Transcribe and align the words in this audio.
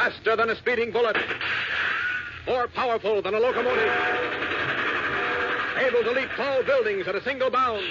faster 0.00 0.34
than 0.34 0.48
a 0.48 0.56
speeding 0.56 0.90
bullet, 0.90 1.14
more 2.46 2.66
powerful 2.68 3.20
than 3.20 3.34
a 3.34 3.38
locomotive, 3.38 3.92
able 5.76 6.02
to 6.02 6.12
leap 6.12 6.30
tall 6.36 6.62
buildings 6.62 7.06
at 7.06 7.14
a 7.14 7.22
single 7.22 7.50
bound. 7.50 7.84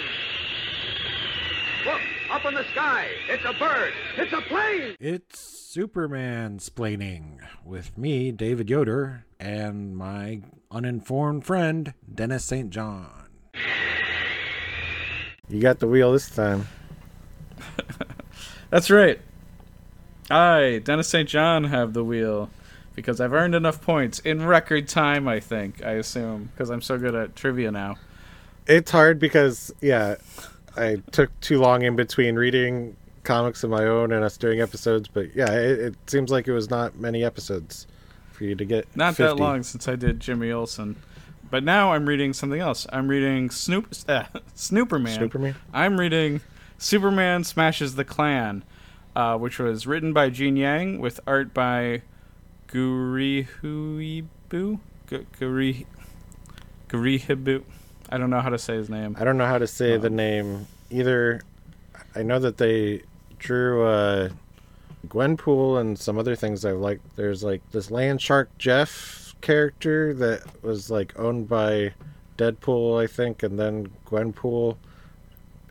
Look, 1.85 2.01
up 2.31 2.45
in 2.45 2.55
the 2.55 2.65
sky. 2.71 3.09
It's 3.27 3.45
a 3.45 3.53
bird. 3.53 3.93
It's 4.17 4.33
a 4.33 4.41
plane. 4.41 4.95
It's 4.99 5.75
Supermansplaining 5.77 7.41
with 7.63 7.95
me, 7.95 8.31
David 8.31 8.71
Yoder, 8.71 9.25
and 9.39 9.95
my 9.95 10.41
uninformed 10.71 11.45
friend, 11.45 11.93
Denis 12.11 12.43
St. 12.43 12.71
John. 12.71 13.27
You 15.47 15.61
got 15.61 15.77
the 15.77 15.87
wheel 15.87 16.11
this 16.13 16.27
time. 16.27 16.67
That's 18.71 18.89
right. 18.89 19.21
I, 20.29 20.79
Denis 20.79 21.07
St. 21.07 21.27
John, 21.27 21.65
have 21.65 21.93
the 21.93 22.03
wheel 22.03 22.49
because 22.95 23.21
I've 23.21 23.33
earned 23.33 23.55
enough 23.55 23.81
points 23.81 24.19
in 24.19 24.45
record 24.45 24.87
time, 24.87 25.27
I 25.27 25.39
think, 25.39 25.83
I 25.83 25.91
assume, 25.93 26.49
because 26.53 26.69
I'm 26.69 26.81
so 26.81 26.97
good 26.97 27.15
at 27.15 27.35
trivia 27.35 27.71
now. 27.71 27.95
It's 28.67 28.91
hard 28.91 29.19
because, 29.19 29.71
yeah, 29.81 30.15
I 30.75 31.01
took 31.11 31.37
too 31.39 31.59
long 31.59 31.83
in 31.83 31.95
between 31.95 32.35
reading 32.35 32.95
comics 33.23 33.63
of 33.63 33.69
my 33.69 33.85
own 33.85 34.11
and 34.11 34.23
us 34.23 34.37
doing 34.37 34.61
episodes, 34.61 35.07
but 35.07 35.35
yeah, 35.35 35.51
it, 35.51 35.79
it 35.79 35.95
seems 36.07 36.31
like 36.31 36.47
it 36.47 36.53
was 36.53 36.69
not 36.69 36.95
many 36.97 37.23
episodes 37.23 37.87
for 38.31 38.43
you 38.43 38.55
to 38.55 38.65
get. 38.65 38.87
Not 38.95 39.15
50. 39.15 39.23
that 39.23 39.35
long 39.35 39.63
since 39.63 39.87
I 39.87 39.95
did 39.95 40.19
Jimmy 40.19 40.51
Olsen. 40.51 40.95
But 41.51 41.63
now 41.63 41.93
I'm 41.93 42.07
reading 42.07 42.33
something 42.33 42.59
else. 42.59 42.85
I'm 42.91 43.07
reading 43.07 43.49
Snoop 43.49 43.87
uh, 44.07 44.23
Snooperman. 44.55 45.17
Snooperman? 45.17 45.55
I'm 45.73 45.99
reading 45.99 46.41
Superman 46.77 47.43
Smashes 47.43 47.95
the 47.95 48.05
Klan, 48.05 48.63
uh, 49.15 49.37
which 49.37 49.59
was 49.59 49.85
written 49.87 50.13
by 50.13 50.29
Gene 50.29 50.55
Yang 50.57 50.99
with 50.99 51.19
art 51.27 51.53
by 51.53 52.01
Gurihuibu? 52.67 54.25
Gu- 54.49 55.25
Guri 55.39 55.85
Gurihibu. 56.87 57.63
I 58.09 58.17
don't 58.17 58.29
know 58.29 58.41
how 58.41 58.49
to 58.49 58.57
say 58.57 58.75
his 58.75 58.89
name. 58.89 59.15
I 59.19 59.23
don't 59.23 59.37
know 59.37 59.45
how 59.45 59.57
to 59.57 59.67
say 59.67 59.97
the 59.97 60.09
name 60.09 60.67
either. 60.89 61.41
I 62.15 62.23
know 62.23 62.39
that 62.39 62.57
they 62.57 63.03
drew 63.37 63.85
uh, 63.87 64.29
Gwenpool 65.07 65.79
and 65.79 65.97
some 65.97 66.17
other 66.17 66.35
things 66.35 66.65
I 66.65 66.71
like. 66.71 66.99
There's 67.15 67.43
like 67.43 67.61
this 67.71 67.91
Land 67.91 68.21
Shark 68.21 68.49
Jeff 68.57 69.35
character 69.41 70.13
that 70.15 70.63
was 70.63 70.89
like 70.89 71.17
owned 71.19 71.47
by 71.47 71.93
Deadpool, 72.37 73.01
I 73.01 73.07
think, 73.07 73.43
and 73.43 73.59
then 73.59 73.89
Gwenpool 74.05 74.77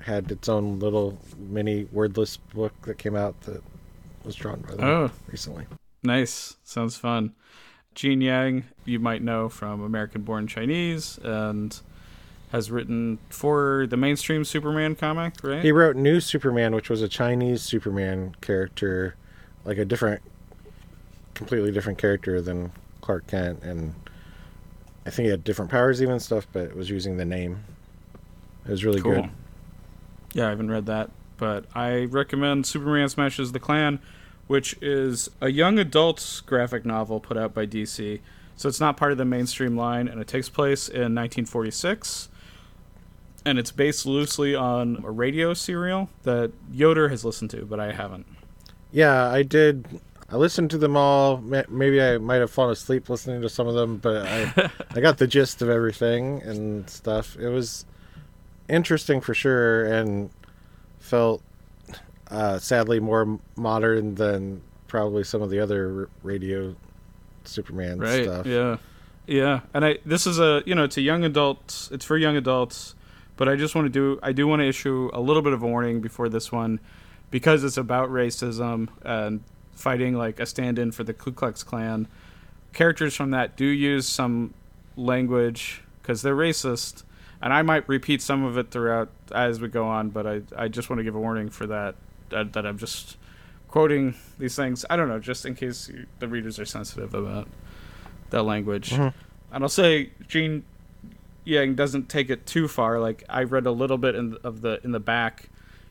had 0.04 0.30
its 0.30 0.48
own 0.48 0.78
little 0.78 1.18
mini 1.36 1.84
wordless 1.92 2.36
book 2.36 2.72
that 2.82 2.98
came 2.98 3.16
out 3.16 3.40
that 3.42 3.62
was 4.24 4.34
drawn 4.34 4.60
by 4.60 4.74
them 4.74 4.84
Oh. 4.84 5.10
recently. 5.30 5.66
Nice. 6.02 6.56
Sounds 6.64 6.96
fun. 6.96 7.32
Gene 7.94 8.20
Yang, 8.20 8.64
you 8.84 8.98
might 9.00 9.22
know 9.22 9.48
from 9.48 9.82
American 9.82 10.22
Born 10.22 10.46
Chinese 10.46 11.18
and 11.24 11.80
has 12.52 12.70
written 12.70 13.18
for 13.28 13.86
the 13.90 13.96
mainstream 13.96 14.44
Superman 14.44 14.94
comic, 14.94 15.34
right? 15.42 15.62
He 15.62 15.72
wrote 15.72 15.96
New 15.96 16.20
Superman, 16.20 16.74
which 16.74 16.88
was 16.88 17.02
a 17.02 17.08
Chinese 17.08 17.60
Superman 17.62 18.36
character, 18.40 19.16
like 19.64 19.78
a 19.78 19.84
different, 19.84 20.22
completely 21.34 21.72
different 21.72 21.98
character 21.98 22.40
than 22.40 22.70
Clark 23.00 23.26
Kent, 23.26 23.62
and 23.62 23.94
I 25.04 25.10
think 25.10 25.24
he 25.26 25.30
had 25.30 25.42
different 25.44 25.70
powers, 25.70 26.00
even 26.02 26.20
stuff, 26.20 26.46
but 26.52 26.62
it 26.64 26.76
was 26.76 26.88
using 26.88 27.16
the 27.16 27.24
name. 27.24 27.64
It 28.64 28.70
was 28.70 28.84
really 28.84 29.00
Cool. 29.00 29.14
good. 29.22 29.30
Yeah, 30.32 30.46
I 30.46 30.50
haven't 30.50 30.70
read 30.70 30.86
that, 30.86 31.10
but 31.36 31.64
I 31.74 32.04
recommend 32.04 32.66
Superman 32.66 33.08
Smashes 33.08 33.52
the 33.52 33.60
Klan, 33.60 33.98
which 34.46 34.76
is 34.82 35.30
a 35.40 35.50
young 35.50 35.78
adult 35.78 36.42
graphic 36.46 36.84
novel 36.84 37.20
put 37.20 37.36
out 37.36 37.54
by 37.54 37.66
DC. 37.66 38.20
So 38.56 38.68
it's 38.68 38.80
not 38.80 38.96
part 38.96 39.12
of 39.12 39.18
the 39.18 39.24
mainstream 39.24 39.76
line, 39.76 40.08
and 40.08 40.20
it 40.20 40.26
takes 40.26 40.48
place 40.48 40.88
in 40.88 41.14
1946. 41.14 42.28
And 43.44 43.58
it's 43.58 43.70
based 43.70 44.04
loosely 44.04 44.54
on 44.54 45.02
a 45.04 45.10
radio 45.10 45.54
serial 45.54 46.10
that 46.24 46.50
Yoder 46.72 47.08
has 47.08 47.24
listened 47.24 47.50
to, 47.50 47.64
but 47.64 47.78
I 47.78 47.92
haven't. 47.92 48.26
Yeah, 48.90 49.30
I 49.30 49.42
did. 49.42 50.00
I 50.28 50.36
listened 50.36 50.70
to 50.72 50.78
them 50.78 50.96
all. 50.96 51.38
Maybe 51.38 52.02
I 52.02 52.18
might 52.18 52.40
have 52.40 52.50
fallen 52.50 52.72
asleep 52.72 53.08
listening 53.08 53.40
to 53.42 53.48
some 53.48 53.68
of 53.68 53.74
them, 53.74 53.98
but 53.98 54.26
I, 54.26 54.70
I 54.90 55.00
got 55.00 55.18
the 55.18 55.26
gist 55.26 55.62
of 55.62 55.70
everything 55.70 56.42
and 56.42 56.90
stuff. 56.90 57.36
It 57.38 57.48
was 57.48 57.86
interesting 58.68 59.20
for 59.20 59.34
sure, 59.34 59.84
and 59.86 60.30
felt 60.98 61.42
uh, 62.30 62.58
sadly 62.58 63.00
more 63.00 63.38
modern 63.56 64.14
than 64.14 64.62
probably 64.86 65.24
some 65.24 65.42
of 65.42 65.50
the 65.50 65.60
other 65.60 66.08
radio 66.22 66.74
Superman 67.44 67.98
right 67.98 68.24
stuff. 68.24 68.46
yeah 68.46 68.76
yeah 69.26 69.60
and 69.72 69.84
i 69.84 69.98
this 70.04 70.26
is 70.26 70.38
a 70.38 70.62
you 70.66 70.74
know 70.74 70.84
it's 70.84 70.96
a 70.96 71.00
young 71.00 71.24
adults 71.24 71.90
it's 71.92 72.04
for 72.04 72.16
young 72.16 72.36
adults 72.36 72.94
but 73.36 73.48
i 73.48 73.56
just 73.56 73.74
want 73.74 73.86
to 73.86 73.90
do 73.90 74.18
i 74.22 74.32
do 74.32 74.46
want 74.46 74.60
to 74.60 74.66
issue 74.68 75.10
a 75.14 75.20
little 75.20 75.42
bit 75.42 75.52
of 75.52 75.62
a 75.62 75.66
warning 75.66 76.00
before 76.00 76.28
this 76.28 76.52
one 76.52 76.78
because 77.30 77.64
it's 77.64 77.76
about 77.76 78.10
racism 78.10 78.88
and 79.02 79.42
fighting 79.72 80.14
like 80.14 80.40
a 80.40 80.46
stand-in 80.46 80.92
for 80.92 81.04
the 81.04 81.14
ku 81.14 81.32
klux 81.32 81.62
klan 81.62 82.06
characters 82.72 83.14
from 83.14 83.30
that 83.30 83.56
do 83.56 83.64
use 83.64 84.06
some 84.06 84.52
language 84.96 85.82
because 86.02 86.20
they're 86.22 86.36
racist 86.36 87.02
and 87.42 87.52
i 87.52 87.62
might 87.62 87.88
repeat 87.88 88.20
some 88.22 88.44
of 88.44 88.56
it 88.58 88.70
throughout 88.70 89.08
as 89.32 89.60
we 89.60 89.68
go 89.68 89.86
on 89.86 90.10
but 90.10 90.26
i, 90.26 90.42
I 90.56 90.68
just 90.68 90.90
want 90.90 90.98
to 90.98 91.04
give 91.04 91.14
a 91.14 91.20
warning 91.20 91.48
for 91.50 91.66
that 91.66 91.94
that, 92.30 92.52
that 92.52 92.66
i'm 92.66 92.78
just 92.78 93.16
quoting 93.68 94.14
these 94.38 94.56
things 94.56 94.84
i 94.90 94.96
don't 94.96 95.08
know 95.08 95.18
just 95.18 95.44
in 95.46 95.54
case 95.54 95.88
you, 95.88 96.06
the 96.18 96.28
readers 96.28 96.58
are 96.58 96.64
sensitive 96.66 97.14
about 97.14 97.48
that 98.30 98.42
language. 98.42 98.90
Mhm. 98.90 99.14
And 99.52 99.64
I'll 99.64 99.70
say 99.70 100.10
Gene 100.26 100.64
Yang 101.44 101.76
doesn't 101.76 102.08
take 102.10 102.28
it 102.28 102.44
too 102.44 102.68
far. 102.68 103.00
Like 103.00 103.24
I 103.28 103.42
read 103.44 103.64
a 103.64 103.70
little 103.70 103.96
bit 103.96 104.14
in 104.14 104.36
of 104.44 104.60
the 104.60 104.80
in 104.84 104.92
the 104.92 105.00
back, 105.00 105.48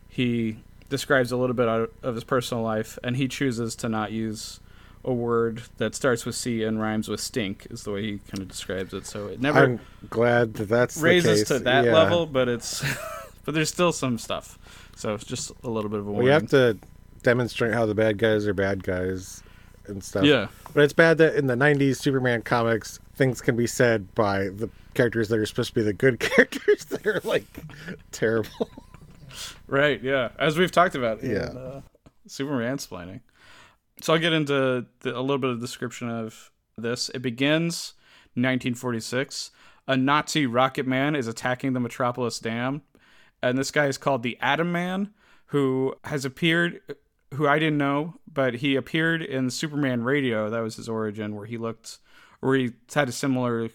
he 0.08 0.60
describes 0.90 1.32
a 1.32 1.38
little 1.38 1.56
bit 1.56 1.68
of 1.68 2.14
his 2.14 2.24
personal 2.24 2.64
life, 2.64 3.00
and 3.04 3.18
he 3.18 3.28
chooses 3.28 3.76
to 3.78 3.90
not 3.90 4.12
use 4.12 4.60
a 5.08 5.14
word 5.14 5.64
that 5.78 5.96
starts 5.96 6.26
with 6.26 6.36
C 6.36 6.64
and 6.64 6.80
rhymes 6.80 7.08
with 7.08 7.20
stink. 7.22 7.66
Is 7.72 7.84
the 7.84 7.92
way 7.92 8.02
he 8.04 8.20
kind 8.30 8.42
of 8.44 8.48
describes 8.48 8.94
it. 8.94 9.06
So 9.08 9.28
it 9.28 9.42
never 9.42 9.64
I'm 9.64 9.80
glad 10.10 10.54
that 10.56 10.70
that's 10.70 10.98
raises 10.98 11.40
the 11.40 11.54
case. 11.56 11.58
to 11.60 11.64
that 11.64 11.86
Yeah. 11.86 11.94
level, 11.94 12.26
but 12.28 12.48
it's 12.48 12.84
but 13.46 13.54
there's 13.56 13.70
still 13.70 13.92
some 13.92 14.18
stuff. 14.20 14.60
So 14.96 15.14
it's 15.16 15.24
just 15.26 15.52
a 15.64 15.70
little 15.70 15.90
bit 15.90 16.00
of 16.00 16.08
a 16.08 16.12
warning. 16.12 16.26
We 16.26 16.32
have 16.32 16.48
to 16.50 16.78
demonstrate 17.24 17.74
how 17.74 17.86
the 17.86 17.96
bad 17.96 18.18
guys 18.18 18.46
are 18.48 18.54
bad 18.54 18.84
guys 18.84 19.42
and 19.88 20.04
stuff. 20.04 20.24
Yeah. 20.26 20.48
But 20.74 20.84
it's 20.84 20.94
bad 20.94 21.18
that 21.20 21.36
in 21.36 21.48
the 21.48 21.56
90s 21.56 21.98
Superman 21.98 22.42
comics, 22.42 23.00
things 23.16 23.40
can 23.42 23.56
be 23.56 23.66
said 23.68 24.14
by 24.16 24.50
the 24.50 24.70
characters 24.94 25.30
that 25.30 25.40
are 25.40 25.46
supposed 25.46 25.70
to 25.70 25.76
be 25.76 25.82
the 25.84 25.94
good 25.94 26.20
characters 26.20 26.86
that 26.86 27.08
are 27.08 27.22
like 27.24 27.46
terrible. 28.12 28.70
Right, 29.68 30.02
yeah. 30.02 30.30
As 30.40 30.58
we've 30.58 30.72
talked 30.72 30.96
about 30.96 31.22
in 31.22 31.32
Yeah. 31.32 31.38
uh, 31.44 31.82
Supermansplaining. 32.28 33.22
So 34.02 34.14
I'll 34.14 34.20
get 34.20 34.34
into 34.34 34.86
the, 35.00 35.18
a 35.18 35.22
little 35.22 35.40
bit 35.40 35.50
of 35.50 35.60
description 35.60 36.10
of 36.10 36.52
this. 36.78 37.10
It 37.10 37.22
begins 37.22 37.94
1946. 38.36 39.52
A 39.88 39.98
Nazi 39.98 40.46
rocket 40.46 40.86
man 40.86 41.16
is 41.16 41.28
attacking 41.28 41.74
the 41.74 41.80
Metropolis 41.80 42.40
Dam, 42.40 42.82
and 43.42 43.58
this 43.58 43.72
guy 43.72 43.86
is 43.86 43.98
called 43.98 44.22
the 44.22 44.38
Atom 44.42 44.72
Man, 44.72 45.12
who 45.48 45.96
has 46.04 46.26
appeared, 46.26 46.82
who 47.34 47.48
I 47.48 47.58
didn't 47.58 47.78
know, 47.78 48.16
but 48.32 48.56
he 48.56 48.76
appeared 48.76 49.22
in 49.22 49.50
Superman 49.50 50.04
Radio. 50.04 50.50
That 50.50 50.60
was 50.60 50.76
his 50.76 50.90
origin, 50.90 51.36
where 51.36 51.46
he 51.46 51.58
looked, 51.58 52.00
where 52.42 52.58
he 52.58 52.74
had 52.94 53.10
a 53.10 53.14
similar 53.14 53.70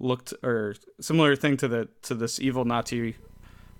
looked 0.00 0.34
or 0.42 0.74
similar 1.00 1.34
thing 1.36 1.56
to 1.56 1.68
the 1.68 1.88
to 2.02 2.14
this 2.14 2.40
evil 2.40 2.64
Nazi 2.64 3.16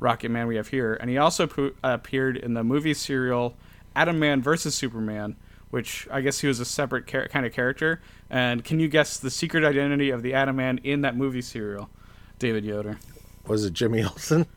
Rocket 0.01 0.31
Man 0.31 0.47
we 0.47 0.57
have 0.57 0.69
here, 0.69 0.95
and 0.95 1.11
he 1.11 1.19
also 1.19 1.47
pu- 1.47 1.75
appeared 1.83 2.37
in 2.37 2.55
the 2.55 2.63
movie 2.63 2.95
serial 2.95 3.57
Atom 3.97 4.19
Man 4.19 4.41
versus 4.41 4.75
Superman, 4.77 5.37
which 5.71 6.09
I 6.11 6.21
guess 6.21 6.41
he 6.41 6.47
was 6.47 6.61
a 6.61 6.65
separate 6.65 7.07
char- 7.07 7.29
kind 7.29 7.45
of 7.47 7.53
character. 7.53 8.01
And 8.31 8.65
can 8.65 8.81
you 8.81 8.89
guess 8.89 9.19
the 9.19 9.31
secret 9.31 9.65
identity 9.65 10.11
of 10.11 10.23
the 10.23 10.35
Atom 10.35 10.57
Man 10.57 10.79
in 10.85 11.03
that 11.03 11.17
movie 11.17 11.43
serial, 11.43 11.91
David 12.39 12.65
Yoder? 12.65 12.99
Was 13.47 13.65
it 13.65 13.73
Jimmy 13.73 14.03
Olsen? 14.05 14.47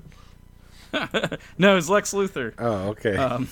No, 1.58 1.78
it's 1.78 1.88
Lex 1.88 2.14
Luthor. 2.14 2.54
Oh, 2.58 2.90
okay. 2.90 3.16
Um, 3.16 3.48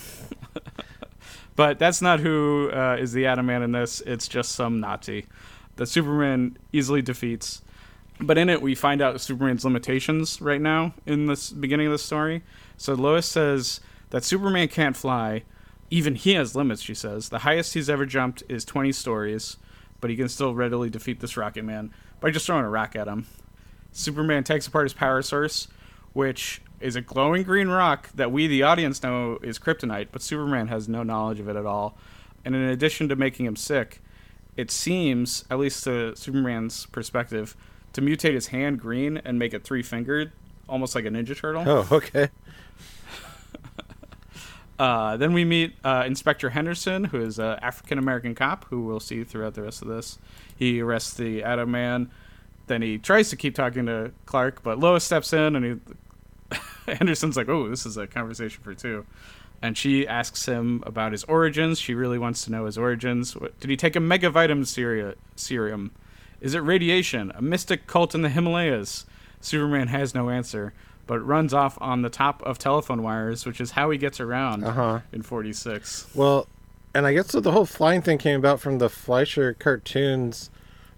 but 1.55 1.79
that's 1.79 2.01
not 2.01 2.19
who 2.19 2.69
uh, 2.71 2.97
is 2.99 3.13
the 3.13 3.27
Atom 3.27 3.45
Man 3.45 3.63
in 3.63 3.71
this. 3.71 4.01
It's 4.01 4.27
just 4.27 4.51
some 4.53 4.81
Nazi 4.81 5.25
that 5.77 5.87
Superman 5.87 6.57
easily 6.73 7.01
defeats. 7.01 7.61
But 8.19 8.37
in 8.37 8.49
it, 8.49 8.61
we 8.61 8.75
find 8.75 9.01
out 9.01 9.21
Superman's 9.21 9.63
limitations 9.63 10.41
right 10.41 10.59
now 10.59 10.93
in 11.05 11.27
this 11.27 11.51
beginning 11.51 11.87
of 11.87 11.93
the 11.93 11.97
story. 11.97 12.43
So 12.75 12.93
Lois 12.93 13.25
says 13.25 13.79
that 14.09 14.25
Superman 14.25 14.67
can't 14.67 14.97
fly. 14.97 15.43
Even 15.89 16.15
he 16.15 16.33
has 16.33 16.55
limits, 16.55 16.81
she 16.81 16.93
says. 16.93 17.29
The 17.29 17.39
highest 17.39 17.73
he's 17.73 17.89
ever 17.89 18.05
jumped 18.05 18.43
is 18.47 18.63
20 18.65 18.91
stories, 18.91 19.57
but 20.01 20.09
he 20.09 20.15
can 20.15 20.29
still 20.29 20.53
readily 20.53 20.89
defeat 20.89 21.19
this 21.19 21.35
Rocket 21.35 21.63
Man 21.63 21.91
by 22.19 22.31
just 22.31 22.45
throwing 22.45 22.65
a 22.65 22.69
rock 22.69 22.95
at 22.95 23.07
him. 23.07 23.25
Superman 23.91 24.43
takes 24.43 24.67
apart 24.67 24.85
his 24.85 24.93
power 24.93 25.21
source, 25.21 25.67
which 26.13 26.61
is 26.79 26.95
a 26.95 27.01
glowing 27.01 27.43
green 27.43 27.67
rock 27.67 28.09
that 28.13 28.31
we, 28.31 28.47
the 28.47 28.63
audience, 28.63 29.01
know 29.03 29.39
is 29.41 29.59
kryptonite, 29.59 30.09
but 30.11 30.21
Superman 30.21 30.67
has 30.67 30.87
no 30.87 31.03
knowledge 31.03 31.39
of 31.39 31.49
it 31.49 31.55
at 31.55 31.65
all. 31.65 31.97
and 32.45 32.55
in 32.55 32.61
addition 32.61 33.09
to 33.09 33.15
making 33.15 33.45
him 33.45 33.55
sick, 33.55 34.01
it 34.55 34.71
seems, 34.71 35.45
at 35.49 35.59
least 35.59 35.83
to 35.83 36.15
Superman's 36.15 36.85
perspective, 36.87 37.55
to 37.93 38.01
mutate 38.01 38.33
his 38.33 38.47
hand 38.47 38.79
green 38.79 39.17
and 39.17 39.37
make 39.37 39.53
it 39.53 39.63
three 39.63 39.83
fingered, 39.83 40.31
almost 40.67 40.95
like 40.95 41.05
a 41.05 41.09
Ninja 41.09 41.35
Turtle. 41.35 41.63
Oh, 41.65 41.87
okay. 41.91 42.29
Uh, 44.79 45.17
then 45.17 45.33
we 45.33 45.43
meet 45.43 45.75
uh, 45.83 46.03
Inspector 46.07 46.49
Henderson, 46.49 47.03
who 47.03 47.21
is 47.21 47.37
an 47.37 47.59
African 47.61 47.99
American 47.99 48.33
cop 48.33 48.65
who 48.69 48.81
we'll 48.81 49.01
see 49.01 49.25
throughout 49.25 49.53
the 49.53 49.61
rest 49.61 49.81
of 49.81 49.89
this. 49.89 50.17
He 50.55 50.81
arrests 50.81 51.13
the 51.13 51.43
Atom 51.43 51.69
Man. 51.69 52.09
Then 52.67 52.81
he 52.81 52.97
tries 52.97 53.29
to 53.31 53.35
keep 53.35 53.55
talking 53.55 53.87
to 53.87 54.11
Clark, 54.25 54.63
but 54.63 54.79
Lois 54.79 55.03
steps 55.03 55.33
in 55.33 55.57
and 55.57 55.65
he, 55.65 56.57
Henderson's 56.93 57.35
like, 57.35 57.49
"Oh, 57.49 57.67
this 57.67 57.85
is 57.85 57.97
a 57.97 58.07
conversation 58.07 58.63
for 58.63 58.73
two. 58.73 59.05
And 59.61 59.77
she 59.77 60.07
asks 60.07 60.45
him 60.45 60.81
about 60.85 61.11
his 61.11 61.25
origins. 61.25 61.79
She 61.79 61.93
really 61.93 62.17
wants 62.17 62.45
to 62.45 62.51
know 62.51 62.65
his 62.65 62.77
origins. 62.77 63.35
Did 63.59 63.69
he 63.69 63.75
take 63.75 63.97
a 63.97 63.99
megavitamin 63.99 64.65
serum? 65.35 65.91
Is 66.39 66.55
it 66.55 66.59
radiation? 66.59 67.33
A 67.35 67.41
mystic 67.41 67.85
cult 67.85 68.15
in 68.15 68.21
the 68.21 68.29
Himalayas? 68.29 69.05
Superman 69.41 69.89
has 69.89 70.15
no 70.15 70.29
answer, 70.29 70.73
but 71.09 71.25
runs 71.25 71.55
off 71.55 71.75
on 71.81 72.03
the 72.03 72.09
top 72.09 72.39
of 72.43 72.59
telephone 72.59 73.01
wires, 73.01 73.43
which 73.43 73.59
is 73.59 73.71
how 73.71 73.89
he 73.89 73.97
gets 73.97 74.19
around 74.19 74.63
Uh-huh. 74.63 74.99
in 75.11 75.23
46. 75.23 76.05
Well, 76.13 76.45
and 76.93 77.07
I 77.07 77.13
guess 77.15 77.29
so 77.31 77.39
the 77.39 77.51
whole 77.51 77.65
flying 77.65 78.03
thing 78.03 78.19
came 78.19 78.37
about 78.39 78.59
from 78.59 78.77
the 78.77 78.89
Fleischer 78.89 79.55
cartoons 79.55 80.51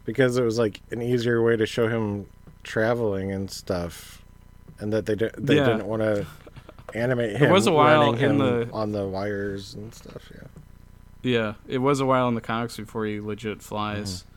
because 0.03 0.35
it 0.37 0.43
was 0.43 0.59
like 0.59 0.81
an 0.91 1.01
easier 1.01 1.41
way 1.41 1.55
to 1.55 1.65
show 1.65 1.87
him 1.87 2.25
traveling 2.63 3.31
and 3.31 3.49
stuff, 3.49 4.21
and 4.79 4.91
that 4.91 5.05
they 5.05 5.15
di- 5.15 5.31
they 5.37 5.55
Yeah. 5.55 5.65
didn't 5.65 5.85
want 5.87 6.01
to 6.01 6.25
animate 6.93 7.37
him. 7.37 7.49
It 7.49 7.51
was 7.53 7.65
a 7.67 7.71
while 7.71 8.13
in 8.13 8.37
the- 8.37 8.67
on 8.73 8.91
the 8.91 9.07
wires 9.07 9.73
and 9.75 9.93
stuff. 9.95 10.29
Yeah. 10.35 10.47
Yeah, 11.23 11.53
it 11.69 11.77
was 11.77 12.01
a 12.01 12.05
while 12.05 12.27
in 12.27 12.35
the 12.35 12.41
comics 12.41 12.75
before 12.75 13.05
he 13.05 13.21
legit 13.21 13.61
flies. 13.61 14.23
Mm-hmm. 14.23 14.27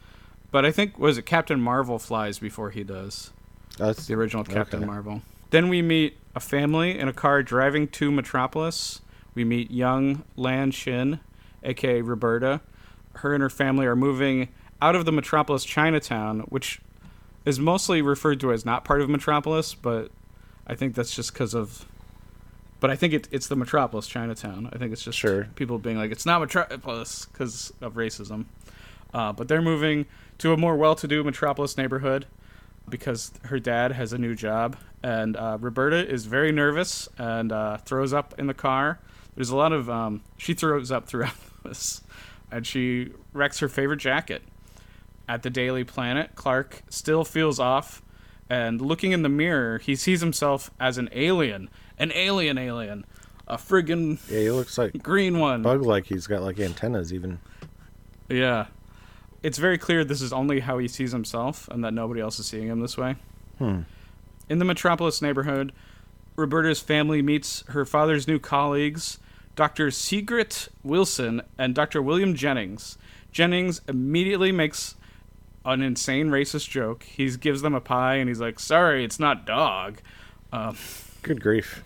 But 0.52 0.64
I 0.64 0.70
think 0.70 1.00
was 1.00 1.18
it 1.18 1.26
Captain 1.26 1.60
Marvel 1.60 1.98
flies 1.98 2.38
before 2.38 2.70
he 2.70 2.84
does. 2.84 3.32
That's 3.76 4.06
The 4.06 4.14
original 4.14 4.44
Captain 4.44 4.78
Okay. 4.80 4.86
Marvel. 4.86 5.22
Then 5.50 5.68
we 5.68 5.82
meet 5.82 6.18
a 6.34 6.40
family 6.40 6.98
in 6.98 7.08
a 7.08 7.12
car 7.12 7.42
driving 7.42 7.86
to 7.88 8.10
Metropolis. 8.10 9.00
We 9.34 9.44
meet 9.44 9.70
young 9.70 10.24
Lan 10.36 10.70
Shin, 10.70 11.20
aka 11.62 12.00
Roberta. 12.02 12.60
Her 13.16 13.34
and 13.34 13.42
her 13.42 13.50
family 13.50 13.86
are 13.86 13.96
moving 13.96 14.48
out 14.82 14.96
of 14.96 15.04
the 15.04 15.12
Metropolis 15.12 15.64
Chinatown, 15.64 16.40
which 16.40 16.80
is 17.44 17.58
mostly 17.60 18.02
referred 18.02 18.40
to 18.40 18.52
as 18.52 18.64
not 18.64 18.84
part 18.84 19.00
of 19.00 19.08
Metropolis, 19.08 19.74
but 19.74 20.10
I 20.66 20.74
think 20.74 20.94
that's 20.94 21.14
just 21.14 21.32
because 21.32 21.54
of. 21.54 21.86
But 22.80 22.90
I 22.90 22.96
think 22.96 23.14
it, 23.14 23.28
it's 23.30 23.46
the 23.46 23.56
Metropolis 23.56 24.06
Chinatown. 24.06 24.68
I 24.72 24.78
think 24.78 24.92
it's 24.92 25.02
just 25.02 25.16
Sure. 25.18 25.44
people 25.54 25.78
being 25.78 25.96
like, 25.96 26.10
it's 26.10 26.26
not 26.26 26.40
Metropolis 26.40 27.26
because 27.26 27.72
of 27.80 27.94
racism. 27.94 28.46
Uh, 29.14 29.32
but 29.32 29.48
they're 29.48 29.62
moving 29.62 30.06
to 30.38 30.52
a 30.52 30.56
more 30.56 30.76
well 30.76 30.94
to 30.96 31.06
do 31.08 31.22
Metropolis 31.22 31.78
neighborhood 31.78 32.26
because 32.88 33.32
her 33.44 33.58
dad 33.58 33.92
has 33.92 34.12
a 34.12 34.18
new 34.18 34.34
job. 34.34 34.76
And 35.04 35.36
uh, 35.36 35.58
Roberta 35.60 36.10
is 36.10 36.24
very 36.24 36.50
nervous 36.50 37.10
and 37.18 37.52
uh, 37.52 37.76
throws 37.76 38.14
up 38.14 38.34
in 38.38 38.46
the 38.46 38.54
car. 38.54 39.00
There's 39.34 39.50
a 39.50 39.56
lot 39.56 39.70
of. 39.70 39.90
Um, 39.90 40.22
she 40.38 40.54
throws 40.54 40.90
up 40.90 41.06
throughout 41.06 41.34
this. 41.62 42.00
And 42.50 42.66
she 42.66 43.10
wrecks 43.34 43.58
her 43.58 43.68
favorite 43.68 43.98
jacket. 43.98 44.42
At 45.28 45.42
the 45.42 45.50
Daily 45.50 45.84
Planet, 45.84 46.30
Clark 46.36 46.84
still 46.88 47.22
feels 47.22 47.60
off. 47.60 48.00
And 48.48 48.80
looking 48.80 49.12
in 49.12 49.22
the 49.22 49.28
mirror, 49.28 49.76
he 49.76 49.94
sees 49.94 50.22
himself 50.22 50.70
as 50.80 50.96
an 50.96 51.10
alien. 51.12 51.68
An 51.98 52.10
alien 52.12 52.56
alien. 52.56 53.04
A 53.46 53.56
friggin' 53.58 54.18
yeah. 54.30 54.38
He 54.38 54.50
looks 54.50 54.78
like 54.78 55.02
green 55.02 55.38
one. 55.38 55.60
bug 55.60 55.82
like. 55.82 56.06
He's 56.06 56.26
got 56.26 56.40
like 56.40 56.58
antennas 56.58 57.12
even. 57.12 57.40
Yeah. 58.30 58.66
It's 59.42 59.58
very 59.58 59.76
clear 59.76 60.02
this 60.02 60.22
is 60.22 60.32
only 60.32 60.60
how 60.60 60.78
he 60.78 60.88
sees 60.88 61.12
himself 61.12 61.68
and 61.68 61.84
that 61.84 61.92
nobody 61.92 62.22
else 62.22 62.38
is 62.38 62.46
seeing 62.46 62.68
him 62.68 62.80
this 62.80 62.96
way. 62.96 63.16
Hmm. 63.58 63.80
In 64.48 64.58
the 64.58 64.64
Metropolis 64.64 65.22
neighborhood, 65.22 65.72
Roberta's 66.36 66.80
family 66.80 67.22
meets 67.22 67.64
her 67.68 67.84
father's 67.84 68.28
new 68.28 68.38
colleagues, 68.38 69.18
Dr. 69.56 69.90
Sigrid 69.90 70.56
Wilson 70.82 71.42
and 71.56 71.74
Dr. 71.74 72.02
William 72.02 72.34
Jennings. 72.34 72.98
Jennings 73.32 73.80
immediately 73.88 74.52
makes 74.52 74.96
an 75.64 75.80
insane 75.80 76.28
racist 76.28 76.68
joke. 76.68 77.04
He 77.04 77.30
gives 77.36 77.62
them 77.62 77.74
a 77.74 77.80
pie 77.80 78.16
and 78.16 78.28
he's 78.28 78.40
like, 78.40 78.60
"Sorry, 78.60 79.04
it's 79.04 79.18
not 79.18 79.46
dog." 79.46 80.00
Um, 80.52 80.76
Good 81.22 81.40
grief! 81.40 81.82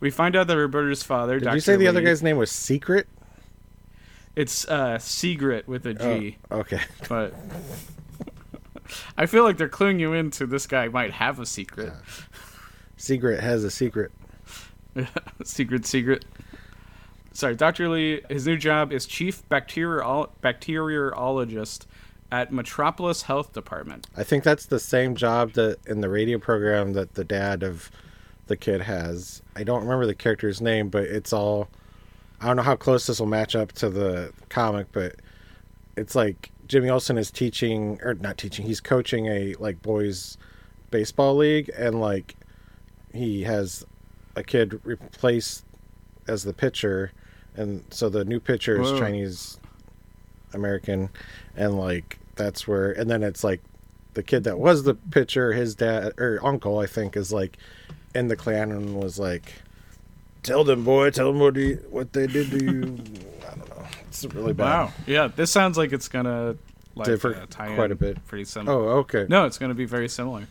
we 0.00 0.10
find 0.10 0.34
out 0.34 0.46
that 0.46 0.56
Roberta's 0.56 1.02
father, 1.02 1.38
Did 1.38 1.44
Dr. 1.44 1.54
you 1.56 1.60
say 1.60 1.76
the 1.76 1.86
other 1.88 2.00
guy's 2.00 2.22
name 2.22 2.36
was 2.38 2.50
Secret? 2.50 3.06
It's 4.34 4.66
uh, 4.66 4.98
Sigrid 4.98 5.66
with 5.68 5.86
a 5.86 5.94
G. 5.94 6.38
Oh, 6.50 6.60
okay. 6.60 6.80
but 7.08 7.34
I 9.16 9.26
feel 9.26 9.44
like 9.44 9.56
they're 9.56 9.68
cluing 9.68 10.00
you 10.00 10.12
into 10.12 10.46
this 10.46 10.66
guy 10.66 10.88
might 10.88 11.12
have 11.12 11.38
a 11.38 11.46
secret. 11.46 11.92
Secret 12.96 13.40
has 13.40 13.64
a 13.64 13.70
secret. 13.70 14.12
secret, 15.44 15.86
secret. 15.86 16.24
Sorry, 17.32 17.54
Dr. 17.56 17.88
Lee, 17.88 18.20
his 18.28 18.46
new 18.46 18.56
job 18.56 18.92
is 18.92 19.06
chief 19.06 19.48
bacteriol- 19.48 20.30
bacteriologist 20.42 21.86
at 22.30 22.52
Metropolis 22.52 23.22
Health 23.22 23.52
Department. 23.52 24.06
I 24.16 24.22
think 24.22 24.44
that's 24.44 24.66
the 24.66 24.78
same 24.78 25.14
job 25.14 25.52
that 25.52 25.78
in 25.86 26.00
the 26.00 26.08
radio 26.08 26.38
program 26.38 26.92
that 26.94 27.14
the 27.14 27.24
dad 27.24 27.62
of 27.62 27.90
the 28.46 28.56
kid 28.56 28.82
has. 28.82 29.42
I 29.56 29.64
don't 29.64 29.82
remember 29.82 30.06
the 30.06 30.14
character's 30.14 30.60
name, 30.60 30.88
but 30.88 31.04
it's 31.04 31.32
all. 31.32 31.68
I 32.40 32.46
don't 32.46 32.56
know 32.56 32.62
how 32.62 32.76
close 32.76 33.06
this 33.06 33.20
will 33.20 33.26
match 33.26 33.54
up 33.54 33.72
to 33.72 33.88
the 33.88 34.32
comic, 34.48 34.88
but 34.92 35.16
it's 35.96 36.14
like 36.14 36.50
Jimmy 36.72 36.88
Olsen 36.88 37.18
is 37.18 37.30
teaching 37.30 38.00
or 38.02 38.14
not 38.14 38.38
teaching. 38.38 38.64
He's 38.64 38.80
coaching 38.80 39.26
a 39.26 39.54
like 39.58 39.82
boys 39.82 40.38
baseball 40.90 41.36
league, 41.36 41.70
and 41.76 42.00
like 42.00 42.34
he 43.12 43.42
has 43.42 43.84
a 44.36 44.42
kid 44.42 44.80
replaced 44.82 45.66
as 46.26 46.44
the 46.44 46.54
pitcher, 46.54 47.12
and 47.54 47.84
so 47.90 48.08
the 48.08 48.24
new 48.24 48.40
pitcher 48.40 48.80
is 48.80 48.90
Whoa. 48.90 48.98
Chinese 48.98 49.60
American, 50.54 51.10
and 51.56 51.78
like 51.78 52.18
that's 52.36 52.66
where, 52.66 52.90
and 52.92 53.10
then 53.10 53.22
it's 53.22 53.44
like 53.44 53.60
the 54.14 54.22
kid 54.22 54.44
that 54.44 54.58
was 54.58 54.84
the 54.84 54.94
pitcher, 54.94 55.52
his 55.52 55.74
dad 55.74 56.14
or 56.18 56.40
uncle, 56.42 56.78
I 56.78 56.86
think, 56.86 57.18
is 57.18 57.30
like 57.34 57.58
in 58.14 58.28
the 58.28 58.36
clan 58.36 58.72
and 58.72 58.98
was 58.98 59.18
like, 59.18 59.52
"Tell 60.42 60.64
them, 60.64 60.84
boy, 60.84 61.10
tell 61.10 61.32
them 61.32 61.40
what 61.40 61.54
you, 61.54 61.84
what 61.90 62.14
they 62.14 62.26
did 62.26 62.50
to 62.50 62.64
you." 62.64 62.98
I 64.20 64.22
don't 64.22 64.34
know. 64.34 64.38
It's 64.38 64.42
really 64.42 64.52
bad. 64.54 64.64
Wow. 64.64 64.92
Yeah, 65.06 65.28
this 65.28 65.50
sounds 65.50 65.78
like 65.78 65.92
it's 65.92 66.08
gonna 66.08 66.56
like 66.94 67.06
Differ 67.06 67.34
uh, 67.34 67.46
tie 67.48 67.74
quite 67.74 67.90
a 67.90 67.94
bit. 67.94 68.24
Pretty 68.26 68.44
similar. 68.44 68.76
Oh, 68.76 68.98
okay. 68.98 69.26
No, 69.28 69.46
it's 69.46 69.58
gonna 69.58 69.74
be 69.74 69.84
very 69.84 70.08
similar. 70.08 70.46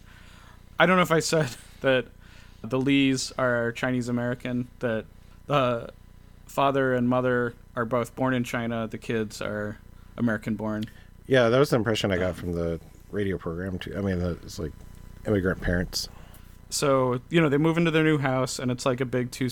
I 0.80 0.86
don't 0.86 0.96
know 0.96 1.04
if 1.04 1.12
I 1.12 1.20
said 1.20 1.50
that 1.82 2.06
the 2.64 2.80
Lees 2.80 3.32
are 3.38 3.72
Chinese 3.72 4.10
American. 4.10 4.68
That 4.80 5.06
the 5.48 5.90
father 6.48 6.94
and 6.94 7.08
mother 7.08 7.54
are 7.76 7.86
both 7.86 8.16
born 8.16 8.34
in 8.34 8.44
China. 8.44 8.88
The 8.88 8.98
kids 8.98 9.42
are 9.42 9.80
American 10.18 10.56
born. 10.56 10.84
Yeah, 11.28 11.50
that 11.50 11.60
was 11.60 11.70
the 11.70 11.78
impression 11.78 12.12
I 12.12 12.18
got 12.18 12.36
from 12.36 12.54
the 12.54 12.80
radio 13.12 13.38
program 13.38 13.80
too. 13.80 13.96
I 13.98 14.02
mean, 14.02 14.20
it's 14.44 14.60
like 14.60 14.72
immigrant 15.26 15.62
parents. 15.62 16.10
So, 16.70 17.22
you 17.30 17.42
know, 17.42 17.50
they 17.50 17.58
move 17.58 17.78
into 17.78 17.92
their 17.92 18.04
new 18.04 18.18
house 18.18 18.60
and 18.60 18.72
it's 18.72 18.86
like 18.86 19.02
a 19.02 19.06
big 19.06 19.32
two 19.32 19.50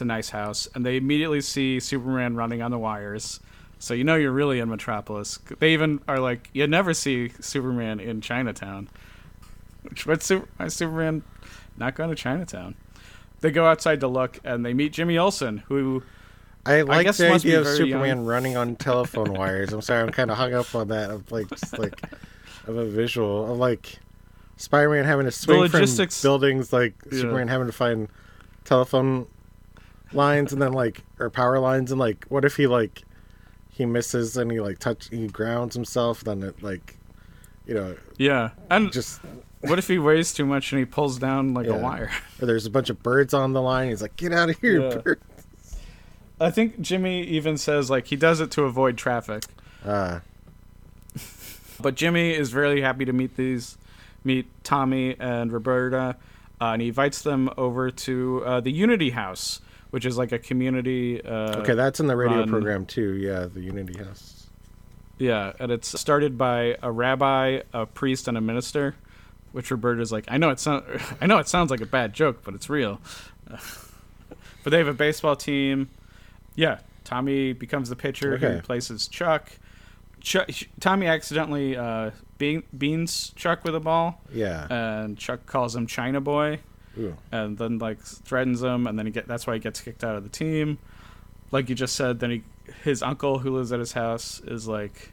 a 0.00 0.04
nice 0.04 0.30
house. 0.30 0.68
And 0.74 0.84
they 0.86 0.96
immediately 0.96 1.40
see 1.40 1.80
Superman 1.80 2.36
running 2.36 2.62
on 2.62 2.70
the 2.70 2.78
wires. 2.78 3.40
So, 3.78 3.94
you 3.94 4.04
know, 4.04 4.14
you're 4.14 4.30
really 4.30 4.60
in 4.60 4.68
Metropolis. 4.68 5.38
They 5.58 5.72
even 5.72 6.00
are 6.06 6.20
like, 6.20 6.50
you 6.52 6.66
never 6.66 6.92
see 6.92 7.30
Superman 7.40 7.98
in 7.98 8.20
Chinatown. 8.20 8.88
Which, 9.82 10.06
what's 10.06 10.26
Super, 10.26 10.68
Superman 10.68 11.22
not 11.78 11.94
going 11.94 12.10
to 12.10 12.14
Chinatown? 12.16 12.74
They 13.40 13.50
go 13.50 13.66
outside 13.66 14.00
to 14.00 14.08
look 14.08 14.38
and 14.44 14.64
they 14.66 14.74
meet 14.74 14.92
Jimmy 14.92 15.16
Olsen, 15.16 15.58
who 15.68 16.02
I 16.66 16.82
like 16.82 17.06
guess 17.06 17.16
the 17.16 17.32
idea 17.32 17.60
of 17.60 17.66
Superman 17.66 18.18
young. 18.18 18.26
running 18.26 18.56
on 18.58 18.76
telephone 18.76 19.32
wires. 19.38 19.72
I'm 19.72 19.80
sorry, 19.80 20.02
I'm 20.02 20.10
kind 20.10 20.30
of 20.30 20.36
hung 20.36 20.52
up 20.52 20.74
on 20.74 20.88
that. 20.88 21.10
Of 21.10 21.32
like, 21.32 21.48
just 21.48 21.78
like, 21.78 22.02
of 22.66 22.76
a 22.76 22.84
visual 22.84 23.50
of 23.50 23.56
like 23.58 23.98
Spider-Man 24.58 25.06
having 25.06 25.24
to 25.24 25.32
swing 25.32 25.70
from 25.70 25.86
buildings, 26.22 26.70
like 26.70 26.92
Yeah. 27.10 27.20
Superman 27.20 27.48
having 27.48 27.66
to 27.66 27.72
find 27.72 28.08
telephone 28.64 29.26
lines 30.12 30.52
and 30.52 30.60
then 30.60 30.72
like 30.72 31.02
or 31.18 31.30
power 31.30 31.58
lines, 31.58 31.90
and 31.90 31.98
like, 32.00 32.24
what 32.28 32.44
if 32.44 32.56
he 32.56 32.66
like 32.66 33.02
he 33.70 33.86
misses 33.86 34.36
and 34.36 34.50
he 34.50 34.60
like 34.60 34.78
touch 34.78 35.08
he 35.10 35.26
grounds 35.28 35.74
himself, 35.74 36.22
then 36.24 36.42
it 36.42 36.62
like, 36.62 36.96
you 37.66 37.74
know, 37.74 37.96
yeah. 38.18 38.50
And 38.70 38.92
just 38.92 39.20
what 39.62 39.78
if 39.78 39.88
he 39.88 39.98
weighs 39.98 40.32
too 40.32 40.44
much 40.46 40.72
and 40.72 40.78
he 40.78 40.84
pulls 40.84 41.18
down 41.18 41.54
like 41.54 41.66
Yeah. 41.66 41.74
a 41.74 41.78
wire? 41.78 42.10
or 42.40 42.46
there's 42.46 42.66
a 42.66 42.70
bunch 42.70 42.90
of 42.90 43.02
birds 43.02 43.32
on 43.34 43.52
the 43.52 43.62
line. 43.62 43.90
He's 43.90 44.02
like, 44.02 44.16
get 44.16 44.32
out 44.32 44.50
of 44.50 44.58
here, 44.58 44.80
Yeah. 44.80 44.96
bird. 44.98 45.20
I 46.40 46.50
think 46.50 46.80
Jimmy 46.80 47.22
even 47.24 47.56
says 47.58 47.90
like 47.90 48.06
he 48.06 48.16
does 48.16 48.40
it 48.40 48.50
to 48.52 48.64
avoid 48.64 48.96
traffic. 48.96 49.44
Uh, 49.84 50.20
But 51.82 51.94
Jimmy 51.94 52.32
is 52.34 52.50
very 52.50 52.82
happy 52.82 53.06
to 53.06 53.12
meet 53.14 53.36
these, 53.38 53.78
meet 54.22 54.46
Tommy 54.64 55.16
and 55.18 55.50
Roberta, 55.50 56.16
uh, 56.60 56.64
and 56.64 56.82
he 56.82 56.88
invites 56.88 57.22
them 57.22 57.48
over 57.56 57.90
to 57.90 58.42
uh, 58.44 58.60
the 58.60 58.70
Unity 58.70 59.10
House, 59.10 59.60
which 59.90 60.04
is 60.06 60.16
like 60.18 60.32
a 60.32 60.38
community. 60.38 61.22
Uh, 61.24 61.58
Okay, 61.60 61.74
that's 61.74 62.00
in 62.00 62.06
the 62.06 62.16
radio 62.16 62.38
run- 62.40 62.48
program 62.48 62.86
too. 62.86 63.14
Yeah, 63.16 63.46
the 63.46 63.60
Unity 63.60 63.98
House. 64.02 64.46
Yeah, 65.18 65.52
and 65.58 65.70
it's 65.70 65.98
started 66.00 66.38
by 66.38 66.76
a 66.82 66.90
rabbi, 66.90 67.60
a 67.74 67.84
priest, 67.86 68.26
and 68.28 68.38
a 68.38 68.40
minister. 68.40 68.94
Which 69.52 69.70
Roberta's 69.72 70.12
like, 70.12 70.26
I 70.28 70.36
know 70.38 70.50
it 70.50 70.60
sounds, 70.60 70.84
I 71.20 71.26
know 71.26 71.38
it 71.38 71.48
sounds 71.48 71.70
like 71.72 71.80
a 71.80 71.86
bad 71.86 72.12
joke, 72.14 72.42
but 72.44 72.54
it's 72.54 72.70
real. 72.70 73.00
but 73.48 74.70
they 74.70 74.78
have 74.78 74.86
a 74.88 74.94
baseball 74.94 75.36
team. 75.36 75.90
Yeah, 76.54 76.78
Tommy 77.04 77.52
becomes 77.52 77.88
the 77.88 77.96
pitcher. 77.96 78.36
He 78.36 78.44
Okay. 78.46 78.54
replaces 78.56 79.08
Chuck. 79.08 79.50
Chuck. 80.20 80.48
Tommy 80.80 81.06
accidentally 81.06 81.76
uh, 81.76 82.10
bean, 82.38 82.62
beans 82.76 83.32
Chuck 83.36 83.64
with 83.64 83.74
a 83.74 83.80
ball, 83.80 84.20
Yeah. 84.32 84.66
and 84.70 85.18
Chuck 85.18 85.46
calls 85.46 85.74
him 85.74 85.86
China 85.86 86.20
Boy 86.20 86.60
Ooh. 86.98 87.16
and 87.30 87.56
then 87.58 87.78
like 87.78 88.00
threatens 88.00 88.62
him, 88.62 88.86
and 88.86 88.98
then 88.98 89.06
he 89.06 89.12
get 89.12 89.26
that's 89.26 89.46
why 89.46 89.54
he 89.54 89.60
gets 89.60 89.80
kicked 89.80 90.04
out 90.04 90.16
of 90.16 90.22
the 90.22 90.28
team. 90.28 90.78
Like 91.50 91.68
you 91.68 91.74
just 91.74 91.96
said, 91.96 92.20
then 92.20 92.30
he 92.30 92.42
his 92.84 93.02
uncle 93.02 93.38
who 93.38 93.56
lives 93.56 93.72
at 93.72 93.80
his 93.80 93.92
house 93.92 94.40
is 94.46 94.66
like, 94.68 95.12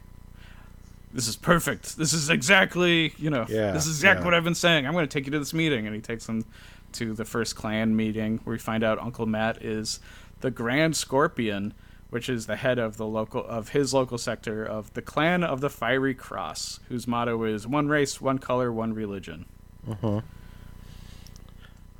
"This 1.12 1.28
is 1.28 1.36
perfect. 1.36 1.96
This 1.96 2.12
is 2.12 2.30
exactly 2.30 3.12
you 3.18 3.30
know. 3.30 3.46
Yeah, 3.48 3.72
this 3.72 3.86
is 3.86 3.96
exactly 3.96 4.22
yeah. 4.22 4.26
what 4.26 4.34
I've 4.34 4.44
been 4.44 4.54
saying. 4.54 4.86
I'm 4.86 4.92
going 4.92 5.06
to 5.06 5.12
take 5.12 5.26
you 5.26 5.32
to 5.32 5.38
this 5.38 5.54
meeting." 5.54 5.86
And 5.86 5.94
he 5.94 6.02
takes 6.02 6.28
him 6.28 6.44
to 6.92 7.14
the 7.14 7.24
first 7.24 7.56
clan 7.56 7.94
meeting 7.94 8.40
where 8.44 8.52
we 8.52 8.58
find 8.58 8.82
out 8.82 8.98
Uncle 8.98 9.26
Matt 9.26 9.62
is 9.62 10.00
the 10.40 10.50
Grand 10.50 10.96
Scorpion, 10.96 11.74
which 12.10 12.28
is 12.28 12.46
the 12.46 12.56
head 12.56 12.78
of 12.78 12.96
the 12.96 13.06
local 13.06 13.44
of 13.44 13.70
his 13.70 13.92
local 13.92 14.18
sector 14.18 14.64
of 14.64 14.94
the 14.94 15.02
Clan 15.02 15.42
of 15.44 15.60
the 15.60 15.70
Fiery 15.70 16.14
Cross, 16.14 16.80
whose 16.88 17.06
motto 17.06 17.42
is 17.44 17.66
"One 17.66 17.88
race, 17.88 18.20
one 18.20 18.38
color, 18.38 18.72
one 18.72 18.94
religion." 18.94 19.46
Uh-huh. 19.88 20.20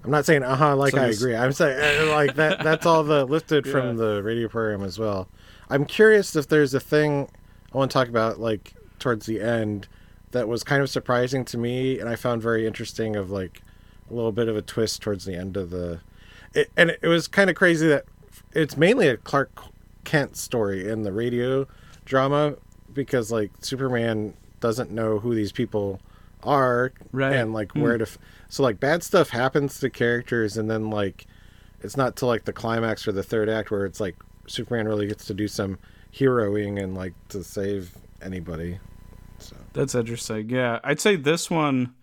I'm 0.05 0.11
not 0.11 0.25
saying 0.26 0.43
uh-huh 0.43 0.76
like 0.76 0.93
So 0.95 0.99
I 1.00 1.07
agree. 1.07 1.35
I'm 1.37 1.52
saying 1.52 2.09
uh, 2.09 2.12
like 2.14 2.35
that 2.37 2.62
that's 2.62 2.87
all 2.87 3.02
the 3.05 3.25
lifted 3.28 3.67
Yeah. 3.67 3.73
from 3.73 3.97
the 3.97 4.23
radio 4.23 4.49
program 4.49 4.83
as 4.83 4.99
well. 4.99 5.28
I'm 5.71 5.85
curious 5.85 6.35
if 6.37 6.49
there's 6.49 6.73
a 6.75 6.81
thing 6.81 7.28
I 7.75 7.76
want 7.78 7.90
to 7.90 7.95
talk 7.95 8.09
about 8.09 8.38
like 8.40 8.75
towards 8.99 9.26
the 9.26 9.40
end 9.40 9.88
that 10.31 10.47
was 10.49 10.62
kind 10.64 10.83
of 10.83 10.90
surprising 10.90 11.45
to 11.47 11.59
me 11.59 11.99
and 11.99 12.09
I 12.09 12.17
found 12.17 12.43
very 12.43 12.67
interesting 12.67 13.17
of 13.17 13.31
like 13.31 13.62
a 14.11 14.14
little 14.14 14.33
bit 14.33 14.49
of 14.49 14.57
a 14.57 14.62
twist 14.62 15.02
towards 15.02 15.25
the 15.25 15.35
end 15.35 15.57
of 15.57 15.71
the 15.71 16.00
it, 16.55 16.71
and 16.76 16.97
it 17.02 17.09
was 17.09 17.28
kind 17.28 17.50
of 17.50 17.57
crazy 17.57 17.87
that 17.88 18.05
it's 18.52 18.76
mainly 18.76 19.09
a 19.09 19.17
Clark 19.19 19.50
Kent 20.05 20.37
story 20.37 20.88
in 20.88 21.02
the 21.02 21.12
radio 21.12 21.67
drama 22.07 22.55
because 22.95 23.31
like 23.31 23.50
Superman 23.61 24.33
doesn't 24.61 24.90
know 24.90 25.19
who 25.19 25.35
these 25.35 25.52
people 25.52 26.00
are 26.45 26.92
Right. 27.12 27.35
and 27.35 27.52
like 27.52 27.75
where 27.75 27.99
to 27.99 28.02
f- 28.04 28.18
so 28.49 28.62
like 28.62 28.78
bad 28.80 29.02
stuff 29.02 29.30
happens 29.30 29.80
to 29.80 29.90
characters 29.90 30.57
and 30.57 30.71
then 30.71 30.88
like 30.90 31.26
it's 31.83 31.97
not 31.97 32.16
till 32.16 32.28
like 32.28 32.45
the 32.45 32.52
climax 32.52 33.07
or 33.09 33.12
the 33.12 33.23
third 33.23 33.49
act 33.49 33.71
where 33.71 33.85
it's 33.85 34.00
like 34.00 34.16
Superman 34.47 34.87
really 34.88 35.07
gets 35.07 35.26
to 35.26 35.35
do 35.35 35.47
some 35.49 35.78
heroing 36.12 36.83
and 36.83 36.95
like 36.97 37.12
to 37.28 37.45
save 37.45 37.92
anybody. 38.23 38.78
So 39.38 39.54
That's 39.73 39.95
interesting. 39.95 40.49
Yeah, 40.50 40.80
I'd 40.83 41.00
say 41.00 41.16
this 41.16 41.50
one 41.50 41.95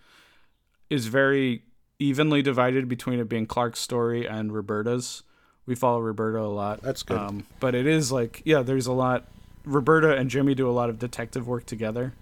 is 0.89 1.07
very 1.07 1.63
evenly 1.99 2.41
divided 2.41 2.87
between 2.87 3.19
it 3.19 3.27
being 3.27 3.45
Clark's 3.47 3.79
story 3.79 4.27
and 4.27 4.53
Roberta's. 4.53 5.23
We 5.65 5.75
follow 5.75 5.99
Roberta 5.99 6.39
a 6.41 6.47
lot. 6.47 6.81
That's 6.81 7.03
good. 7.03 7.17
Um, 7.17 7.45
but 7.59 7.73
it 7.73 7.87
is 7.87 8.11
like, 8.11 8.41
yeah, 8.45 8.61
there's 8.61 8.85
a 8.87 8.93
lot. 8.93 9.25
Roberta 9.65 10.15
and 10.15 10.29
Jimmy 10.29 10.53
do 10.53 10.69
a 10.69 10.71
lot 10.71 10.89
of 10.91 10.99
detective 10.99 11.47
work 11.47 11.65
together. 11.65 12.13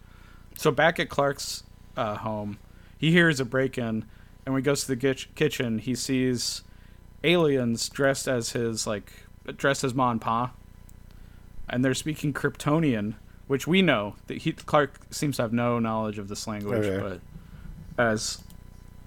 So 0.55 0.71
back 0.71 0.99
at 0.99 1.09
Clark's 1.09 1.63
uh, 1.97 2.15
home, 2.17 2.57
he 2.97 3.11
hears 3.11 3.39
a 3.39 3.45
break-in, 3.45 4.05
and 4.45 4.53
when 4.53 4.57
he 4.57 4.61
goes 4.63 4.81
to 4.81 4.87
the 4.87 4.95
kitch- 4.97 5.29
kitchen, 5.35 5.79
he 5.79 5.95
sees 5.95 6.63
aliens 7.23 7.87
dressed 7.89 8.27
as 8.27 8.51
his 8.51 8.85
like 8.87 9.11
dressed 9.57 9.83
as 9.83 9.93
Ma 9.93 10.11
and 10.11 10.21
Pa, 10.21 10.51
and 11.69 11.83
they're 11.83 11.93
speaking 11.93 12.33
Kryptonian, 12.33 13.15
which 13.47 13.67
we 13.67 13.81
know 13.81 14.15
that 14.27 14.39
he 14.39 14.51
Clark 14.53 14.99
seems 15.11 15.37
to 15.37 15.41
have 15.43 15.53
no 15.53 15.79
knowledge 15.79 16.17
of 16.17 16.27
this 16.27 16.47
language, 16.47 16.85
Okay. 16.85 17.01
but 17.97 18.03
as 18.03 18.43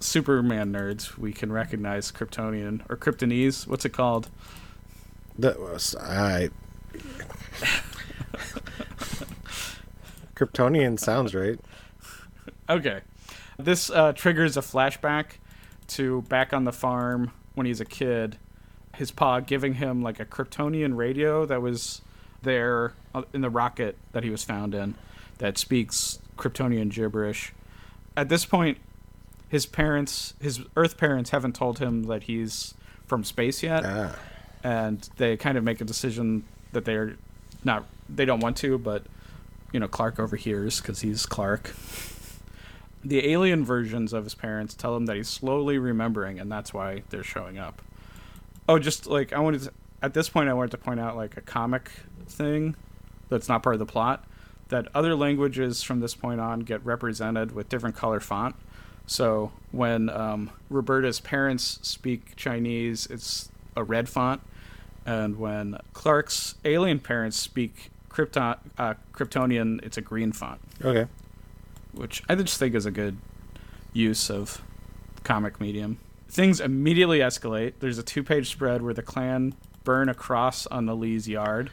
Superman 0.01 0.73
nerds, 0.73 1.17
we 1.19 1.33
can 1.33 1.51
recognize 1.53 2.13
Kryptonian 2.13 2.83
or 2.91 2.97
Kryptonese. 2.97 3.67
What's 3.67 3.85
it 3.85 3.91
called? 3.91 4.29
that 5.39 5.61
was 5.61 5.95
I 5.97 6.49
Kryptonian 10.35 10.99
sounds 10.99 11.35
right. 11.35 11.59
Okay. 12.69 13.01
This 13.59 13.91
uh, 13.91 14.13
triggers 14.13 14.57
a 14.57 14.61
flashback 14.61 15.39
to 15.89 16.23
back 16.23 16.53
on 16.53 16.65
the 16.65 16.73
farm 16.73 17.31
when 17.55 17.67
he's 17.67 17.81
a 17.81 17.85
kid. 17.85 18.39
His 18.97 19.11
pa 19.11 19.41
giving 19.41 19.75
him 19.75 20.03
like 20.03 20.21
a 20.21 20.25
Kryptonian 20.25 20.97
radio 20.97 21.45
that 21.47 21.63
was 21.63 22.03
there 22.43 22.93
uh, 23.15 23.23
in 23.33 23.41
the 23.41 23.51
rocket 23.51 23.97
that 24.13 24.25
he 24.25 24.31
was 24.31 24.43
found 24.45 24.75
in 24.75 24.95
that 25.39 25.59
speaks 25.59 26.19
Kryptonian 26.37 26.91
gibberish. 26.91 27.53
At 28.17 28.29
this 28.29 28.45
point, 28.47 28.79
his 29.49 29.67
parents, 29.67 30.35
his 30.41 30.61
Earth 30.77 30.97
parents, 30.97 31.31
haven't 31.31 31.55
told 31.55 31.79
him 31.79 32.05
that 32.05 32.25
he's 32.25 32.75
from 33.07 33.23
space 33.23 33.63
yet 33.63 33.85
Ah. 33.87 34.17
and 34.65 35.09
they 35.17 35.37
kind 35.37 35.57
of 35.57 35.63
make 35.63 35.81
a 35.81 35.85
decision 35.85 36.43
that 36.73 36.85
they're 36.85 37.15
not 37.63 37.87
they 38.09 38.25
don't 38.25 38.41
want 38.41 38.57
to 38.57 38.77
but 38.79 39.05
you 39.73 39.79
know 39.79 39.87
clark 39.87 40.19
overhears 40.19 40.81
because 40.81 41.03
he's 41.03 41.25
clark 41.25 41.73
the 43.09 43.31
alien 43.31 43.65
versions 43.65 44.13
of 44.13 44.25
his 44.25 44.35
parents 44.35 44.75
tell 44.75 44.97
him 44.97 45.07
that 45.07 45.17
he's 45.17 45.29
slowly 45.29 45.79
remembering 45.79 46.39
and 46.41 46.51
that's 46.51 46.75
why 46.75 47.03
they're 47.11 47.23
showing 47.23 47.59
up. 47.59 47.83
Oh 48.69 48.79
just 48.79 49.07
like 49.07 49.33
i 49.33 49.39
wanted 49.39 49.63
to 49.63 49.73
at 50.03 50.13
this 50.13 50.29
point 50.29 50.49
i 50.49 50.53
wanted 50.53 50.73
to 50.73 50.79
point 50.79 50.99
out 50.99 51.17
like 51.17 51.37
a 51.37 51.41
comic 51.41 51.91
thing 52.27 52.75
that's 53.29 53.49
not 53.49 53.63
part 53.63 53.75
of 53.75 53.79
the 53.79 53.87
plot 53.87 54.25
that 54.69 54.89
other 54.95 55.15
languages 55.15 55.83
from 55.83 56.01
this 56.01 56.15
point 56.15 56.41
on 56.41 56.61
get 56.61 56.85
represented 56.85 57.53
with 57.55 57.69
different 57.69 57.95
color 57.97 58.21
font. 58.21 58.57
So 59.07 59.53
when 59.71 60.09
um, 60.11 60.51
Roberta's 60.69 61.21
parents 61.21 61.79
speak 61.83 62.35
Chinese, 62.35 63.07
it's 63.07 63.49
a 63.77 63.85
red 63.85 64.09
font, 64.09 64.41
and 65.05 65.39
when 65.39 65.79
Clark's 65.93 66.57
alien 66.65 66.99
parents 66.99 67.37
speak 67.37 67.91
Krypton, 68.11 68.59
uh, 68.79 68.95
Kryptonian, 69.13 69.85
it's 69.85 69.97
a 69.97 70.01
green 70.01 70.33
font, 70.33 70.61
Okay. 70.85 71.07
Which 71.97 72.23
I 72.29 72.35
just 72.35 72.59
think 72.59 72.75
is 72.75 72.87
a 72.87 72.91
good 72.91 73.17
use 73.93 74.31
of 74.31 74.63
comic 75.25 75.61
medium. 75.61 75.99
Things 76.29 76.61
immediately 76.61 77.21
escalate. 77.21 77.75
There's 77.81 77.99
a 77.99 78.03
two-page 78.03 78.49
spread 78.51 78.83
where 78.83 78.95
the 78.95 79.03
clan 79.03 79.55
burn 79.85 80.09
a 80.09 80.15
cross 80.15 80.67
on 80.67 80.87
the 80.87 80.95
Lee's 80.95 81.29
yard. 81.29 81.71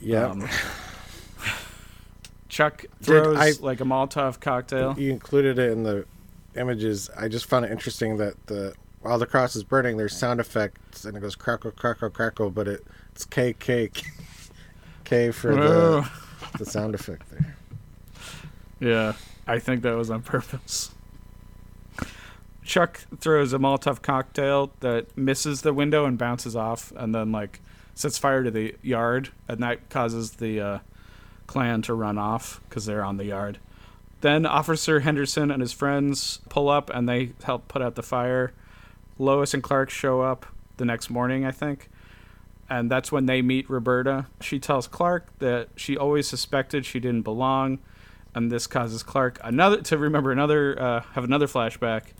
Yeah. 0.00 0.26
Um, 0.26 0.48
Chuck 2.48 2.84
throws 3.02 3.36
I- 3.38 3.52
like 3.60 3.80
a 3.80 3.84
Molotov 3.84 4.40
cocktail. 4.40 4.94
you 4.98 5.10
included 5.12 5.58
it 5.58 5.72
in 5.72 5.82
the 5.82 6.06
images. 6.56 7.10
I 7.16 7.28
just 7.28 7.46
found 7.46 7.64
it 7.64 7.70
interesting 7.70 8.16
that 8.18 8.34
the 8.46 8.74
while 9.02 9.18
the 9.18 9.26
cross 9.26 9.54
is 9.54 9.62
burning, 9.62 9.96
there's 9.96 10.16
sound 10.16 10.40
effects 10.40 11.04
and 11.04 11.16
it 11.16 11.20
goes 11.20 11.36
crackle, 11.36 11.70
crackle, 11.70 12.10
crackle, 12.10 12.50
but 12.50 12.66
it, 12.66 12.86
it's 13.12 13.24
K 13.24 13.52
K 13.52 13.90
K 15.04 15.30
for 15.32 15.54
Whoa. 15.54 16.00
the 16.00 16.58
the 16.58 16.66
sound 16.66 16.94
effect 16.94 17.28
there. 17.30 17.56
Yeah, 18.80 19.12
I 19.46 19.58
think 19.58 19.82
that 19.82 19.96
was 19.96 20.10
on 20.10 20.22
purpose. 20.22 20.92
Chuck 22.64 23.02
throws 23.18 23.52
a 23.52 23.58
Molotov 23.58 24.02
cocktail 24.02 24.72
that 24.80 25.16
misses 25.16 25.62
the 25.62 25.72
window 25.72 26.04
and 26.04 26.18
bounces 26.18 26.56
off, 26.56 26.92
and 26.96 27.14
then 27.14 27.30
like 27.30 27.60
sets 27.94 28.18
fire 28.18 28.42
to 28.42 28.50
the 28.50 28.74
yard, 28.82 29.30
and 29.48 29.62
that 29.62 29.88
causes 29.88 30.32
the 30.32 30.60
uh, 30.60 30.78
clan 31.46 31.80
to 31.82 31.94
run 31.94 32.18
off 32.18 32.60
because 32.68 32.86
they're 32.86 33.04
on 33.04 33.16
the 33.16 33.24
yard. 33.24 33.58
Then 34.20 34.44
Officer 34.46 35.00
Henderson 35.00 35.50
and 35.50 35.60
his 35.60 35.72
friends 35.72 36.40
pull 36.48 36.68
up, 36.68 36.90
and 36.90 37.08
they 37.08 37.32
help 37.44 37.68
put 37.68 37.82
out 37.82 37.94
the 37.94 38.02
fire. 38.02 38.52
Lois 39.18 39.54
and 39.54 39.62
Clark 39.62 39.88
show 39.90 40.20
up 40.20 40.44
the 40.76 40.84
next 40.84 41.08
morning, 41.08 41.46
I 41.46 41.52
think, 41.52 41.88
and 42.68 42.90
that's 42.90 43.12
when 43.12 43.26
they 43.26 43.42
meet 43.42 43.70
Roberta. 43.70 44.26
She 44.40 44.58
tells 44.58 44.88
Clark 44.88 45.38
that 45.38 45.68
she 45.76 45.96
always 45.96 46.26
suspected 46.26 46.84
she 46.84 46.98
didn't 46.98 47.22
belong, 47.22 47.78
and 48.36 48.52
this 48.52 48.66
causes 48.66 49.02
Clark 49.02 49.40
another 49.42 49.80
to 49.80 49.96
remember 49.96 50.30
another 50.30 50.80
uh, 50.80 51.00
have 51.14 51.24
another 51.24 51.46
flashback 51.46 52.12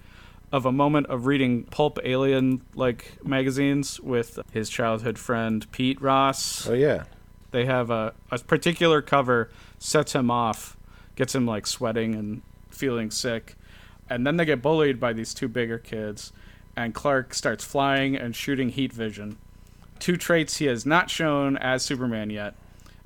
of 0.51 0.65
a 0.65 0.73
moment 0.73 1.07
of 1.09 1.27
reading 1.27 1.65
pulp 1.65 1.99
alien 2.03 2.63
like 2.75 3.19
magazines 3.23 4.01
with 4.01 4.39
his 4.51 4.71
childhood 4.71 5.19
friend 5.19 5.71
Pete 5.73 6.01
Ross. 6.01 6.67
Oh 6.67 6.73
yeah. 6.73 7.05
They 7.51 7.67
have 7.67 7.91
a, 7.91 8.15
a 8.31 8.39
particular 8.39 9.03
cover 9.03 9.51
sets 9.79 10.15
him 10.15 10.31
off, 10.31 10.77
gets 11.17 11.35
him 11.35 11.47
like 11.47 11.67
sweating 11.67 12.15
and 12.15 12.43
feeling 12.71 13.11
sick, 13.11 13.55
and 14.09 14.27
then 14.27 14.39
they 14.39 14.47
get 14.47 14.63
bullied 14.63 14.99
by 14.99 15.13
these 15.13 15.35
two 15.35 15.49
bigger 15.49 15.79
kids, 15.79 16.33
and 16.75 16.95
Clark 16.95 17.35
starts 17.35 17.65
flying 17.65 18.17
and 18.17 18.35
shooting 18.35 18.71
heat 18.71 18.93
vision, 18.93 19.37
two 19.99 20.17
traits 20.17 20.57
he 20.59 20.65
has 20.67 20.87
not 20.87 21.11
shown 21.11 21.57
as 21.59 21.83
Superman 21.83 22.31
yet, 22.31 22.55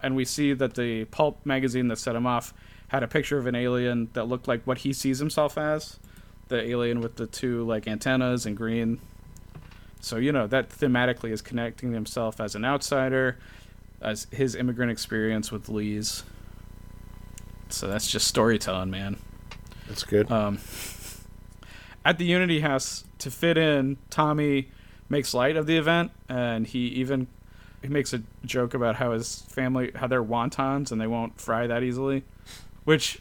and 0.00 0.14
we 0.14 0.24
see 0.24 0.52
that 0.52 0.74
the 0.74 1.06
pulp 1.06 1.44
magazine 1.44 1.88
that 1.88 1.98
set 1.98 2.14
him 2.14 2.26
off 2.26 2.54
had 2.90 3.04
a 3.04 3.08
picture 3.08 3.38
of 3.38 3.46
an 3.46 3.54
alien 3.54 4.10
that 4.14 4.24
looked 4.24 4.48
like 4.48 4.66
what 4.66 4.78
he 4.78 4.92
sees 4.92 5.20
himself 5.20 5.56
as, 5.56 6.00
the 6.48 6.60
alien 6.60 7.00
with 7.00 7.14
the 7.14 7.26
two 7.26 7.64
like 7.64 7.86
antennas 7.86 8.46
and 8.46 8.56
green. 8.56 9.00
So 10.00 10.16
you 10.16 10.32
know 10.32 10.48
that 10.48 10.70
thematically 10.70 11.30
is 11.30 11.40
connecting 11.40 11.92
himself 11.92 12.40
as 12.40 12.56
an 12.56 12.64
outsider, 12.64 13.38
as 14.00 14.26
his 14.32 14.56
immigrant 14.56 14.90
experience 14.90 15.52
with 15.52 15.68
Lee's. 15.68 16.24
So 17.68 17.86
that's 17.86 18.10
just 18.10 18.26
storytelling, 18.26 18.90
man. 18.90 19.18
That's 19.86 20.02
good. 20.02 20.28
Um, 20.28 20.58
at 22.04 22.18
the 22.18 22.24
Unity 22.24 22.58
House, 22.58 23.04
to 23.18 23.30
fit 23.30 23.56
in, 23.56 23.98
Tommy 24.08 24.68
makes 25.08 25.32
light 25.32 25.56
of 25.56 25.66
the 25.66 25.76
event, 25.76 26.10
and 26.28 26.66
he 26.66 26.86
even 26.88 27.28
he 27.82 27.88
makes 27.88 28.12
a 28.12 28.22
joke 28.44 28.74
about 28.74 28.96
how 28.96 29.12
his 29.12 29.42
family 29.42 29.92
how 29.94 30.08
they're 30.08 30.24
wontons 30.24 30.90
and 30.90 31.00
they 31.00 31.06
won't 31.06 31.40
fry 31.40 31.68
that 31.68 31.84
easily, 31.84 32.24
which 32.84 33.20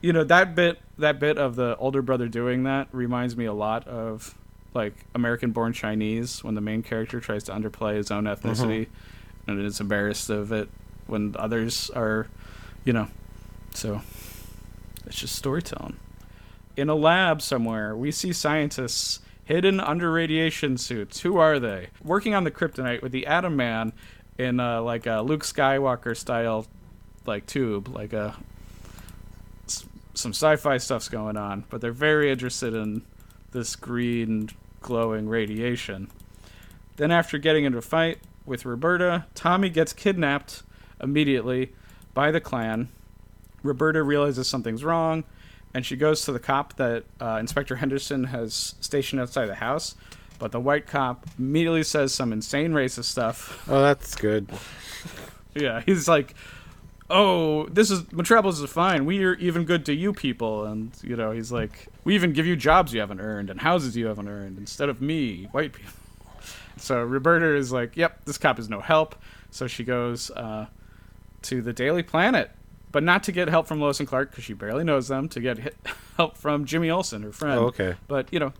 you 0.00 0.12
know 0.12 0.24
that 0.24 0.54
bit 0.54 0.78
that 0.98 1.18
bit 1.18 1.38
of 1.38 1.56
the 1.56 1.76
older 1.76 2.02
brother 2.02 2.28
doing 2.28 2.64
that 2.64 2.88
reminds 2.92 3.36
me 3.36 3.44
a 3.44 3.52
lot 3.52 3.86
of 3.88 4.34
like 4.74 4.94
American 5.14 5.52
Born 5.52 5.72
Chinese 5.72 6.44
when 6.44 6.54
the 6.54 6.60
main 6.60 6.82
character 6.82 7.18
tries 7.18 7.44
to 7.44 7.52
underplay 7.52 7.96
his 7.96 8.10
own 8.10 8.24
ethnicity 8.24 8.88
and 9.46 9.60
is 9.60 9.80
embarrassed 9.80 10.28
of 10.28 10.52
it 10.52 10.68
when 11.06 11.34
others 11.38 11.90
are, 11.90 12.26
you 12.84 12.92
know, 12.92 13.08
so 13.72 14.02
it's 15.06 15.16
just 15.16 15.34
storytelling. 15.34 15.96
In 16.76 16.90
a 16.90 16.94
lab 16.94 17.40
somewhere, 17.40 17.96
we 17.96 18.10
see 18.10 18.32
scientists 18.32 19.20
hidden 19.44 19.80
under 19.80 20.12
radiation 20.12 20.76
suits. 20.76 21.20
Who 21.20 21.38
are 21.38 21.58
they? 21.58 21.88
Working 22.04 22.34
on 22.34 22.44
the 22.44 22.50
kryptonite 22.50 23.00
with 23.00 23.12
the 23.12 23.26
Atom 23.26 23.56
Man 23.56 23.92
in 24.36 24.60
uh, 24.60 24.82
like 24.82 25.06
a 25.06 25.22
Luke 25.22 25.42
Skywalker 25.42 26.14
style 26.16 26.66
like 27.24 27.46
tube, 27.46 27.88
like 27.88 28.12
a 28.12 28.36
some 30.16 30.32
sci-fi 30.32 30.78
stuff's 30.78 31.08
going 31.08 31.36
on, 31.36 31.64
but 31.70 31.80
they're 31.80 31.92
very 31.92 32.30
interested 32.30 32.74
in 32.74 33.02
this 33.52 33.76
green 33.76 34.48
glowing 34.80 35.28
radiation. 35.28 36.10
Then 36.96 37.10
after 37.10 37.38
getting 37.38 37.64
into 37.64 37.78
a 37.78 37.82
fight 37.82 38.18
with 38.44 38.64
Roberta, 38.64 39.26
Tommy 39.34 39.68
gets 39.68 39.92
kidnapped 39.92 40.62
immediately 41.00 41.72
by 42.14 42.30
the 42.30 42.40
clan. 42.40 42.88
Roberta 43.62 44.02
realizes 44.02 44.48
something's 44.48 44.82
wrong, 44.82 45.24
and 45.74 45.84
she 45.84 45.96
goes 45.96 46.22
to 46.22 46.32
the 46.32 46.38
cop 46.38 46.76
that 46.76 47.04
uh, 47.20 47.36
Inspector 47.38 47.74
Henderson 47.76 48.24
has 48.24 48.74
stationed 48.80 49.20
outside 49.20 49.46
the 49.46 49.56
house. 49.56 49.94
But 50.38 50.52
the 50.52 50.60
white 50.60 50.86
cop 50.86 51.26
immediately 51.38 51.82
says 51.82 52.12
some 52.14 52.32
insane 52.32 52.72
racist 52.72 53.04
stuff. 53.04 53.66
oh, 53.68 53.82
that's 53.82 54.14
good. 54.14 54.48
Yeah, 55.58 55.80
he's 55.86 56.06
like, 56.06 56.34
"Oh, 57.08 57.66
this 57.66 57.90
is 57.90 58.10
Metropolis 58.12 58.60
is 58.60 58.70
fine. 58.70 59.04
We 59.04 59.24
are 59.24 59.34
even 59.34 59.64
good 59.64 59.84
to 59.86 59.94
you 59.94 60.12
people." 60.12 60.64
And 60.64 60.92
you 61.02 61.16
know, 61.16 61.30
he's 61.30 61.52
like, 61.52 61.88
"We 62.04 62.14
even 62.14 62.32
give 62.32 62.46
you 62.46 62.56
jobs 62.56 62.92
you 62.92 63.00
haven't 63.00 63.20
earned 63.20 63.50
and 63.50 63.60
houses 63.60 63.96
you 63.96 64.06
haven't 64.06 64.28
earned 64.28 64.58
instead 64.58 64.88
of 64.88 65.00
me, 65.00 65.48
white 65.52 65.72
people." 65.72 65.92
So 66.78 67.02
Roberta 67.02 67.56
is 67.56 67.72
like, 67.72 67.96
"Yep, 67.96 68.26
this 68.26 68.36
cop 68.36 68.58
is 68.58 68.68
no 68.68 68.80
help." 68.80 69.16
So 69.50 69.66
she 69.66 69.82
goes 69.82 70.30
uh, 70.30 70.66
to 71.42 71.62
the 71.62 71.72
Daily 71.72 72.02
Planet, 72.02 72.50
but 72.92 73.02
not 73.02 73.22
to 73.24 73.32
get 73.32 73.48
help 73.48 73.66
from 73.66 73.80
Lois 73.80 73.98
and 73.98 74.06
Clark 74.06 74.30
because 74.30 74.44
she 74.44 74.52
barely 74.52 74.84
knows 74.84 75.08
them. 75.08 75.26
To 75.30 75.40
get 75.40 75.56
hit, 75.56 75.74
help 76.18 76.36
from 76.36 76.66
Jimmy 76.66 76.90
Olsen, 76.90 77.22
her 77.22 77.32
friend. 77.32 77.58
Oh, 77.58 77.66
okay. 77.68 77.94
But 78.08 78.30
you 78.30 78.38
know, 78.38 78.52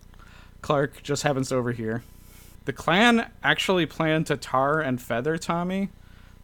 Clark 0.61 1.03
just 1.03 1.21
happens 1.21 1.49
to 1.49 1.55
overhear. 1.55 2.03
The 2.65 2.73
clan 2.73 3.31
actually 3.43 3.85
planned 3.85 4.27
to 4.27 4.35
tar 4.35 4.81
and 4.81 5.01
feather 5.01 5.37
Tommy, 5.37 5.89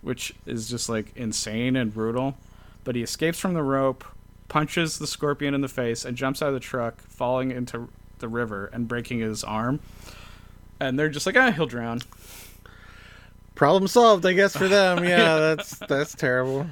which 0.03 0.33
is 0.45 0.69
just 0.69 0.89
like 0.89 1.11
insane 1.15 1.75
and 1.75 1.93
brutal. 1.93 2.37
But 2.83 2.95
he 2.95 3.01
escapes 3.01 3.39
from 3.39 3.53
the 3.53 3.63
rope, 3.63 4.03
punches 4.49 4.99
the 4.99 5.07
scorpion 5.07 5.53
in 5.53 5.61
the 5.61 5.67
face, 5.69 6.05
and 6.05 6.15
jumps 6.17 6.41
out 6.41 6.49
of 6.49 6.53
the 6.53 6.59
truck, 6.59 7.01
falling 7.01 7.51
into 7.51 7.89
the 8.19 8.27
river 8.27 8.69
and 8.73 8.87
breaking 8.87 9.19
his 9.19 9.43
arm. 9.43 9.79
And 10.79 10.99
they're 10.99 11.09
just 11.09 11.25
like, 11.25 11.37
ah, 11.37 11.51
he'll 11.51 11.65
drown. 11.65 12.01
Problem 13.55 13.87
solved, 13.87 14.25
I 14.25 14.33
guess, 14.33 14.55
for 14.55 14.67
them. 14.67 15.03
Yeah, 15.05 15.37
that's 15.37 15.77
that's 15.77 16.13
terrible. 16.15 16.67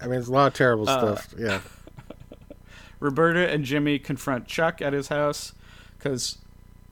I 0.00 0.06
mean, 0.06 0.18
it's 0.18 0.28
a 0.28 0.32
lot 0.32 0.48
of 0.48 0.54
terrible 0.54 0.88
Uh, 0.88 1.16
stuff. 1.16 1.34
Yeah. 1.38 1.60
Roberta 3.00 3.48
and 3.48 3.64
Jimmy 3.64 3.98
confront 3.98 4.46
Chuck 4.46 4.82
at 4.82 4.92
his 4.92 5.08
house 5.08 5.52
because 5.96 6.38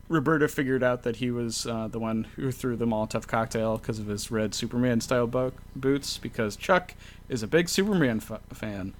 Roberta 0.08 0.46
figured 0.48 0.82
out 0.82 1.02
that 1.02 1.16
he 1.16 1.30
was 1.30 1.66
uh, 1.66 1.88
the 1.88 1.98
one 1.98 2.24
who 2.36 2.52
threw 2.52 2.76
the 2.76 2.86
Molotov 2.86 3.26
cocktail 3.26 3.78
because 3.78 3.98
of 3.98 4.06
his 4.06 4.30
red 4.30 4.54
Superman 4.54 5.00
style 5.00 5.26
bo- 5.26 5.52
boots. 5.74 6.18
Because 6.18 6.56
Chuck 6.56 6.94
is 7.28 7.42
a 7.42 7.46
big 7.46 7.68
Superman 7.68 8.18
f- 8.18 8.40
fan, 8.52 8.94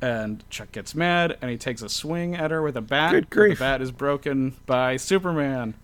and 0.00 0.48
Chuck 0.48 0.72
gets 0.72 0.94
mad 0.94 1.36
and 1.42 1.50
he 1.50 1.56
takes 1.58 1.82
a 1.82 1.88
swing 1.88 2.34
at 2.34 2.50
her 2.50 2.62
with 2.62 2.76
a 2.76 2.80
bat. 2.80 3.12
Good 3.12 3.30
grief. 3.30 3.58
The 3.58 3.64
bat 3.64 3.82
is 3.82 3.90
broken 3.92 4.56
by 4.64 4.96
Superman. 4.96 5.74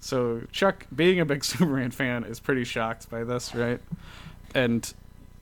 So 0.00 0.42
Chuck, 0.52 0.86
being 0.94 1.20
a 1.20 1.24
big 1.24 1.44
Superman 1.44 1.90
fan, 1.90 2.24
is 2.24 2.40
pretty 2.40 2.64
shocked 2.64 3.08
by 3.08 3.24
this, 3.24 3.54
right? 3.54 3.80
And 4.54 4.92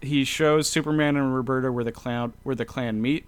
he 0.01 0.25
shows 0.25 0.69
Superman 0.69 1.17
and 1.17 1.35
Roberta 1.35 1.73
where 1.73 1.85
the 1.85 1.93
clown 1.93 2.33
where 2.43 2.55
the 2.55 2.65
clan 2.65 3.03
meet. 3.03 3.27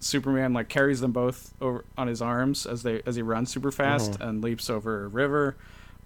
Superman 0.00 0.52
like 0.52 0.68
carries 0.68 1.00
them 1.00 1.12
both 1.12 1.52
over 1.60 1.84
on 1.96 2.06
his 2.06 2.22
arms 2.22 2.66
as 2.66 2.82
they 2.82 3.02
as 3.06 3.16
he 3.16 3.22
runs 3.22 3.50
super 3.50 3.70
fast 3.72 4.18
and 4.20 4.42
leaps 4.42 4.70
over 4.70 5.04
a 5.04 5.08
river. 5.08 5.56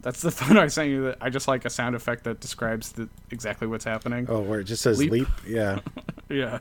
That's 0.00 0.20
the 0.22 0.30
photo 0.32 0.60
I 0.62 0.66
sent 0.68 0.88
you. 0.90 1.04
That 1.04 1.18
I 1.20 1.28
just 1.30 1.46
like 1.46 1.64
a 1.64 1.70
sound 1.70 1.94
effect 1.94 2.24
that 2.24 2.40
describes 2.40 2.92
the, 2.92 3.08
exactly 3.30 3.66
what's 3.66 3.84
happening. 3.84 4.26
Oh, 4.28 4.40
where 4.40 4.60
it 4.60 4.64
just 4.64 4.82
says 4.82 4.98
Leap. 4.98 5.10
leap. 5.10 5.28
Yeah. 5.46 5.80
Yeah. 6.28 6.60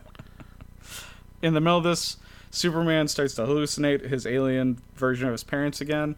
In 1.41 1.53
the 1.53 1.61
middle 1.61 1.77
of 1.77 1.83
this, 1.85 2.17
Superman 2.51 3.07
starts 3.07 3.35
to 3.35 3.43
hallucinate 3.43 4.09
his 4.09 4.27
alien 4.27 4.79
version 4.95 5.27
of 5.27 5.31
his 5.31 5.43
parents 5.45 5.79
again, 5.79 6.15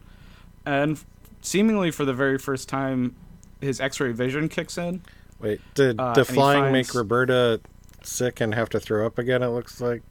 and 0.65 0.99
seemingly 1.41 1.91
for 1.91 2.03
the 2.03 2.13
very 2.13 2.39
first 2.39 2.67
time, 2.67 3.15
his 3.61 3.79
X-ray 3.79 4.11
vision 4.11 4.49
kicks 4.49 4.77
in. 4.77 5.01
Wait, 5.39 5.61
did 5.75 5.99
Uh, 5.99 6.13
the 6.13 6.25
flying 6.25 6.63
finds- 6.73 6.73
make 6.73 6.95
Roberta 6.95 7.61
sick 8.01 8.41
and 8.41 8.53
have 8.55 8.69
to 8.69 8.79
throw 8.79 9.05
up 9.05 9.17
again? 9.19 9.43
It 9.43 9.47
looks 9.49 9.79
like. 9.79 10.01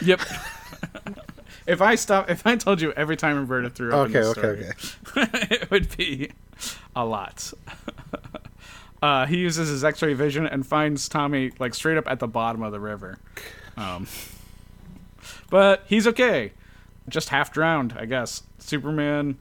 Yep. 0.00 0.20
if 1.66 1.82
I 1.82 1.94
stop, 1.94 2.30
if 2.30 2.46
I 2.46 2.56
told 2.56 2.80
you 2.80 2.92
every 2.92 3.16
time 3.16 3.36
Roberta 3.36 3.70
threw 3.70 3.92
up 3.94 4.08
in 4.08 4.16
Okay, 4.16 4.26
okay, 4.28 4.40
story, 4.40 5.26
okay. 5.26 5.48
it 5.54 5.70
would 5.70 5.96
be 5.96 6.30
a 6.96 7.04
lot. 7.04 7.52
Uh, 9.02 9.26
he 9.26 9.38
uses 9.38 9.68
his 9.68 9.82
X-ray 9.82 10.14
vision 10.14 10.46
and 10.46 10.64
finds 10.64 11.08
Tommy 11.08 11.50
like 11.58 11.74
straight 11.74 11.98
up 11.98 12.08
at 12.08 12.20
the 12.20 12.28
bottom 12.28 12.62
of 12.62 12.70
the 12.70 12.78
river. 12.78 13.18
Um, 13.76 14.06
but 15.50 15.82
he's 15.88 16.06
okay, 16.06 16.52
just 17.08 17.30
half 17.30 17.52
drowned, 17.52 17.96
I 17.98 18.04
guess. 18.04 18.44
Superman 18.60 19.38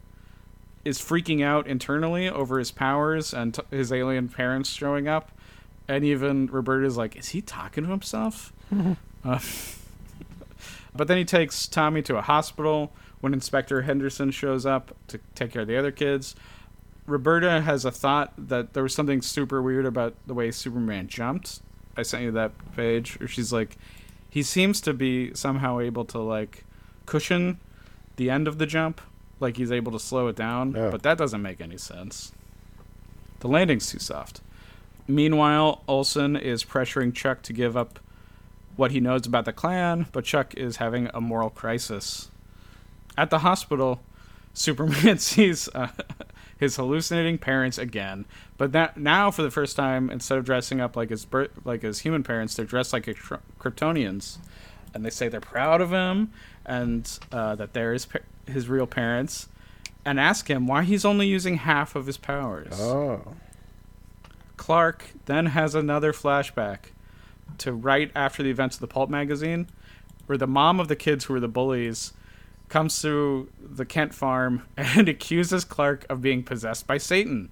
is 0.83 0.97
freaking 0.97 1.43
out 1.43 1.67
internally 1.67 2.27
over 2.27 2.57
his 2.57 2.71
powers 2.71 3.35
and 3.35 3.53
t- 3.53 3.61
his 3.69 3.93
alien 3.93 4.29
parents 4.29 4.71
showing 4.71 5.07
up, 5.07 5.31
and 5.87 6.03
even 6.03 6.47
Roberta's 6.47 6.97
like, 6.97 7.15
"Is 7.15 7.29
he 7.29 7.41
talking 7.41 7.83
to 7.83 7.91
himself?" 7.91 8.51
uh, 9.23 9.39
but 10.95 11.07
then 11.07 11.17
he 11.17 11.25
takes 11.25 11.67
Tommy 11.67 12.01
to 12.03 12.17
a 12.17 12.21
hospital 12.21 12.91
when 13.21 13.33
Inspector 13.33 13.81
Henderson 13.83 14.31
shows 14.31 14.65
up 14.65 14.95
to 15.07 15.19
take 15.35 15.51
care 15.51 15.61
of 15.63 15.67
the 15.67 15.77
other 15.77 15.91
kids. 15.91 16.35
Roberta 17.05 17.61
has 17.61 17.83
a 17.85 17.91
thought 17.91 18.33
that 18.37 18.73
there 18.73 18.83
was 18.83 18.93
something 18.93 19.21
super 19.21 19.61
weird 19.61 19.85
about 19.85 20.15
the 20.27 20.33
way 20.33 20.51
Superman 20.51 21.07
jumped. 21.07 21.61
I 21.97 22.03
sent 22.03 22.23
you 22.23 22.31
that 22.31 22.51
page, 22.75 23.19
where 23.19 23.27
she's 23.27 23.51
like, 23.51 23.77
he 24.29 24.43
seems 24.43 24.79
to 24.81 24.93
be 24.93 25.33
somehow 25.33 25.79
able 25.79 26.05
to 26.05 26.19
like 26.19 26.63
cushion 27.05 27.59
the 28.15 28.29
end 28.29 28.47
of 28.47 28.57
the 28.59 28.65
jump, 28.65 29.01
like 29.39 29.57
he's 29.57 29.71
able 29.71 29.91
to 29.91 29.99
slow 29.99 30.27
it 30.27 30.35
down, 30.35 30.75
Oh. 30.77 30.91
but 30.91 31.03
that 31.03 31.17
doesn't 31.17 31.41
make 31.41 31.59
any 31.59 31.77
sense. 31.77 32.31
The 33.39 33.47
landing's 33.47 33.89
too 33.91 33.99
soft. 33.99 34.41
Meanwhile, 35.07 35.81
Olsen 35.87 36.35
is 36.37 36.63
pressuring 36.63 37.13
Chuck 37.13 37.41
to 37.43 37.53
give 37.53 37.75
up 37.75 37.99
what 38.75 38.91
he 38.91 38.99
knows 38.99 39.25
about 39.25 39.45
the 39.45 39.53
clan, 39.53 40.07
but 40.11 40.25
Chuck 40.25 40.53
is 40.55 40.77
having 40.77 41.09
a 41.13 41.21
moral 41.21 41.49
crisis. 41.49 42.29
At 43.17 43.29
the 43.29 43.39
hospital, 43.39 44.01
Superman 44.53 45.17
sees 45.19 45.69
uh, 45.75 45.89
his 46.57 46.75
hallucinating 46.75 47.37
parents 47.37 47.77
again, 47.77 48.25
but 48.57 48.71
that 48.71 48.97
now 48.97 49.31
for 49.31 49.41
the 49.41 49.51
first 49.51 49.75
time, 49.75 50.09
instead 50.09 50.37
of 50.37 50.45
dressing 50.45 50.79
up 50.79 50.95
like 50.95 51.09
his 51.09 51.25
like 51.63 51.81
his 51.81 51.99
human 51.99 52.23
parents, 52.23 52.55
they're 52.55 52.65
dressed 52.65 52.93
like 52.93 53.05
Kryp- 53.05 53.41
Kryptonians, 53.59 54.37
and 54.93 55.05
they 55.05 55.09
say 55.09 55.27
they're 55.27 55.41
proud 55.41 55.81
of 55.81 55.91
him 55.91 56.31
and 56.65 57.19
uh, 57.31 57.55
that 57.55 57.73
they're 57.73 57.93
his 57.93 58.07
his 58.47 58.67
real 58.67 58.87
parents, 58.87 59.49
and 60.05 60.19
ask 60.19 60.49
him 60.49 60.67
why 60.67 60.83
he's 60.83 61.05
only 61.05 61.27
using 61.27 61.57
half 61.57 61.95
of 61.95 62.05
his 62.05 62.17
powers. 62.17 62.79
Oh. 62.79 63.35
Clark 64.57 65.11
then 65.25 65.47
has 65.47 65.73
another 65.73 66.13
flashback 66.13 66.91
to 67.59 67.73
right 67.73 68.11
after 68.15 68.43
the 68.43 68.49
events 68.49 68.75
of 68.75 68.81
the 68.81 68.87
Pulp 68.87 69.09
magazine, 69.09 69.67
where 70.25 70.37
the 70.37 70.47
mom 70.47 70.79
of 70.79 70.87
the 70.87 70.95
kids 70.95 71.25
who 71.25 71.33
were 71.33 71.39
the 71.39 71.47
bullies 71.47 72.13
comes 72.69 73.01
to 73.01 73.49
the 73.59 73.85
Kent 73.85 74.13
farm 74.13 74.63
and 74.77 75.07
accuses 75.07 75.63
Clark 75.65 76.05
of 76.09 76.21
being 76.21 76.43
possessed 76.43 76.87
by 76.87 76.97
Satan. 76.97 77.49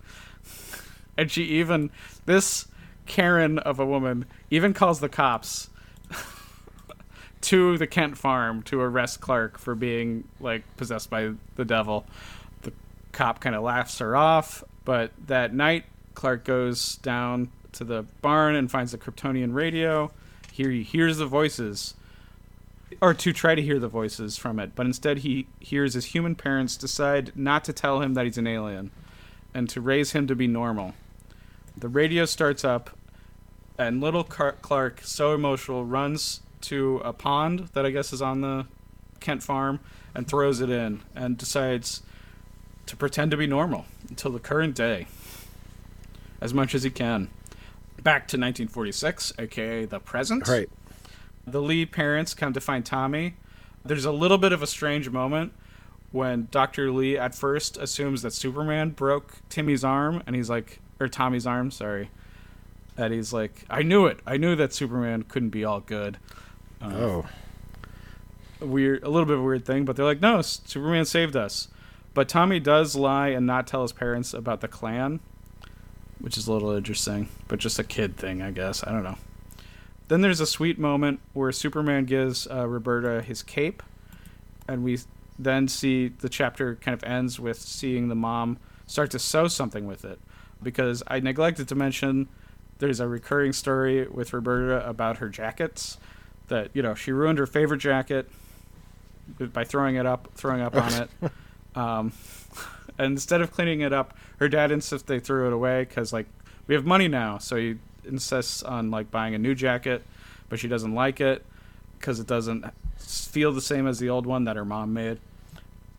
And 1.18 1.30
she 1.30 1.44
even, 1.44 1.92
this 2.26 2.68
Karen 3.06 3.60
of 3.60 3.80
a 3.80 3.86
woman, 3.86 4.26
even 4.50 4.74
calls 4.74 5.02
the 5.02 5.10
cops 5.10 5.70
to 7.42 7.78
the 7.78 7.88
Kent 7.88 8.18
farm 8.18 8.64
to 8.64 8.80
arrest 8.80 9.20
Clark 9.20 9.58
for 9.58 9.76
being 9.76 10.24
like 10.40 10.64
possessed 10.78 11.10
by 11.10 11.34
the 11.56 11.66
devil. 11.66 12.06
The 12.62 12.72
cop 13.12 13.42
kind 13.42 13.56
of 13.56 13.64
laughs 13.64 14.00
her 14.00 14.16
off. 14.16 14.64
But 14.86 15.12
that 15.28 15.54
night, 15.54 15.86
Clark 16.16 16.46
goes 16.46 16.96
down 16.98 17.52
to 17.80 17.86
the 17.86 18.04
barn 18.22 18.56
and 18.56 18.70
finds 18.70 18.92
the 18.92 18.98
Kryptonian 18.98 19.54
radio. 19.54 20.12
Here 20.52 20.70
he 20.70 20.84
hears 20.84 21.18
the 21.18 21.26
voices, 21.26 21.96
or 23.02 23.14
to 23.14 23.32
try 23.32 23.56
to 23.56 23.62
hear 23.62 23.80
the 23.80 23.88
voices 23.88 24.38
from 24.38 24.60
it. 24.60 24.76
But 24.76 24.86
instead, 24.86 25.20
he 25.20 25.48
hears 25.62 25.94
his 25.94 26.08
human 26.08 26.36
parents 26.36 26.76
decide 26.76 27.32
not 27.38 27.64
to 27.64 27.74
tell 27.74 28.02
him 28.02 28.16
that 28.16 28.26
he's 28.26 28.38
an 28.38 28.48
alien 28.48 28.92
and 29.54 29.70
to 29.70 29.80
raise 29.80 30.12
him 30.12 30.28
to 30.28 30.36
be 30.36 30.46
normal. 30.46 30.94
The 31.78 31.88
radio 31.88 32.26
starts 32.26 32.66
up, 32.66 32.90
and 33.78 34.02
little 34.02 34.26
Clark, 34.26 35.00
so 35.04 35.34
emotional, 35.34 35.86
runs 35.86 36.42
to 36.62 37.02
a 37.06 37.14
pond 37.14 37.70
that 37.72 37.86
I 37.86 37.92
guess 37.92 38.12
is 38.12 38.22
on 38.22 38.42
the 38.42 38.66
Kent 39.22 39.42
farm 39.42 39.80
and 40.14 40.28
throws 40.28 40.60
it 40.60 40.70
in 40.70 41.02
and 41.16 41.38
decides 41.38 42.04
to 42.88 42.98
pretend 42.98 43.32
to 43.32 43.38
be 43.38 43.48
normal 43.48 43.86
until 44.10 44.32
the 44.32 44.40
current 44.40 44.76
day 44.76 45.08
as 46.42 46.54
much 46.54 46.76
as 46.76 46.84
he 46.84 46.90
can. 46.90 47.30
Back 48.04 48.28
to 48.30 48.38
1946, 48.38 49.34
aka 49.40 49.86
the 49.86 50.00
present. 50.00 50.48
Right. 50.48 50.70
The 51.46 51.62
Lee 51.62 51.86
parents 51.86 52.34
come 52.34 52.54
to 52.54 52.62
find 52.62 52.86
Tommy. 52.86 53.36
There's 53.84 54.06
a 54.06 54.12
little 54.12 54.38
bit 54.38 54.52
of 54.52 54.62
a 54.62 54.68
strange 54.68 55.10
moment 55.10 55.54
when 56.12 56.48
Dr. 56.52 56.92
Lee 56.92 57.18
at 57.18 57.36
first 57.36 57.78
assumes 57.78 58.22
that 58.22 58.34
Superman 58.34 58.92
broke 58.92 59.38
Timmy's 59.50 59.84
arm 59.84 60.24
and 60.26 60.36
he's 60.36 60.50
like 60.50 60.80
or 61.00 61.08
Tommy's 61.08 61.48
arm, 61.48 61.72
sorry. 61.72 62.10
And 62.98 63.14
he's 63.14 63.32
like, 63.32 63.64
I 63.70 63.82
knew 63.84 64.06
it. 64.06 64.20
I 64.26 64.38
knew 64.38 64.56
that 64.56 64.74
Superman 64.74 65.24
couldn't 65.24 65.50
be 65.50 65.64
all 65.64 65.80
good. 65.80 66.18
Um, 66.82 66.94
oh. 66.94 67.26
A 68.62 68.66
weird 68.66 69.04
a 69.04 69.10
little 69.10 69.26
bit 69.26 69.36
of 69.36 69.40
a 69.42 69.44
weird 69.44 69.66
thing, 69.66 69.86
but 69.86 69.96
they're 69.96 70.06
like, 70.06 70.22
No, 70.22 70.42
Superman 70.42 71.06
saved 71.06 71.36
us. 71.36 71.70
But 72.14 72.28
Tommy 72.28 72.60
does 72.60 72.96
lie 72.96 73.30
and 73.30 73.46
not 73.46 73.68
tell 73.68 73.84
his 73.84 73.94
parents 73.94 74.34
about 74.34 74.62
the 74.62 74.68
clan, 74.68 75.20
which 76.20 76.38
is 76.38 76.48
a 76.48 76.54
little 76.54 76.72
interesting, 76.72 77.30
but 77.48 77.60
just 77.60 77.80
a 77.80 77.84
kid 77.84 78.18
thing, 78.18 78.42
I 78.42 78.52
guess. 78.52 78.84
I 78.86 78.92
don't 78.92 79.04
know. 79.04 79.18
Then 80.08 80.22
there's 80.22 80.40
a 80.40 80.48
sweet 80.48 80.80
moment 80.80 81.20
where 81.34 81.52
Superman 81.52 82.06
gives 82.06 82.48
uh, 82.48 82.68
Roberta 82.68 83.22
his 83.22 83.44
cape, 83.44 83.84
and 84.68 84.84
we 84.84 85.00
then 85.38 85.68
see 85.68 86.10
the 86.10 86.30
chapter 86.30 86.76
kind 86.76 86.94
of 86.94 87.04
ends 87.04 87.40
with 87.40 87.60
seeing 87.60 88.10
the 88.10 88.16
mom 88.16 88.58
start 88.88 89.12
to 89.12 89.20
sew 89.20 89.48
something 89.48 89.86
with 89.86 90.04
it. 90.04 90.20
Because 90.62 91.04
I 91.08 91.20
neglected 91.20 91.68
to 91.70 91.76
mention 91.76 92.28
there's 92.80 93.00
a 93.00 93.08
recurring 93.08 93.54
story 93.54 94.08
with 94.08 94.34
Roberta 94.34 94.88
about 94.88 95.18
her 95.18 95.30
jackets 95.30 95.98
that, 96.48 96.72
you 96.74 96.82
know, 96.82 96.96
she 96.96 97.12
ruined 97.12 97.40
her 97.40 97.46
favorite 97.46 97.78
jacket 97.78 98.30
by 99.38 99.64
throwing 99.64 99.96
it 99.96 100.06
up, 100.06 100.30
throwing 100.36 100.62
up 100.62 100.76
on 100.76 100.94
it. 100.94 101.10
Um, 101.76 102.12
and 103.00 103.14
instead 103.14 103.42
of 103.42 103.52
cleaning 103.52 103.82
it 103.82 103.94
up, 103.94 104.14
her 104.38 104.50
dad 104.50 104.72
insists 104.72 105.08
they 105.08 105.20
threw 105.20 105.48
it 105.48 105.54
away 105.54 105.86
because, 105.86 106.14
like, 106.14 106.28
we 106.68 106.76
have 106.76 106.86
money 106.86 107.08
now. 107.08 107.38
So 107.38 107.56
he 107.56 107.78
insists 108.04 108.62
on, 108.62 108.92
like, 108.92 109.10
buying 109.10 109.34
a 109.34 109.40
new 109.40 109.56
jacket, 109.56 110.04
but 110.50 110.60
she 110.60 110.68
doesn't 110.68 110.94
like 110.94 111.22
it 111.22 111.46
because 111.98 112.20
it 112.20 112.28
doesn't 112.28 112.66
feel 112.98 113.52
the 113.52 113.62
same 113.62 113.88
as 113.88 114.00
the 114.00 114.10
old 114.10 114.26
one 114.26 114.44
that 114.44 114.56
her 114.56 114.66
mom 114.66 114.94
made. 114.94 115.20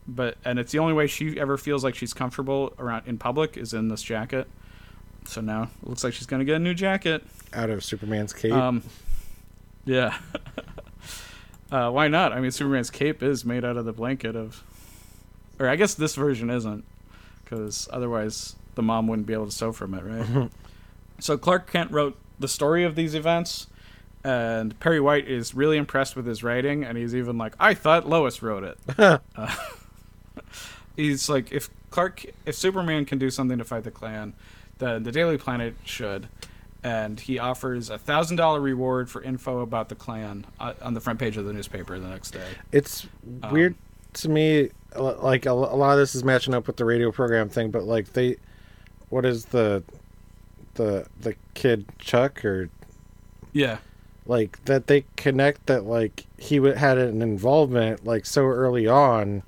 But 0.06 0.36
and 0.44 0.58
it's 0.58 0.72
the 0.72 0.78
only 0.78 0.92
way 0.92 1.06
she 1.06 1.38
ever 1.38 1.56
feels 1.56 1.84
like 1.84 1.94
she's 1.94 2.12
comfortable 2.12 2.74
around 2.78 3.06
in 3.06 3.16
public 3.18 3.56
is 3.56 3.72
in 3.74 3.88
this 3.88 4.02
jacket. 4.02 4.48
So 5.26 5.40
now 5.40 5.70
it 5.82 5.88
looks 5.88 6.02
like 6.02 6.12
she's 6.12 6.26
gonna 6.26 6.44
get 6.44 6.56
a 6.56 6.60
new 6.60 6.74
jacket. 6.74 7.22
Out 7.52 7.70
of 7.70 7.84
Superman's 7.84 8.32
cape. 8.32 8.52
Um, 8.52 8.82
yeah. 9.84 10.18
uh, 11.72 11.90
why 11.90 12.08
not? 12.08 12.32
I 12.32 12.40
mean, 12.40 12.50
Superman's 12.50 12.90
cape 12.90 13.22
is 13.22 13.44
made 13.44 13.64
out 13.64 13.76
of 13.76 13.84
the 13.84 13.92
blanket 13.92 14.34
of, 14.36 14.64
or 15.60 15.68
I 15.68 15.76
guess 15.76 15.94
this 15.94 16.16
version 16.16 16.50
isn't, 16.50 16.84
because 17.44 17.88
otherwise 17.92 18.56
the 18.74 18.82
mom 18.82 19.06
wouldn't 19.06 19.26
be 19.26 19.34
able 19.34 19.46
to 19.46 19.52
sew 19.52 19.72
from 19.72 19.94
it, 19.94 20.02
right? 20.04 20.50
so 21.20 21.38
Clark 21.38 21.70
Kent 21.70 21.92
wrote 21.92 22.16
the 22.40 22.48
story 22.48 22.82
of 22.82 22.96
these 22.96 23.14
events, 23.14 23.68
and 24.24 24.78
Perry 24.80 25.00
White 25.00 25.28
is 25.28 25.54
really 25.54 25.76
impressed 25.76 26.16
with 26.16 26.26
his 26.26 26.42
writing, 26.42 26.82
and 26.82 26.98
he's 26.98 27.14
even 27.14 27.38
like, 27.38 27.54
"I 27.60 27.74
thought 27.74 28.08
Lois 28.08 28.42
wrote 28.42 28.64
it." 28.64 28.78
uh, 28.98 29.18
he's 30.96 31.28
like, 31.28 31.52
if 31.52 31.70
Clark, 31.90 32.24
if 32.46 32.54
Superman 32.54 33.04
can 33.04 33.18
do 33.18 33.30
something 33.30 33.58
to 33.58 33.64
fight 33.64 33.84
the 33.84 33.90
Klan, 33.90 34.34
then 34.78 35.02
the 35.02 35.12
Daily 35.12 35.38
Planet 35.38 35.74
should. 35.84 36.28
And 36.82 37.20
he 37.20 37.38
offers 37.38 37.90
a 37.90 37.98
thousand 37.98 38.38
dollar 38.38 38.58
reward 38.60 39.10
for 39.10 39.22
info 39.22 39.60
about 39.60 39.90
the 39.90 39.94
Klan 39.94 40.46
uh, 40.58 40.72
on 40.80 40.94
the 40.94 41.00
front 41.00 41.18
page 41.18 41.36
of 41.36 41.44
the 41.44 41.52
newspaper 41.52 41.98
the 41.98 42.08
next 42.08 42.30
day. 42.30 42.48
it's 42.72 43.06
um, 43.42 43.52
weird 43.52 43.74
to 44.14 44.30
me. 44.30 44.70
Like 44.96 45.46
a, 45.46 45.50
a 45.50 45.52
lot 45.52 45.92
of 45.92 45.98
this 45.98 46.14
is 46.14 46.24
matching 46.24 46.54
up 46.54 46.66
with 46.66 46.76
the 46.76 46.84
radio 46.84 47.12
program 47.12 47.48
thing, 47.48 47.70
but 47.70 47.84
like 47.84 48.12
they, 48.12 48.36
what 49.08 49.24
is 49.24 49.46
the, 49.46 49.82
the 50.74 51.06
the 51.20 51.34
kid 51.54 51.86
Chuck 51.98 52.44
or 52.44 52.68
Yeah, 53.52 53.78
like 54.26 54.64
that 54.64 54.86
they 54.86 55.04
connect 55.16 55.66
that 55.66 55.84
like 55.84 56.26
he 56.38 56.56
w- 56.56 56.74
had 56.74 56.98
an 56.98 57.22
involvement 57.22 58.04
like 58.06 58.24
so 58.26 58.44
early 58.44 58.86
on 58.86 59.42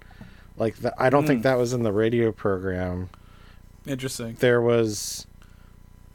like 0.57 0.77
the, 0.77 0.93
i 1.03 1.09
don't 1.09 1.27
think 1.27 1.41
Mm. 1.41 1.45
that 1.45 1.59
was 1.59 1.73
in 1.73 1.83
the 1.83 1.93
radio 1.93 2.31
program 2.33 3.09
interesting. 3.87 4.37
there 4.41 4.61
was 4.61 5.27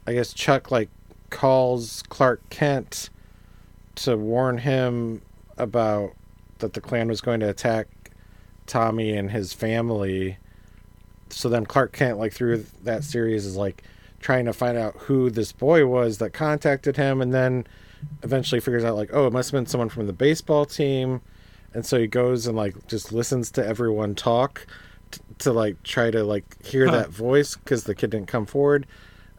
i 0.06 0.14
guess 0.14 0.34
chuck 0.34 0.70
like 0.70 0.90
calls 1.30 2.04
clark 2.10 2.42
kent 2.50 3.10
to 3.96 4.16
warn 4.18 4.60
him 4.60 5.22
about 5.58 6.14
that 6.60 6.74
the 6.74 6.82
klan 6.82 7.08
was 7.08 7.22
going 7.22 7.40
to 7.40 7.50
attack 7.50 7.88
tommy 8.68 9.12
and 9.16 9.32
his 9.32 9.54
family. 9.54 10.38
So 11.30 11.50
then 11.50 11.66
clark 11.66 11.92
kent 11.94 12.18
like 12.18 12.34
through 12.34 12.66
that 12.84 13.04
series 13.04 13.46
is 13.46 13.56
like 13.58 13.84
trying 14.20 14.46
to 14.46 14.54
find 14.54 14.78
out 14.78 14.96
who 14.98 15.30
this 15.30 15.52
boy 15.52 15.86
was 15.86 16.18
that 16.20 16.32
contacted 16.34 16.98
him 16.98 17.22
and 17.22 17.34
then 17.34 17.66
eventually 18.24 18.60
figures 18.62 18.84
out 18.84 18.96
like 18.96 19.10
oh 19.14 19.28
it 19.28 19.34
must 19.34 19.52
have 19.52 19.58
been 19.58 19.66
someone 19.66 19.90
from 19.90 20.08
the 20.08 20.14
baseball 20.14 20.66
team. 20.66 21.22
And 21.74 21.86
so 21.86 22.00
he 22.00 22.08
goes 22.08 22.48
and 22.48 22.56
like 22.56 22.88
just 22.88 23.12
listens 23.12 23.52
to 23.52 23.66
everyone 23.66 24.16
talk 24.16 24.66
t- 25.12 25.20
to 25.40 25.52
like 25.52 25.84
try 25.84 26.12
to 26.12 26.24
like 26.24 26.66
hear 26.66 26.86
Huh. 26.88 26.92
that 26.98 27.10
voice 27.10 27.56
because 27.56 27.84
the 27.84 27.94
kid 27.96 28.12
didn't 28.12 28.28
come 28.28 28.46
forward. 28.46 28.88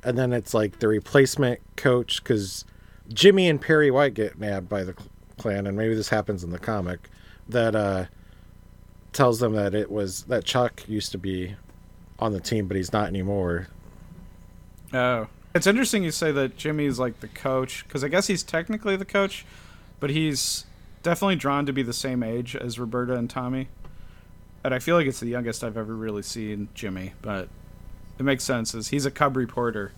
And 0.05 0.17
then 0.17 0.33
it's 0.33 0.55
like 0.55 0.79
the 0.79 0.89
replacement 0.89 1.61
coach 1.77 2.23
because 2.23 2.65
jimmy 3.13 3.49
and 3.49 3.61
perry 3.61 3.91
white 3.91 4.13
get 4.13 4.39
nabbed 4.39 4.69
by 4.69 4.85
the 4.85 4.93
cl- 4.93 5.09
clan 5.39 5.67
and 5.67 5.77
maybe 5.79 5.95
this 5.95 6.11
happens 6.11 6.45
in 6.45 6.51
the 6.51 6.59
comic 6.59 7.09
that 7.49 7.75
uh 7.75 8.05
tells 9.19 9.41
them 9.41 9.53
that 9.55 9.75
it 9.75 9.91
was 9.91 10.23
that 10.25 10.45
chuck 10.45 10.89
used 10.89 11.13
to 11.13 11.19
be 11.19 11.55
on 12.19 12.33
the 12.33 12.41
team 12.41 12.67
but 12.67 12.77
he's 12.77 12.93
not 12.93 13.07
anymore 13.09 13.67
Oh, 14.93 15.27
it's 15.55 15.67
interesting 15.67 16.03
you 16.03 16.11
say 16.11 16.33
that 16.33 16.57
Jimmy's 16.57 16.99
like 16.99 17.21
the 17.21 17.29
coach 17.29 17.85
because 17.87 18.03
I 18.03 18.09
guess 18.09 18.27
he's 18.27 18.43
technically 18.43 18.97
the 18.97 19.05
coach, 19.05 19.45
but 20.01 20.11
he's 20.11 20.65
definitely 21.03 21.37
drawn 21.37 21.67
to 21.67 21.73
be 21.73 21.83
the 21.83 21.93
same 21.93 22.23
age 22.23 22.57
as 22.57 22.79
Roberta 22.79 23.15
and 23.15 23.29
Tommy. 23.29 23.69
And 24.65 24.75
I 24.75 24.79
feel 24.79 24.97
like 24.97 25.07
it's 25.07 25.21
the 25.21 25.29
youngest 25.29 25.63
I've 25.63 25.77
ever 25.77 25.95
really 25.95 26.23
seen 26.23 26.69
Jimmy, 26.75 27.13
but 27.23 27.49
it 28.19 28.23
makes 28.23 28.45
sense 28.45 28.75
as 28.75 28.89
he's 28.89 29.05
a 29.07 29.11
cub 29.11 29.37
reporter. 29.37 29.93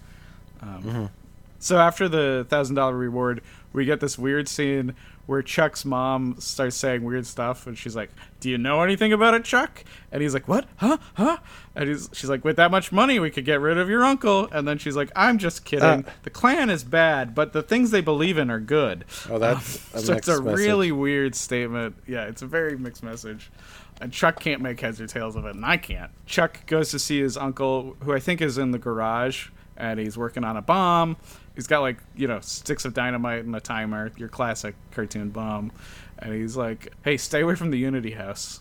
Um, 0.60 1.10
So 1.58 1.78
after 1.78 2.08
the 2.08 2.46
thousand 2.48 2.74
dollar 2.76 2.96
reward, 2.96 3.42
we 3.72 3.84
get 3.84 4.00
this 4.00 4.18
weird 4.18 4.48
scene 4.48 4.94
where 5.30 5.42
Chuck's 5.42 5.84
mom 5.84 6.34
starts 6.40 6.74
saying 6.74 7.04
weird 7.04 7.24
stuff, 7.24 7.68
and 7.68 7.78
she's 7.78 7.94
like, 7.94 8.10
"Do 8.40 8.50
you 8.50 8.58
know 8.58 8.82
anything 8.82 9.12
about 9.12 9.32
it, 9.34 9.44
Chuck?" 9.44 9.84
And 10.10 10.22
he's 10.22 10.34
like, 10.34 10.48
"What? 10.48 10.66
Huh? 10.78 10.98
Huh?" 11.14 11.36
And 11.76 11.88
he's, 11.88 12.10
she's 12.12 12.28
like, 12.28 12.44
"With 12.44 12.56
that 12.56 12.72
much 12.72 12.90
money, 12.90 13.20
we 13.20 13.30
could 13.30 13.44
get 13.44 13.60
rid 13.60 13.78
of 13.78 13.88
your 13.88 14.02
uncle." 14.02 14.48
And 14.50 14.66
then 14.66 14.76
she's 14.76 14.96
like, 14.96 15.12
"I'm 15.14 15.38
just 15.38 15.64
kidding. 15.64 15.84
Uh. 15.84 16.02
the 16.24 16.30
Klan 16.30 16.68
is 16.68 16.82
bad, 16.82 17.32
but 17.32 17.52
the 17.52 17.62
things 17.62 17.92
they 17.92 18.00
believe 18.00 18.38
in 18.38 18.50
are 18.50 18.58
good." 18.58 19.04
oh 19.28 19.38
that's 19.38 19.94
a 19.94 19.98
so 20.00 20.14
it's 20.14 20.26
a 20.26 20.42
message. 20.42 20.58
really 20.66 20.90
weird 20.90 21.36
statement. 21.36 21.94
Yeah, 22.08 22.24
it's 22.24 22.42
a 22.42 22.46
very 22.48 22.76
mixed 22.76 23.04
message. 23.04 23.52
And 24.00 24.12
Chuck 24.12 24.40
can't 24.40 24.60
make 24.60 24.80
heads 24.80 25.00
or 25.00 25.06
tails 25.06 25.36
of 25.36 25.44
it, 25.44 25.54
and 25.54 25.64
I 25.64 25.76
can't. 25.76 26.10
Chuck 26.26 26.66
goes 26.66 26.90
to 26.90 26.98
see 26.98 27.20
his 27.20 27.36
uncle, 27.36 27.96
who 28.02 28.12
I 28.12 28.18
think 28.18 28.40
is 28.40 28.58
in 28.58 28.72
the 28.72 28.78
garage, 28.78 29.50
and 29.80 29.98
he's 29.98 30.16
working 30.16 30.44
on 30.44 30.56
a 30.56 30.62
bomb. 30.62 31.16
He's 31.54 31.66
got 31.66 31.80
like 31.80 31.98
you 32.14 32.28
know 32.28 32.40
sticks 32.40 32.84
of 32.84 32.94
dynamite 32.94 33.44
and 33.44 33.54
a 33.56 33.60
timer, 33.60 34.12
your 34.16 34.28
classic 34.28 34.74
cartoon 34.92 35.30
bomb. 35.30 35.72
And 36.18 36.34
he's 36.34 36.56
like, 36.56 36.92
"Hey, 37.02 37.16
stay 37.16 37.40
away 37.40 37.54
from 37.54 37.70
the 37.70 37.78
Unity 37.78 38.12
House." 38.12 38.60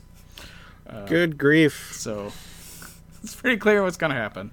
Uh, 0.90 1.06
good 1.06 1.38
grief 1.38 1.92
So 1.94 2.32
it's 3.24 3.36
pretty 3.36 3.58
clear 3.58 3.84
what's 3.84 3.98
going 3.98 4.12
to 4.12 4.18
happen. 4.18 4.52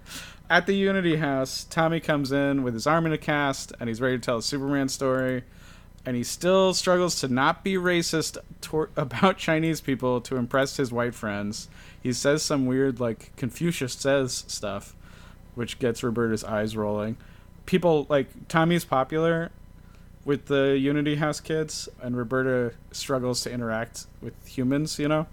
At 0.49 0.67
the 0.67 0.75
Unity 0.75 1.17
House, 1.17 1.65
Tommy 1.65 1.99
comes 1.99 2.31
in 2.31 2.63
with 2.63 2.75
his 2.75 2.87
arm 2.87 3.07
in 3.07 3.13
a 3.13 3.19
cast 3.19 3.73
and 3.81 3.89
he's 3.89 4.01
ready 4.01 4.19
to 4.19 4.23
tell 4.23 4.39
a 4.39 4.43
Superman 4.43 4.89
story. 4.89 5.45
And 6.05 6.15
he 6.15 6.23
still 6.23 6.73
struggles 6.73 7.19
to 7.21 7.29
not 7.29 7.65
be 7.65 7.75
racist 7.75 8.39
tor- 8.61 8.91
about 8.97 9.39
Chinese 9.39 9.81
people 9.81 10.21
to 10.21 10.37
impress 10.37 10.77
his 10.77 10.93
white 10.93 11.15
friends. 11.15 11.69
He 12.01 12.13
says 12.13 12.43
some 12.43 12.67
weird, 12.67 13.01
like, 13.01 13.35
Confucius 13.37 13.95
says 13.95 14.45
stuff, 14.47 14.95
which 15.57 15.81
gets 15.81 16.05
Roberta's 16.05 16.45
eyes 16.45 16.77
rolling. 16.77 17.17
People, 17.67 18.07
like, 18.09 18.47
Tommy's 18.47 18.85
popular 18.85 19.51
with 20.25 20.47
the 20.47 20.79
Unity 20.79 21.17
House 21.17 21.41
kids, 21.41 21.89
and 22.01 22.17
Roberta 22.17 22.75
struggles 22.93 23.41
to 23.43 23.51
interact 23.51 24.07
with 24.21 24.35
humans, 24.47 24.99
you 24.99 25.09
know? 25.09 25.27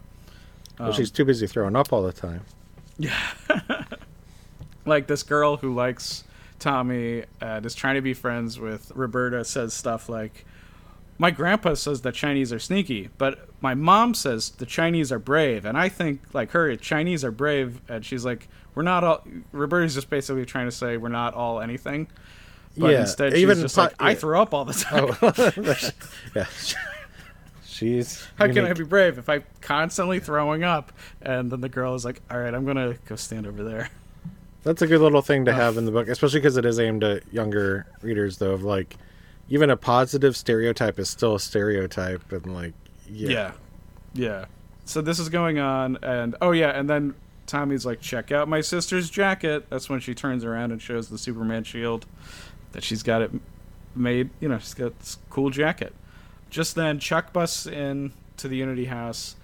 well, 0.80 0.90
um, 0.90 0.94
she's 0.94 1.12
too 1.12 1.26
busy 1.26 1.46
throwing 1.48 1.76
up 1.76 1.94
all 1.94 2.02
the 2.02 2.14
time 2.14 2.42
Yeah, 2.98 3.20
like 4.86 5.08
this 5.08 5.24
girl 5.24 5.58
who 5.58 5.74
likes 5.74 6.24
Tommy 6.60 7.22
uh, 7.22 7.26
and 7.42 7.66
is 7.66 7.76
trying 7.76 7.96
to 7.96 8.02
be 8.02 8.14
friends 8.14 8.60
with 8.60 8.92
Roberta 8.96 9.44
says 9.46 9.74
stuff 9.74 10.10
like, 10.10 10.46
"My 11.18 11.32
grandpa 11.32 11.76
says 11.76 12.02
that 12.02 12.14
Chinese 12.14 12.52
are 12.52 12.60
sneaky, 12.60 13.10
but 13.18 13.48
my 13.62 13.74
mom 13.74 14.14
says 14.14 14.50
the 14.52 14.66
Chinese 14.66 15.12
are 15.12 15.20
brave, 15.20 15.66
and 15.66 15.78
I 15.78 15.90
think 15.90 16.22
like 16.34 16.52
her, 16.52 16.76
Chinese 16.76 17.24
are 17.24 17.32
brave." 17.32 17.82
And 17.88 18.06
she's 18.06 18.26
like, 18.26 18.48
"We're 18.76 18.84
not 18.84 19.04
all." 19.04 19.24
Roberta's 19.52 19.96
just 19.96 20.10
basically 20.10 20.46
trying 20.46 20.68
to 20.68 20.72
say 20.72 20.98
we're 20.98 21.10
not 21.10 21.34
all 21.34 21.62
anything. 21.62 22.08
But 22.78 22.92
Yeah, 22.92 23.02
instead, 23.02 23.34
she's 23.34 23.42
even 23.42 23.60
just 23.60 23.76
po- 23.76 23.84
like, 23.84 23.94
"I 24.00 24.12
yeah. 24.12 24.16
throw 24.16 24.42
up 24.42 24.54
all 24.54 24.66
the 24.66 24.88
oh. 24.92 25.12
time. 25.12 25.52
Oh, 25.56 25.92
yeah. 26.36 26.46
She's. 27.66 28.28
How 28.36 28.48
can 28.48 28.66
I 28.66 28.74
be 28.74 28.84
brave 28.84 29.18
if 29.18 29.30
I'm 29.30 29.44
constantly 29.62 30.20
throwing 30.20 30.64
up?" 30.64 30.92
And 31.22 31.52
then 31.52 31.62
the 31.62 31.70
girl 31.70 31.96
is 31.96 32.04
like, 32.06 32.22
"All 32.32 32.40
right, 32.40 32.54
I'm 32.54 32.66
gonna 32.66 32.96
go 33.06 33.16
stand 33.16 33.46
over 33.48 33.64
there." 33.64 33.90
That's 34.64 34.82
a 34.82 34.88
good 34.88 35.02
little 35.02 35.22
thing 35.22 35.46
to 35.46 35.54
have 35.54 35.78
in 35.78 35.86
the 35.86 35.92
book, 35.92 36.08
especially 36.08 36.40
because 36.40 36.56
it 36.56 36.66
is 36.66 36.80
aimed 36.80 37.04
at 37.04 37.32
younger 37.34 37.86
readers. 38.02 38.38
Though, 38.38 38.52
of 38.52 38.64
like, 38.64 38.96
even 39.54 39.70
a 39.70 39.78
positive 39.78 40.36
stereotype 40.36 40.98
is 40.98 41.12
still 41.12 41.36
a 41.36 41.40
stereotype, 41.40 42.32
and 42.32 42.52
like, 42.56 42.74
yeah, 43.08 43.30
Yeah. 43.30 43.52
yeah. 44.16 44.46
So 44.86 45.00
this 45.00 45.20
is 45.20 45.30
going 45.30 45.60
on, 45.60 46.00
and 46.02 46.36
oh 46.42 46.52
yeah, 46.52 46.72
and 46.72 46.90
then 46.90 47.14
Tommy's 47.46 47.86
like, 47.86 48.02
"Check 48.02 48.32
out 48.32 48.48
my 48.48 48.62
sister's 48.62 49.12
jacket." 49.12 49.70
That's 49.70 49.92
when 49.92 50.00
she 50.00 50.16
turns 50.16 50.44
around 50.44 50.72
and 50.72 50.82
shows 50.82 51.08
the 51.10 51.20
Superman 51.20 51.64
shield 51.64 52.08
that 52.72 52.84
she's 52.84 53.04
got 53.04 53.22
it 53.22 53.30
made. 53.96 54.32
You 54.40 54.50
know, 54.50 54.58
she's 54.58 54.74
got 54.74 54.98
this 54.98 55.20
cool 55.30 55.52
jacket. 55.52 55.94
Just 56.50 56.74
then, 56.74 56.98
Chuck 56.98 57.32
busts 57.32 57.68
in 57.68 58.12
to 58.38 58.48
the 58.48 58.58
Unity 58.58 58.86
house, 58.86 59.36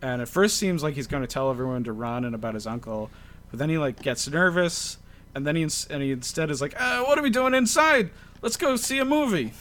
and 0.00 0.22
at 0.22 0.28
first 0.28 0.56
seems 0.56 0.84
like 0.84 0.94
he's 0.94 1.08
going 1.08 1.24
to 1.24 1.26
tell 1.26 1.50
everyone 1.50 1.82
to 1.82 1.92
run 1.92 2.24
and 2.24 2.32
about 2.34 2.54
his 2.54 2.66
uncle, 2.66 3.10
but 3.50 3.58
then 3.58 3.68
he 3.70 3.76
like 3.76 4.00
gets 4.02 4.28
nervous, 4.30 4.98
and 5.34 5.44
then 5.44 5.56
he 5.56 5.62
and 5.90 6.00
he 6.02 6.12
instead 6.12 6.48
is 6.48 6.60
like, 6.62 6.80
uh, 6.80 7.02
"What 7.02 7.18
are 7.18 7.22
we 7.22 7.30
doing 7.30 7.54
inside? 7.54 8.10
Let's 8.42 8.56
go 8.56 8.76
see 8.76 8.98
a 8.98 9.04
movie." 9.04 9.52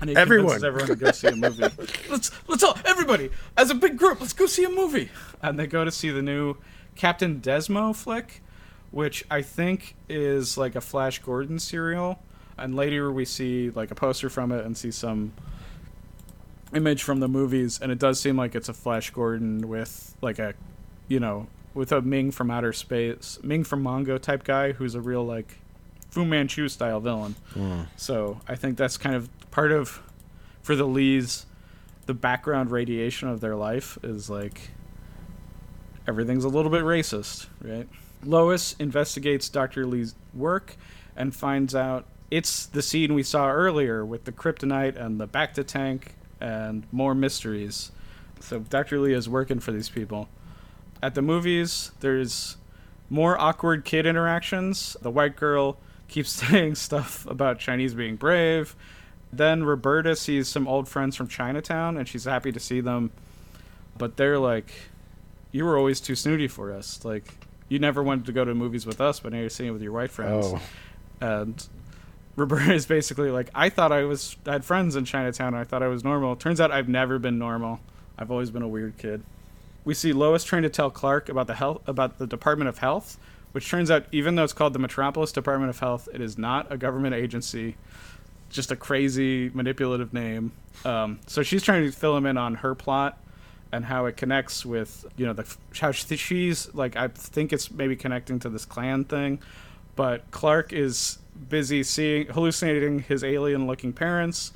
And 0.00 0.08
he 0.08 0.16
Everyone. 0.16 0.58
convinces 0.58 0.64
everyone 0.64 0.88
to 0.88 0.96
go 0.96 1.10
see 1.12 1.28
a 1.28 1.36
movie. 1.36 1.62
let's 2.10 2.30
let's 2.48 2.62
all 2.62 2.78
everybody 2.86 3.30
as 3.56 3.70
a 3.70 3.74
big 3.74 3.98
group. 3.98 4.20
Let's 4.20 4.32
go 4.32 4.46
see 4.46 4.64
a 4.64 4.70
movie. 4.70 5.10
And 5.42 5.58
they 5.58 5.66
go 5.66 5.84
to 5.84 5.90
see 5.90 6.10
the 6.10 6.22
new 6.22 6.56
Captain 6.96 7.40
Desmo 7.40 7.94
flick, 7.94 8.42
which 8.90 9.24
I 9.30 9.42
think 9.42 9.94
is 10.08 10.56
like 10.56 10.74
a 10.74 10.80
Flash 10.80 11.18
Gordon 11.18 11.58
serial. 11.58 12.18
And 12.56 12.74
later 12.74 13.12
we 13.12 13.24
see 13.24 13.70
like 13.70 13.90
a 13.90 13.94
poster 13.94 14.30
from 14.30 14.52
it 14.52 14.64
and 14.64 14.76
see 14.76 14.90
some 14.90 15.32
image 16.74 17.02
from 17.02 17.20
the 17.20 17.28
movies, 17.28 17.78
and 17.80 17.90
it 17.90 17.98
does 17.98 18.20
seem 18.20 18.36
like 18.36 18.54
it's 18.54 18.68
a 18.68 18.74
Flash 18.74 19.10
Gordon 19.10 19.68
with 19.68 20.16
like 20.22 20.38
a, 20.38 20.54
you 21.08 21.20
know, 21.20 21.46
with 21.74 21.92
a 21.92 22.00
Ming 22.02 22.30
from 22.30 22.50
outer 22.50 22.72
space, 22.72 23.38
Ming 23.42 23.64
from 23.64 23.82
Mongo 23.82 24.20
type 24.20 24.44
guy 24.44 24.72
who's 24.72 24.94
a 24.94 25.00
real 25.00 25.24
like 25.24 25.59
Fu 26.10 26.24
Manchu 26.24 26.68
style 26.68 27.00
villain. 27.00 27.36
Mm. 27.54 27.86
So 27.96 28.40
I 28.48 28.56
think 28.56 28.76
that's 28.76 28.96
kind 28.96 29.14
of 29.14 29.28
part 29.50 29.72
of 29.72 30.02
for 30.62 30.76
the 30.76 30.86
Lees, 30.86 31.46
the 32.06 32.14
background 32.14 32.70
radiation 32.70 33.28
of 33.28 33.40
their 33.40 33.56
life 33.56 33.98
is 34.02 34.28
like 34.28 34.70
everything's 36.06 36.44
a 36.44 36.48
little 36.48 36.70
bit 36.70 36.82
racist, 36.82 37.46
right? 37.62 37.88
Lois 38.24 38.74
investigates 38.78 39.48
Dr. 39.48 39.86
Lee's 39.86 40.14
work 40.34 40.76
and 41.16 41.34
finds 41.34 41.74
out 41.74 42.06
it's 42.30 42.66
the 42.66 42.82
scene 42.82 43.14
we 43.14 43.22
saw 43.22 43.50
earlier 43.50 44.04
with 44.04 44.24
the 44.24 44.32
kryptonite 44.32 44.96
and 44.96 45.20
the 45.20 45.26
Bacta 45.26 45.66
tank 45.66 46.14
and 46.40 46.86
more 46.92 47.14
mysteries. 47.14 47.92
So 48.40 48.60
Dr. 48.60 48.98
Lee 49.00 49.12
is 49.12 49.28
working 49.28 49.60
for 49.60 49.72
these 49.72 49.88
people. 49.88 50.28
At 51.02 51.14
the 51.14 51.22
movies, 51.22 51.92
there's 52.00 52.56
more 53.08 53.40
awkward 53.40 53.84
kid 53.84 54.06
interactions. 54.06 54.96
The 55.00 55.10
white 55.10 55.36
girl 55.36 55.78
keeps 56.10 56.30
saying 56.48 56.74
stuff 56.74 57.26
about 57.26 57.58
Chinese 57.58 57.94
being 57.94 58.16
brave. 58.16 58.76
Then 59.32 59.62
Roberta 59.64 60.16
sees 60.16 60.48
some 60.48 60.66
old 60.66 60.88
friends 60.88 61.14
from 61.16 61.28
Chinatown 61.28 61.96
and 61.96 62.08
she's 62.08 62.24
happy 62.24 62.52
to 62.52 62.60
see 62.60 62.80
them. 62.80 63.10
But 63.96 64.16
they're 64.16 64.38
like, 64.38 64.72
You 65.52 65.64
were 65.64 65.76
always 65.78 66.00
too 66.00 66.14
snooty 66.16 66.48
for 66.48 66.72
us. 66.72 67.04
Like, 67.04 67.24
you 67.68 67.78
never 67.78 68.02
wanted 68.02 68.26
to 68.26 68.32
go 68.32 68.44
to 68.44 68.54
movies 68.54 68.84
with 68.86 69.00
us, 69.00 69.20
but 69.20 69.32
now 69.32 69.38
you're 69.38 69.48
seeing 69.50 69.68
it 69.68 69.72
with 69.72 69.82
your 69.82 69.92
white 69.92 70.10
friends. 70.10 70.46
Oh, 70.46 70.60
And 71.20 71.66
Roberta 72.36 72.72
is 72.72 72.86
basically 72.86 73.30
like, 73.30 73.50
I 73.54 73.68
thought 73.68 73.92
I 73.92 74.04
was 74.04 74.36
I 74.46 74.52
had 74.52 74.64
friends 74.64 74.96
in 74.96 75.04
Chinatown. 75.04 75.48
And 75.48 75.58
I 75.58 75.64
thought 75.64 75.82
I 75.82 75.88
was 75.88 76.02
normal. 76.02 76.34
Turns 76.36 76.60
out 76.60 76.72
I've 76.72 76.88
never 76.88 77.18
been 77.18 77.38
normal. 77.38 77.80
I've 78.18 78.30
always 78.30 78.50
been 78.50 78.62
a 78.62 78.68
weird 78.68 78.98
kid. 78.98 79.22
We 79.84 79.94
see 79.94 80.12
Lois 80.12 80.44
trying 80.44 80.62
to 80.62 80.68
tell 80.68 80.90
Clark 80.90 81.28
about 81.28 81.46
the 81.46 81.54
health 81.54 81.82
about 81.86 82.18
the 82.18 82.26
Department 82.26 82.68
of 82.68 82.78
Health, 82.78 83.18
which 83.52 83.68
turns 83.68 83.90
out 83.90 84.06
even 84.12 84.34
though 84.34 84.44
it's 84.44 84.52
called 84.52 84.72
the 84.72 84.78
Metropolis 84.78 85.32
Department 85.32 85.70
of 85.70 85.78
Health, 85.78 86.08
it 86.12 86.20
is 86.20 86.38
not 86.38 86.70
a 86.70 86.76
government 86.76 87.14
agency. 87.14 87.76
Just 88.48 88.72
a 88.72 88.76
crazy 88.76 89.50
manipulative 89.54 90.12
name. 90.12 90.52
Um, 90.84 91.20
so 91.26 91.42
she's 91.42 91.62
trying 91.62 91.84
to 91.84 91.92
fill 91.92 92.16
him 92.16 92.26
in 92.26 92.36
on 92.36 92.56
her 92.56 92.74
plot 92.74 93.18
and 93.72 93.84
how 93.84 94.06
it 94.06 94.16
connects 94.16 94.66
with 94.66 95.06
you 95.16 95.26
know 95.26 95.32
the 95.32 95.56
how 95.78 95.92
she's 95.92 96.74
like 96.74 96.96
I 96.96 97.08
think 97.08 97.52
it's 97.52 97.70
maybe 97.70 97.96
connecting 97.96 98.38
to 98.40 98.48
this 98.48 98.64
clan 98.64 99.04
thing, 99.04 99.40
but 99.96 100.28
Clark 100.30 100.72
is 100.72 101.18
busy 101.48 101.82
seeing 101.82 102.26
hallucinating 102.26 103.00
his 103.00 103.22
alien 103.22 103.66
looking 103.66 103.92
parents, 103.92 104.52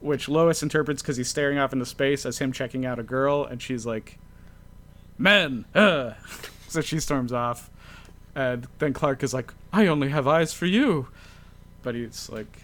which 0.00 0.28
Lois 0.28 0.62
interprets 0.62 1.02
because 1.02 1.16
he's 1.16 1.28
staring 1.28 1.58
off 1.58 1.72
into 1.72 1.86
space 1.86 2.26
as 2.26 2.38
him 2.38 2.52
checking 2.52 2.84
out 2.84 2.98
a 2.98 3.02
girl, 3.02 3.44
and 3.44 3.62
she's 3.62 3.86
like, 3.86 4.18
"Men," 5.18 5.64
uh. 5.74 6.12
so 6.68 6.80
she 6.80 7.00
storms 7.00 7.32
off, 7.32 7.69
and 8.34 8.66
then 8.78 8.92
Clark 8.92 9.22
is 9.22 9.32
like, 9.34 9.52
"I 9.72 9.86
only 9.86 10.08
have 10.08 10.26
eyes 10.26 10.52
for 10.52 10.66
you," 10.66 11.08
but 11.82 11.94
he's 11.94 12.28
like, 12.30 12.58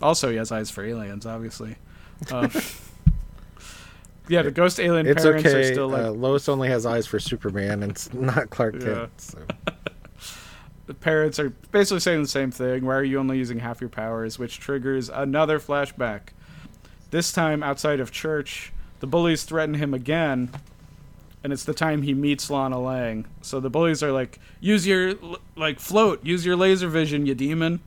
also 0.00 0.30
he 0.30 0.36
has 0.36 0.52
eyes 0.52 0.70
for 0.70 0.84
aliens, 0.84 1.26
obviously. 1.26 1.76
Um, 2.32 2.50
yeah, 4.28 4.40
the 4.42 4.50
ghost 4.50 4.80
alien 4.80 5.06
it's 5.06 5.22
parents 5.22 5.46
are 5.46 5.62
still 5.64 5.88
like 5.88 6.04
uh, 6.06 6.10
Lois 6.10 6.48
only 6.48 6.68
has 6.68 6.86
eyes 6.86 7.06
for 7.06 7.20
Superman, 7.20 7.82
and 7.82 7.92
it's 7.92 8.12
not 8.14 8.50
Clark 8.50 8.76
Yeah. 8.76 8.80
Kent. 8.80 9.10
So. 9.18 9.38
the 10.86 10.94
parents 10.94 11.38
are 11.38 11.50
basically 11.72 12.00
saying 12.00 12.22
the 12.22 12.28
same 12.28 12.50
thing. 12.50 12.86
Why 12.86 12.94
are 12.94 13.04
you 13.04 13.18
only 13.18 13.36
using 13.38 13.58
half 13.58 13.80
your 13.82 13.90
powers? 13.90 14.38
Which 14.38 14.58
triggers 14.60 15.08
another 15.08 15.58
flashback. 15.60 16.28
This 17.10 17.32
time 17.32 17.62
outside 17.62 18.00
of 18.00 18.10
church, 18.10 18.72
the 19.00 19.06
bullies 19.06 19.42
threaten 19.44 19.74
him 19.74 19.92
again, 19.92 20.50
and 21.46 21.52
it's 21.52 21.62
the 21.62 21.72
time 21.72 22.02
he 22.02 22.12
meets 22.12 22.50
Lana 22.50 22.76
Lang. 22.76 23.24
So 23.40 23.60
the 23.60 23.70
bullies 23.70 24.02
are 24.02 24.10
like, 24.10 24.40
"Use 24.58 24.84
your 24.84 25.14
like 25.54 25.78
float, 25.78 26.26
use 26.26 26.44
your 26.44 26.56
laser 26.56 26.88
vision, 26.88 27.24
you 27.24 27.36
demon," 27.36 27.78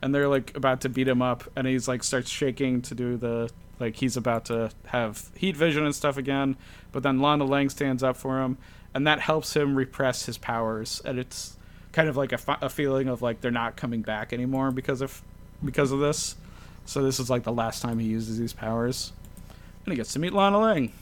and 0.00 0.14
they're 0.14 0.28
like 0.28 0.56
about 0.56 0.82
to 0.82 0.88
beat 0.88 1.08
him 1.08 1.20
up, 1.20 1.42
and 1.56 1.66
he's 1.66 1.88
like 1.88 2.04
starts 2.04 2.30
shaking 2.30 2.82
to 2.82 2.94
do 2.94 3.16
the 3.16 3.50
like 3.80 3.96
he's 3.96 4.16
about 4.16 4.44
to 4.44 4.70
have 4.86 5.28
heat 5.34 5.56
vision 5.56 5.84
and 5.84 5.92
stuff 5.92 6.18
again. 6.18 6.56
But 6.92 7.02
then 7.02 7.18
Lana 7.18 7.46
Lang 7.46 7.68
stands 7.68 8.04
up 8.04 8.16
for 8.16 8.44
him, 8.44 8.58
and 8.94 9.04
that 9.08 9.18
helps 9.18 9.56
him 9.56 9.74
repress 9.74 10.26
his 10.26 10.38
powers, 10.38 11.02
and 11.04 11.18
it's 11.18 11.56
kind 11.90 12.08
of 12.08 12.16
like 12.16 12.30
a, 12.30 12.38
a 12.62 12.68
feeling 12.68 13.08
of 13.08 13.22
like 13.22 13.40
they're 13.40 13.50
not 13.50 13.74
coming 13.74 14.02
back 14.02 14.32
anymore 14.32 14.70
because 14.70 15.00
of 15.00 15.20
because 15.64 15.90
of 15.90 15.98
this. 15.98 16.36
So 16.84 17.02
this 17.02 17.18
is 17.18 17.28
like 17.28 17.42
the 17.42 17.52
last 17.52 17.82
time 17.82 17.98
he 17.98 18.06
uses 18.06 18.38
these 18.38 18.52
powers, 18.52 19.12
and 19.84 19.92
he 19.92 19.96
gets 19.96 20.12
to 20.12 20.20
meet 20.20 20.32
Lana 20.32 20.60
Lang. 20.60 20.92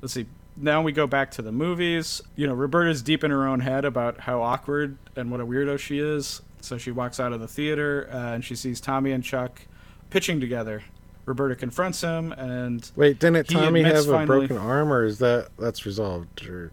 Let's 0.00 0.14
see. 0.14 0.26
Now 0.60 0.82
we 0.82 0.92
go 0.92 1.06
back 1.06 1.30
to 1.32 1.42
the 1.42 1.52
movies. 1.52 2.20
You 2.36 2.46
know, 2.46 2.54
Roberta's 2.54 3.02
deep 3.02 3.22
in 3.24 3.30
her 3.30 3.46
own 3.46 3.60
head 3.60 3.84
about 3.84 4.20
how 4.20 4.42
awkward 4.42 4.96
and 5.16 5.30
what 5.30 5.40
a 5.40 5.46
weirdo 5.46 5.78
she 5.78 5.98
is. 6.00 6.42
So 6.60 6.76
she 6.78 6.90
walks 6.90 7.20
out 7.20 7.32
of 7.32 7.40
the 7.40 7.46
theater 7.48 8.08
uh, 8.12 8.34
and 8.34 8.44
she 8.44 8.56
sees 8.56 8.80
Tommy 8.80 9.12
and 9.12 9.22
Chuck 9.22 9.62
pitching 10.10 10.40
together. 10.40 10.82
Roberta 11.26 11.54
confronts 11.54 12.00
him, 12.00 12.32
and 12.32 12.90
Wait, 12.96 13.18
didn't 13.18 13.48
Tommy 13.48 13.82
have 13.82 13.96
a 14.08 14.12
finally- 14.12 14.46
broken 14.46 14.56
arm, 14.56 14.90
or 14.90 15.04
is 15.04 15.18
that 15.18 15.48
that's 15.58 15.84
resolved? 15.84 16.46
Or 16.48 16.72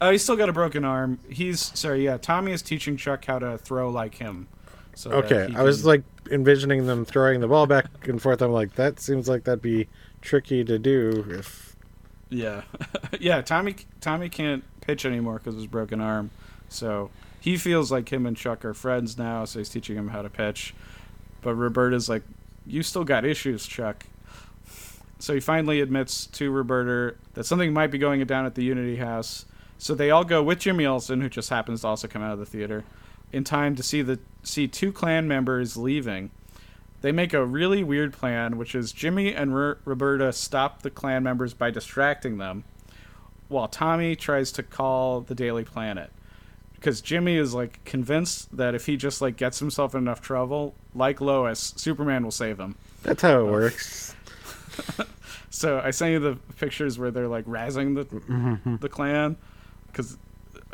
uh, 0.00 0.10
he's 0.12 0.22
still 0.22 0.36
got 0.36 0.48
a 0.48 0.52
broken 0.52 0.82
arm. 0.82 1.18
He's 1.28 1.60
sorry, 1.78 2.02
yeah. 2.04 2.16
Tommy 2.16 2.52
is 2.52 2.62
teaching 2.62 2.96
Chuck 2.96 3.26
how 3.26 3.38
to 3.38 3.58
throw 3.58 3.90
like 3.90 4.14
him. 4.14 4.48
So 4.94 5.10
okay, 5.12 5.52
I 5.54 5.62
was 5.62 5.80
can- 5.82 5.88
like 5.88 6.02
envisioning 6.30 6.86
them 6.86 7.04
throwing 7.04 7.40
the 7.40 7.48
ball 7.48 7.66
back 7.66 8.08
and 8.08 8.20
forth. 8.20 8.40
I'm 8.40 8.50
like, 8.50 8.74
that 8.76 8.98
seems 8.98 9.28
like 9.28 9.44
that'd 9.44 9.60
be 9.60 9.88
tricky 10.22 10.64
to 10.64 10.78
do 10.78 11.26
if 11.28 11.65
Yeah, 12.28 12.62
yeah. 13.20 13.40
Tommy 13.42 13.76
Tommy 14.00 14.28
can't 14.28 14.64
pitch 14.80 15.04
anymore 15.04 15.34
because 15.34 15.54
of 15.54 15.60
his 15.60 15.66
broken 15.66 16.00
arm. 16.00 16.30
So 16.68 17.10
he 17.40 17.56
feels 17.56 17.92
like 17.92 18.12
him 18.12 18.26
and 18.26 18.36
Chuck 18.36 18.64
are 18.64 18.74
friends 18.74 19.16
now. 19.16 19.44
So 19.44 19.60
he's 19.60 19.68
teaching 19.68 19.96
him 19.96 20.08
how 20.08 20.22
to 20.22 20.30
pitch. 20.30 20.74
But 21.42 21.54
Roberta's 21.54 22.08
like, 22.08 22.22
"You 22.66 22.82
still 22.82 23.04
got 23.04 23.24
issues, 23.24 23.66
Chuck." 23.66 24.06
So 25.18 25.34
he 25.34 25.40
finally 25.40 25.80
admits 25.80 26.26
to 26.26 26.50
Roberta 26.50 27.16
that 27.34 27.44
something 27.44 27.72
might 27.72 27.90
be 27.90 27.98
going 27.98 28.22
down 28.24 28.44
at 28.44 28.54
the 28.54 28.64
Unity 28.64 28.96
House. 28.96 29.46
So 29.78 29.94
they 29.94 30.10
all 30.10 30.24
go 30.24 30.42
with 30.42 30.58
Jimmy 30.60 30.86
Olsen, 30.86 31.20
who 31.20 31.28
just 31.28 31.50
happens 31.50 31.82
to 31.82 31.88
also 31.88 32.08
come 32.08 32.22
out 32.22 32.32
of 32.32 32.38
the 32.38 32.46
theater, 32.46 32.84
in 33.32 33.44
time 33.44 33.76
to 33.76 33.82
see 33.82 34.02
the 34.02 34.18
see 34.42 34.68
two 34.68 34.92
clan 34.92 35.28
members 35.28 35.76
leaving. 35.76 36.30
They 37.06 37.12
make 37.12 37.32
a 37.32 37.46
really 37.46 37.84
weird 37.84 38.12
plan, 38.12 38.58
which 38.58 38.74
is 38.74 38.90
Jimmy 38.90 39.32
and 39.32 39.54
R- 39.54 39.78
Roberta 39.84 40.32
stop 40.32 40.82
the 40.82 40.90
clan 40.90 41.22
members 41.22 41.54
by 41.54 41.70
distracting 41.70 42.38
them, 42.38 42.64
while 43.46 43.68
Tommy 43.68 44.16
tries 44.16 44.50
to 44.50 44.64
call 44.64 45.20
the 45.20 45.36
Daily 45.36 45.62
Planet 45.62 46.10
because 46.74 47.00
Jimmy 47.00 47.36
is 47.36 47.54
like 47.54 47.84
convinced 47.84 48.56
that 48.56 48.74
if 48.74 48.86
he 48.86 48.96
just 48.96 49.22
like 49.22 49.36
gets 49.36 49.60
himself 49.60 49.94
in 49.94 50.00
enough 50.00 50.20
trouble, 50.20 50.74
like 50.96 51.20
Lois, 51.20 51.74
Superman 51.76 52.24
will 52.24 52.32
save 52.32 52.58
him. 52.58 52.74
That's 53.04 53.22
how 53.22 53.38
it 53.38 53.52
works. 53.52 54.16
So 55.48 55.80
I 55.82 55.90
sent 55.90 56.12
you 56.12 56.18
the 56.18 56.36
pictures 56.58 56.98
where 56.98 57.10
they're 57.10 57.28
like 57.28 57.46
razzing 57.46 57.94
the 57.94 58.04
mm-hmm. 58.04 58.76
the 58.76 58.90
clan 58.90 59.36
because 59.86 60.18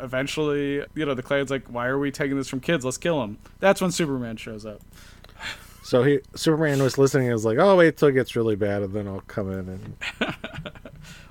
eventually, 0.01 0.83
you 0.93 1.05
know, 1.05 1.13
the 1.13 1.23
clan's 1.23 1.49
like, 1.49 1.67
"Why 1.67 1.87
are 1.87 1.97
we 1.97 2.11
taking 2.11 2.35
this 2.35 2.49
from 2.49 2.59
kids? 2.59 2.83
Let's 2.83 2.97
kill 2.97 3.21
them." 3.21 3.37
That's 3.59 3.79
when 3.79 3.91
Superman 3.91 4.35
shows 4.35 4.65
up. 4.65 4.81
So 5.93 6.01
he 6.01 6.21
Superman 6.33 6.81
was 6.81 6.97
listening 6.97 7.27
and 7.27 7.33
was 7.33 7.45
like, 7.45 7.59
"Oh, 7.59 7.75
wait 7.75 7.97
till 7.97 8.07
it 8.07 8.13
gets 8.13 8.35
really 8.35 8.55
bad, 8.55 8.81
and 8.81 8.93
then 8.95 9.07
I'll 9.07 9.21
come 9.27 9.51
in." 9.51 9.69
And 9.69 9.95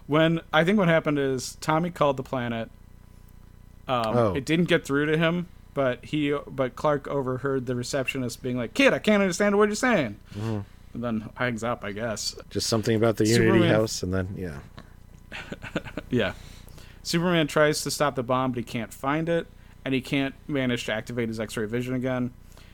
When 0.07 0.41
I 0.53 0.63
think 0.63 0.79
what 0.79 0.87
happened 0.87 1.19
is 1.19 1.57
Tommy 1.61 1.91
called 1.91 2.17
the 2.17 2.23
planet. 2.23 2.71
Um, 3.89 4.17
Oh. 4.17 4.35
It 4.37 4.45
didn't 4.45 4.67
get 4.67 4.85
through 4.85 5.07
to 5.07 5.19
him, 5.19 5.49
but 5.75 6.05
he 6.05 6.33
but 6.49 6.77
Clark 6.77 7.09
overheard 7.09 7.67
the 7.67 7.75
receptionist 7.75 8.41
being 8.41 8.57
like, 8.57 8.73
"Kid, 8.73 8.95
I 8.95 9.01
can't 9.01 9.21
understand 9.21 9.59
what 9.59 9.69
you're 9.69 9.75
saying," 9.75 10.21
Hmm. 10.35 10.61
and 10.95 11.03
then 11.03 11.29
hangs 11.35 11.65
up. 11.65 11.83
I 11.85 11.91
guess. 11.91 12.37
just 12.49 12.69
something 12.69 12.95
about 12.95 13.17
the 13.17 13.27
Unity 13.27 13.67
House, 13.67 14.05
and 14.05 14.15
then 14.15 14.29
yeah, 14.39 14.59
Yeah. 16.09 16.35
Superman 17.03 17.49
tries 17.49 17.83
to 17.83 17.91
stop 17.91 18.15
the 18.15 18.23
bomb, 18.23 18.53
but 18.53 18.59
he 18.59 18.63
can't 18.65 18.95
find 18.95 19.29
it, 19.29 19.49
and 19.85 19.93
he 19.93 20.01
can't 20.01 20.37
manage 20.47 20.87
to 20.87 20.93
activate 20.93 21.27
his 21.27 21.41
X 21.41 21.57
ray 21.57 21.67
vision 21.67 21.95
again. 21.97 22.33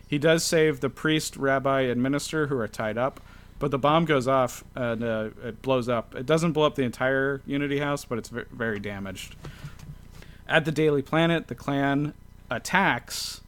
He 0.08 0.18
does 0.18 0.42
save 0.42 0.80
the 0.80 0.90
priest, 0.90 1.36
rabbi, 1.36 1.82
and 1.82 2.02
minister 2.02 2.46
who 2.46 2.58
are 2.58 2.66
tied 2.66 2.96
up, 2.96 3.20
but 3.58 3.70
the 3.70 3.78
bomb 3.78 4.06
goes 4.06 4.26
off 4.26 4.64
and 4.74 5.04
uh, 5.04 5.28
it 5.44 5.62
blows 5.62 5.88
up. 5.88 6.14
It 6.14 6.26
doesn't 6.26 6.52
blow 6.52 6.64
up 6.64 6.74
the 6.74 6.82
entire 6.82 7.42
Unity 7.46 7.78
House, 7.78 8.04
but 8.04 8.18
it's 8.18 8.30
very 8.30 8.80
damaged. 8.80 9.36
At 10.48 10.64
the 10.64 10.72
Daily 10.72 11.02
Planet, 11.02 11.48
the 11.48 11.54
Klan 11.54 12.14
attacks, 12.50 13.42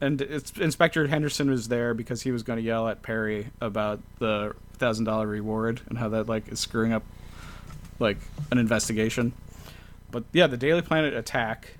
and 0.00 0.20
Inspector 0.20 1.04
Henderson 1.08 1.50
was 1.50 1.66
there 1.66 1.92
because 1.94 2.22
he 2.22 2.30
was 2.30 2.44
going 2.44 2.58
to 2.58 2.62
yell 2.62 2.86
at 2.86 3.02
Perry 3.02 3.50
about 3.60 4.00
the 4.20 4.54
thousand 4.74 5.06
dollar 5.06 5.26
reward 5.26 5.80
and 5.88 5.98
how 5.98 6.08
that 6.10 6.28
like 6.28 6.46
is 6.48 6.60
screwing 6.60 6.92
up 6.92 7.02
like 7.98 8.18
an 8.52 8.58
investigation. 8.58 9.32
But 10.12 10.24
yeah, 10.32 10.46
the 10.46 10.56
Daily 10.56 10.82
Planet 10.82 11.14
attack. 11.14 11.77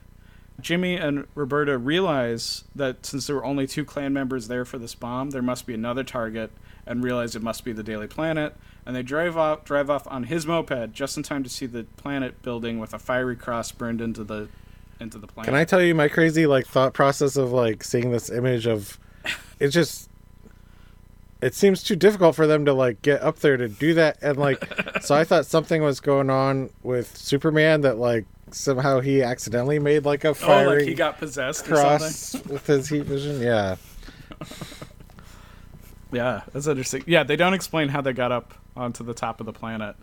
Jimmy 0.61 0.97
and 0.97 1.27
Roberta 1.35 1.79
realize 1.79 2.65
that 2.75 3.07
since 3.07 3.27
there 3.27 3.37
were 3.37 3.45
only 3.45 3.67
two 3.67 3.85
Klan 3.85 4.13
members 4.13 4.49
there 4.49 4.65
for 4.65 4.79
this 4.79 4.95
bomb, 4.95 5.31
there 5.31 5.43
must 5.43 5.67
be 5.67 5.75
another 5.75 6.03
target, 6.03 6.51
and 6.87 7.05
realize 7.05 7.37
it 7.37 7.43
must 7.43 7.65
be 7.65 7.73
the 7.73 7.83
Daily 7.83 8.07
Planet. 8.07 8.57
And 8.85 8.97
they 8.97 9.03
drive 9.03 9.37
off, 9.37 9.65
drive 9.65 9.91
off 9.91 10.07
on 10.09 10.25
his 10.25 10.47
moped 10.47 10.93
just 10.93 11.17
in 11.17 11.23
time 11.23 11.45
to 11.45 11.51
see 11.51 11.67
the 11.67 11.85
planet 11.97 12.43
building 12.43 12.79
with 12.79 12.93
a 12.95 12.99
fiery 12.99 13.37
cross 13.37 13.71
burned 13.71 14.01
into 14.01 14.25
the 14.25 14.49
into 15.01 15.19
the 15.19 15.27
planet. 15.27 15.47
Can 15.47 15.55
I 15.55 15.65
tell 15.65 15.83
you 15.83 15.95
my 15.95 16.09
crazy 16.09 16.47
like 16.47 16.67
thought 16.67 16.95
process 16.95 17.37
of 17.37 17.53
like 17.53 17.85
seeing 17.85 18.11
this 18.11 18.31
image 18.31 18.67
of 18.67 18.99
it 19.61 19.69
just 19.69 20.09
it 21.41 21.55
seems 21.55 21.83
too 21.83 21.95
difficult 21.95 22.35
for 22.35 22.47
them 22.47 22.65
to 22.65 22.73
like 22.73 23.01
get 23.03 23.23
up 23.23 23.39
there 23.39 23.57
to 23.57 23.69
do 23.69 23.95
that 23.95 24.19
and 24.23 24.39
like 24.39 24.65
so 25.03 25.15
I 25.15 25.23
thought 25.25 25.47
something 25.47 25.83
was 25.83 26.01
going 26.01 26.31
on 26.31 26.71
with 26.83 27.17
Superman 27.17 27.83
that 27.83 27.99
like 27.99 28.25
somehow 28.55 29.01
he 29.01 29.23
accidentally 29.23 29.79
made 29.79 30.05
like 30.05 30.25
a 30.25 30.29
Oh, 30.29 30.35
fiery 30.35 30.79
like 30.81 30.89
he 30.89 30.95
got 30.95 31.19
possessed 31.19 31.69
or 31.71 31.77
something. 31.77 31.99
cross 31.99 32.35
with 32.47 32.67
his 32.67 32.89
heat 32.89 33.05
vision. 33.05 33.41
Yeah. 33.41 33.77
Yeah, 36.13 36.43
that's 36.53 36.67
interesting. 36.67 37.05
Yeah, 37.07 37.23
they 37.23 37.37
don't 37.37 37.55
explain 37.55 37.89
how 37.89 38.01
they 38.01 38.13
got 38.13 38.33
up 38.33 38.55
onto 38.77 39.05
the 39.05 39.15
top 39.15 39.41
of 39.41 39.47
the 39.47 39.53
planet. 39.53 39.97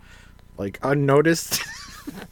Like 0.56 0.78
unnoticed. 0.82 1.62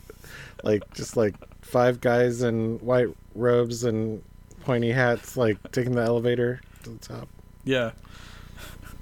like 0.63 0.83
just 0.95 1.17
like 1.17 1.35
five 1.63 2.01
guys 2.01 2.43
in 2.43 2.79
white 2.79 3.09
robes 3.35 3.83
and 3.85 4.23
pointy 4.61 4.93
hats 4.93 5.37
like 5.37 5.59
taking 5.73 5.93
the 5.95 6.03
elevator 6.03 6.61
to 6.85 6.91
the 6.91 6.99
top. 6.99 7.29
Yeah. 7.65 7.91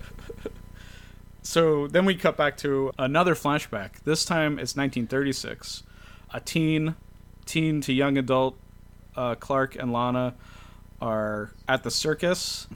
so 1.43 1.87
then 1.89 2.05
we 2.05 2.15
cut 2.15 2.37
back 2.37 2.57
to 2.59 2.93
another 2.99 3.35
flashback. 3.35 4.01
This 4.05 4.25
time 4.25 4.53
it's 4.53 4.75
1936. 4.75 5.83
A 6.33 6.41
teen, 6.41 6.95
teen 7.45 7.81
to 7.83 7.93
young 7.93 8.17
adult, 8.17 8.57
uh, 9.17 9.35
Clark 9.35 9.77
and 9.77 9.93
Lana 9.93 10.35
are 11.01 11.53
at 11.69 11.83
the 11.83 11.91
circus, 11.91 12.67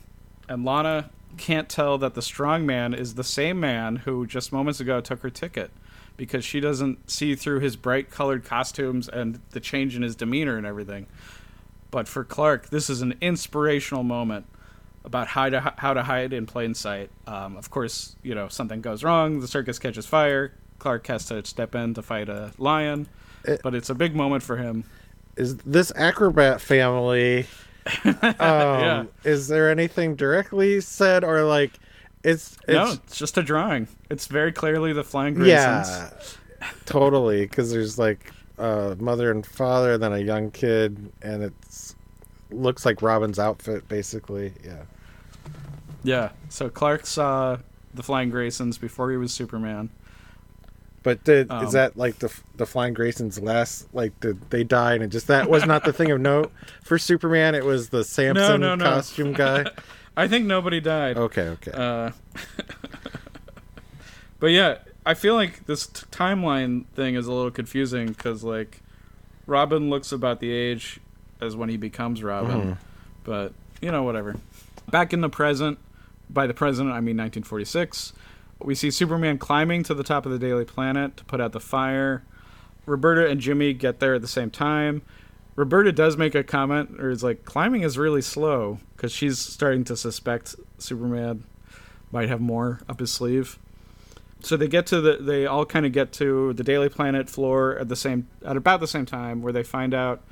and 0.48 0.64
Lana 0.64 1.10
can't 1.36 1.68
tell 1.68 1.98
that 1.98 2.14
the 2.14 2.22
strong 2.22 2.66
man 2.66 2.94
is 2.94 3.14
the 3.14 3.24
same 3.24 3.60
man 3.60 3.96
who 3.96 4.26
just 4.26 4.52
moments 4.52 4.80
ago 4.80 5.00
took 5.00 5.20
her 5.20 5.30
ticket 5.30 5.70
because 6.16 6.44
she 6.44 6.60
doesn't 6.60 7.10
see 7.10 7.34
through 7.34 7.60
his 7.60 7.76
bright 7.76 8.10
colored 8.10 8.44
costumes 8.44 9.08
and 9.08 9.40
the 9.50 9.60
change 9.60 9.94
in 9.94 10.02
his 10.02 10.16
demeanor 10.16 10.56
and 10.56 10.66
everything. 10.66 11.06
But 11.90 12.08
for 12.08 12.24
Clark, 12.24 12.70
this 12.70 12.90
is 12.90 13.02
an 13.02 13.14
inspirational 13.20 14.02
moment 14.02 14.46
about 15.04 15.28
how 15.28 15.48
to 15.48 15.74
how 15.78 15.94
to 15.94 16.02
hide 16.02 16.32
in 16.32 16.46
plain 16.46 16.74
sight. 16.74 17.10
Um, 17.26 17.56
of 17.56 17.70
course, 17.70 18.16
you 18.22 18.34
know 18.34 18.48
something 18.48 18.80
goes 18.80 19.04
wrong. 19.04 19.40
The 19.40 19.48
circus 19.48 19.78
catches 19.78 20.06
fire. 20.06 20.52
Clark 20.78 21.06
has 21.06 21.26
to 21.26 21.44
step 21.44 21.74
in 21.74 21.94
to 21.94 22.02
fight 22.02 22.28
a 22.28 22.52
lion, 22.58 23.08
It- 23.46 23.60
but 23.62 23.74
it's 23.74 23.90
a 23.90 23.94
big 23.94 24.14
moment 24.14 24.42
for 24.42 24.56
him. 24.56 24.84
is 25.36 25.56
this 25.58 25.92
acrobat 25.96 26.60
family 26.60 27.46
um 28.40 29.08
is 29.24 29.46
there 29.48 29.70
anything 29.70 30.16
directly 30.16 30.80
said 30.80 31.22
or 31.24 31.42
like 31.44 31.72
it's 32.24 32.56
it's 32.66 32.68
no, 32.68 32.90
it's 32.92 33.16
just 33.16 33.38
a 33.38 33.42
drawing. 33.42 33.86
It's 34.10 34.26
very 34.26 34.50
clearly 34.52 34.92
the 34.92 35.04
Flying 35.04 35.34
Graysons. 35.36 35.46
yeah 35.48 36.10
totally 36.86 37.42
because 37.46 37.70
there's 37.70 37.98
like 37.98 38.32
a 38.58 38.96
mother 38.98 39.30
and 39.30 39.46
father 39.46 39.92
and 39.94 40.02
then 40.02 40.12
a 40.12 40.18
young 40.18 40.50
kid 40.50 41.12
and 41.22 41.42
it's 41.44 41.94
looks 42.50 42.84
like 42.86 43.02
robin's 43.02 43.38
outfit 43.38 43.86
basically 43.88 44.52
yeah 44.64 44.82
Yeah. 46.02 46.30
So 46.48 46.68
Clark 46.68 47.04
saw 47.06 47.58
the 47.94 48.02
Flying 48.02 48.30
Graysons 48.30 48.78
before 48.80 49.10
he 49.10 49.16
was 49.16 49.32
Superman. 49.32 49.90
But 51.06 51.22
did 51.24 51.50
Um, 51.50 51.64
is 51.64 51.72
that 51.72 51.96
like 51.96 52.18
the 52.18 52.30
the 52.56 52.66
flying 52.66 52.92
graysons 52.94 53.40
last 53.40 53.86
like 53.94 54.18
did 54.20 54.50
they 54.50 54.64
die 54.64 54.94
and 54.94 55.12
just 55.12 55.28
that 55.28 55.48
was 55.48 55.64
not 55.64 55.84
the 55.84 55.92
thing 55.92 56.10
of 56.10 56.20
note 56.20 56.50
for 56.82 56.98
superman 56.98 57.54
it 57.54 57.64
was 57.64 57.90
the 57.90 58.02
samson 58.02 58.60
no, 58.60 58.74
no. 58.74 58.84
costume 58.84 59.32
guy 59.32 59.64
I 60.16 60.26
think 60.28 60.46
nobody 60.46 60.80
died. 60.80 61.16
okay 61.16 61.48
okay 61.56 61.70
Uh, 61.72 62.10
but 64.40 64.48
yeah, 64.48 64.78
I 65.04 65.14
feel 65.14 65.34
like 65.34 65.66
this 65.66 65.86
t- 65.86 66.06
timeline 66.10 66.86
thing 66.94 67.14
is 67.14 67.26
a 67.26 67.32
little 67.32 67.50
confusing 67.50 68.08
because 68.08 68.42
like 68.44 68.80
Robin 69.46 69.88
looks 69.90 70.12
about 70.12 70.40
the 70.40 70.50
age 70.50 71.00
as 71.40 71.54
when 71.54 71.68
he 71.68 71.76
becomes 71.76 72.22
Robin, 72.22 72.60
Mhm. 72.62 72.76
but 73.24 73.52
you 73.80 73.90
know 73.92 74.02
whatever. 74.02 74.36
Back 74.90 75.12
in 75.12 75.20
the 75.20 75.28
present, 75.28 75.78
by 76.30 76.46
the 76.46 76.54
present 76.54 76.88
I 76.90 77.00
mean 77.00 77.16
1946, 77.16 78.12
we 78.62 78.74
see 78.74 78.90
Superman 78.90 79.38
climbing 79.38 79.82
to 79.84 79.94
the 79.94 80.04
top 80.04 80.26
of 80.26 80.32
the 80.32 80.38
Daily 80.38 80.64
Planet 80.64 81.16
to 81.18 81.24
put 81.24 81.40
out 81.40 81.52
the 81.52 81.60
fire. 81.60 82.24
Roberta 82.86 83.28
and 83.28 83.40
Jimmy 83.40 83.72
get 83.72 84.00
there 84.00 84.14
at 84.14 84.22
the 84.22 84.28
same 84.28 84.50
time. 84.50 85.02
Roberta 85.56 85.90
does 85.90 86.16
make 86.16 86.34
a 86.34 86.44
comment, 86.44 87.00
or 87.00 87.10
is 87.10 87.22
like, 87.24 87.44
climbing 87.44 87.82
is 87.82 87.96
really 87.96 88.22
slow 88.22 88.78
because 88.94 89.10
she's 89.10 89.38
starting 89.38 89.84
to 89.84 89.96
suspect 89.96 90.54
Superman 90.78 91.44
might 92.12 92.28
have 92.28 92.40
more 92.40 92.80
up 92.88 93.00
his 93.00 93.12
sleeve. 93.12 93.58
So 94.40 94.56
they 94.56 94.68
get 94.68 94.86
to 94.88 95.00
the, 95.00 95.16
they 95.16 95.46
all 95.46 95.64
kind 95.64 95.86
of 95.86 95.92
get 95.92 96.12
to 96.14 96.52
the 96.52 96.62
Daily 96.62 96.90
Planet 96.90 97.28
floor 97.30 97.76
at 97.78 97.88
the 97.88 97.96
same, 97.96 98.28
at 98.44 98.56
about 98.56 98.80
the 98.80 98.86
same 98.86 99.06
time, 99.06 99.40
where 99.40 99.52
they 99.52 99.62
find 99.62 99.94
out 99.94 100.22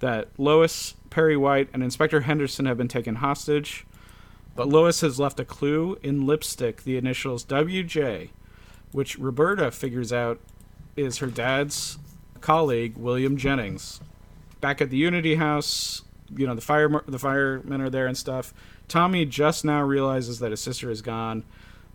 that 0.00 0.28
Lois, 0.36 0.94
Perry 1.08 1.36
White, 1.36 1.70
and 1.72 1.82
Inspector 1.82 2.20
Henderson 2.20 2.66
have 2.66 2.76
been 2.76 2.88
taken 2.88 3.16
hostage. 3.16 3.86
But 4.54 4.68
Lois 4.68 5.00
has 5.00 5.18
left 5.18 5.40
a 5.40 5.44
clue 5.44 5.98
in 6.02 6.26
lipstick, 6.26 6.84
the 6.84 6.96
initials 6.96 7.44
WJ, 7.44 8.30
which 8.92 9.18
Roberta 9.18 9.70
figures 9.70 10.12
out 10.12 10.38
is 10.96 11.18
her 11.18 11.26
dad's 11.26 11.98
colleague, 12.40 12.96
William 12.96 13.36
Jennings. 13.36 14.00
Back 14.60 14.80
at 14.80 14.90
the 14.90 14.96
Unity 14.96 15.34
House, 15.34 16.02
you 16.34 16.46
know 16.46 16.54
the 16.54 16.60
fire 16.60 16.88
the 17.06 17.18
firemen 17.18 17.80
are 17.80 17.90
there 17.90 18.06
and 18.06 18.16
stuff. 18.16 18.54
Tommy 18.86 19.24
just 19.24 19.64
now 19.64 19.82
realizes 19.82 20.38
that 20.38 20.50
his 20.50 20.60
sister 20.60 20.90
is 20.90 21.02
gone, 21.02 21.44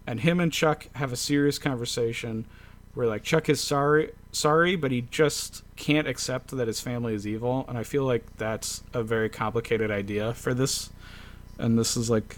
and 0.06 0.20
him 0.20 0.40
and 0.40 0.52
Chuck 0.52 0.88
have 0.96 1.14
a 1.14 1.18
serious 1.18 1.58
conversation 1.58 2.46
where 2.94 3.08
like 3.08 3.24
Chuck 3.24 3.48
is 3.48 3.62
sorry 3.62 4.12
sorry, 4.32 4.76
but 4.76 4.92
he 4.92 5.02
just 5.02 5.64
can't 5.76 6.08
accept 6.08 6.56
that 6.56 6.68
his 6.68 6.82
family 6.82 7.14
is 7.14 7.26
evil, 7.26 7.66
and 7.68 7.78
I 7.78 7.84
feel 7.84 8.04
like 8.04 8.38
that's 8.38 8.84
a 8.94 9.04
very 9.04 9.30
complicated 9.30 9.92
idea 9.92 10.34
for 10.34 10.54
this. 10.54 10.90
And 11.58 11.78
this 11.78 11.98
is 11.98 12.10
like 12.10 12.38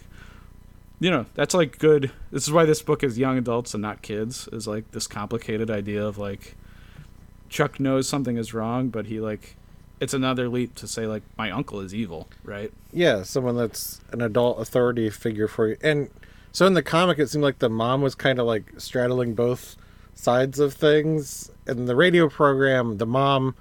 you 1.02 1.10
know, 1.12 1.26
that's 1.34 1.54
like 1.54 1.78
good. 1.80 2.12
This 2.32 2.44
is 2.48 2.52
why 2.54 2.64
this 2.64 2.82
book 2.82 3.04
is 3.04 3.18
young 3.18 3.38
adults 3.38 3.74
and 3.74 3.82
not 3.82 4.02
kids. 4.02 4.48
Is 4.54 4.68
like 4.68 4.90
this 4.92 5.08
complicated 5.08 5.70
idea 5.70 6.06
of 6.06 6.18
like 6.18 6.56
Chuck 7.50 7.80
knows 7.80 8.08
something 8.08 8.38
is 8.38 8.54
wrong, 8.54 8.88
but 8.90 9.08
he 9.08 9.20
like 9.20 9.56
it's 10.00 10.14
another 10.14 10.48
leap 10.48 10.76
to 10.76 10.88
say 10.88 11.06
like 11.08 11.24
my 11.38 11.52
uncle 11.52 11.80
is 11.82 11.94
evil, 11.94 12.28
right? 12.44 12.72
Yeah, 12.94 13.24
someone 13.24 13.58
that's 13.58 14.00
an 14.12 14.22
adult 14.22 14.60
authority 14.62 15.10
figure 15.10 15.48
for 15.48 15.68
you. 15.70 15.78
And 15.84 16.10
so 16.52 16.66
in 16.68 16.74
the 16.76 16.84
comic, 16.84 17.18
it 17.20 17.30
seemed 17.30 17.44
like 17.44 17.60
the 17.60 17.70
mom 17.70 18.02
was 18.02 18.14
kind 18.16 18.40
of 18.40 18.46
like 18.46 18.72
straddling 18.78 19.34
both 19.34 19.76
sides 20.16 20.60
of 20.60 20.74
things. 20.74 21.50
In 21.68 21.86
the 21.86 21.96
radio 21.96 22.30
program, 22.30 22.98
the 23.00 23.06
mom 23.06 23.56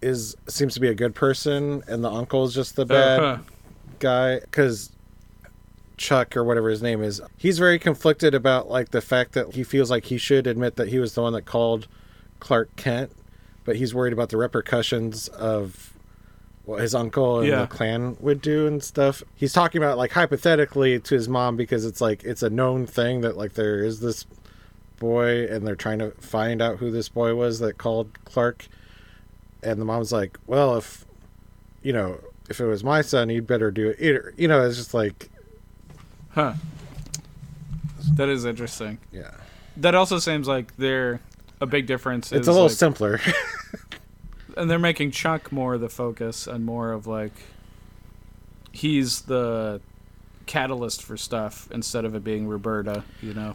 is 0.00 0.36
seems 0.48 0.74
to 0.74 0.80
be 0.80 0.88
a 0.88 0.94
good 0.94 1.14
person, 1.14 1.82
and 1.86 2.02
the 2.02 2.10
uncle 2.10 2.44
is 2.44 2.52
just 2.54 2.74
the 2.76 2.84
bad 2.86 3.20
Uh-huh. 3.20 3.42
guy 4.00 4.40
because 4.40 4.90
Chuck 6.02 6.36
or 6.36 6.42
whatever 6.44 6.68
his 6.68 6.82
name 6.82 7.02
is, 7.02 7.20
he's 7.38 7.58
very 7.58 7.78
conflicted 7.78 8.34
about 8.34 8.68
like 8.68 8.90
the 8.90 9.00
fact 9.00 9.32
that 9.32 9.54
he 9.54 9.62
feels 9.62 9.90
like 9.90 10.06
he 10.06 10.18
should 10.18 10.46
admit 10.46 10.76
that 10.76 10.88
he 10.88 10.98
was 10.98 11.14
the 11.14 11.22
one 11.22 11.32
that 11.32 11.42
called 11.46 11.86
Clark 12.40 12.74
Kent, 12.76 13.12
but 13.64 13.76
he's 13.76 13.94
worried 13.94 14.12
about 14.12 14.28
the 14.30 14.36
repercussions 14.36 15.28
of 15.28 15.94
what 16.64 16.80
his 16.80 16.94
uncle 16.94 17.38
and 17.38 17.48
Yeah. 17.48 17.60
the 17.62 17.66
clan 17.68 18.16
would 18.20 18.40
do 18.42 18.66
and 18.66 18.82
stuff. 18.82 19.22
He's 19.36 19.52
talking 19.52 19.80
about 19.82 19.96
like 19.96 20.10
hypothetically 20.12 20.98
to 21.00 21.14
his 21.14 21.28
mom 21.28 21.56
because 21.56 21.84
it's 21.84 22.00
like 22.00 22.24
it's 22.24 22.42
a 22.42 22.50
known 22.50 22.86
thing 22.86 23.20
that 23.22 23.36
like 23.36 23.54
there 23.54 23.84
is 23.84 24.00
this 24.00 24.26
boy 24.98 25.46
and 25.46 25.66
they're 25.66 25.74
trying 25.76 25.98
to 26.00 26.10
find 26.20 26.60
out 26.62 26.78
who 26.78 26.90
this 26.90 27.08
boy 27.08 27.34
was 27.34 27.58
that 27.60 27.78
called 27.78 28.10
Clark. 28.24 28.66
And 29.62 29.80
the 29.80 29.84
mom's 29.84 30.12
like, 30.12 30.38
"Well, 30.46 30.76
if 30.76 31.04
you 31.82 31.92
know, 31.92 32.18
if 32.48 32.60
it 32.60 32.66
was 32.66 32.82
my 32.84 33.02
son, 33.02 33.28
you'd 33.30 33.46
better 33.46 33.70
do 33.70 33.94
it." 33.98 34.34
You 34.36 34.48
know, 34.48 34.64
it's 34.64 34.76
just 34.76 34.94
like, 34.94 35.28
Huh. 36.34 36.54
That 38.16 38.28
is 38.28 38.44
interesting. 38.44 38.98
yeah, 39.12 39.30
That 39.76 39.94
also 39.94 40.18
seems 40.18 40.48
like 40.48 40.76
they're 40.76 41.20
a 41.60 41.66
big 41.66 41.86
difference. 41.86 42.32
it's 42.32 42.48
a 42.48 42.52
little 42.52 42.66
like- 42.66 42.76
simpler. 42.76 43.20
and 44.56 44.68
they're 44.70 44.78
making 44.78 45.12
Chuck 45.12 45.52
more 45.52 45.78
the 45.78 45.88
focus 45.88 46.46
and 46.46 46.64
more 46.64 46.92
of 46.92 47.06
like 47.06 47.32
he's 48.72 49.22
the 49.22 49.80
catalyst 50.46 51.02
for 51.02 51.16
stuff 51.16 51.68
instead 51.70 52.04
of 52.04 52.14
it 52.14 52.24
being 52.24 52.48
Roberta, 52.48 53.04
you 53.22 53.32
know. 53.34 53.54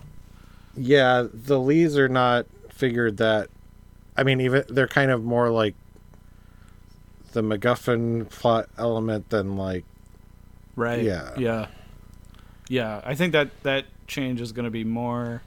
yeah, 0.76 1.26
the 1.32 1.60
Lees 1.60 1.98
are 1.98 2.08
not 2.10 2.46
figured 2.70 3.18
that. 3.18 3.50
I 4.16 4.24
mean, 4.24 4.40
even 4.42 4.64
they're 4.70 4.88
kind 4.88 5.12
of 5.12 5.24
more 5.24 5.50
like 5.50 5.76
the 7.34 7.42
MacGuffin 7.42 8.30
plot 8.30 8.70
element 8.78 9.30
than 9.30 9.58
like 9.58 9.84
Right. 10.76 11.04
Yeah. 11.04 11.34
Yeah. 11.38 11.68
Yeah. 12.70 13.02
I 13.04 13.16
think 13.16 13.34
that 13.34 13.50
that 13.64 13.86
change 14.08 14.42
is 14.42 14.52
going 14.52 14.66
to 14.66 14.72
be 14.72 14.84
more 14.84 15.42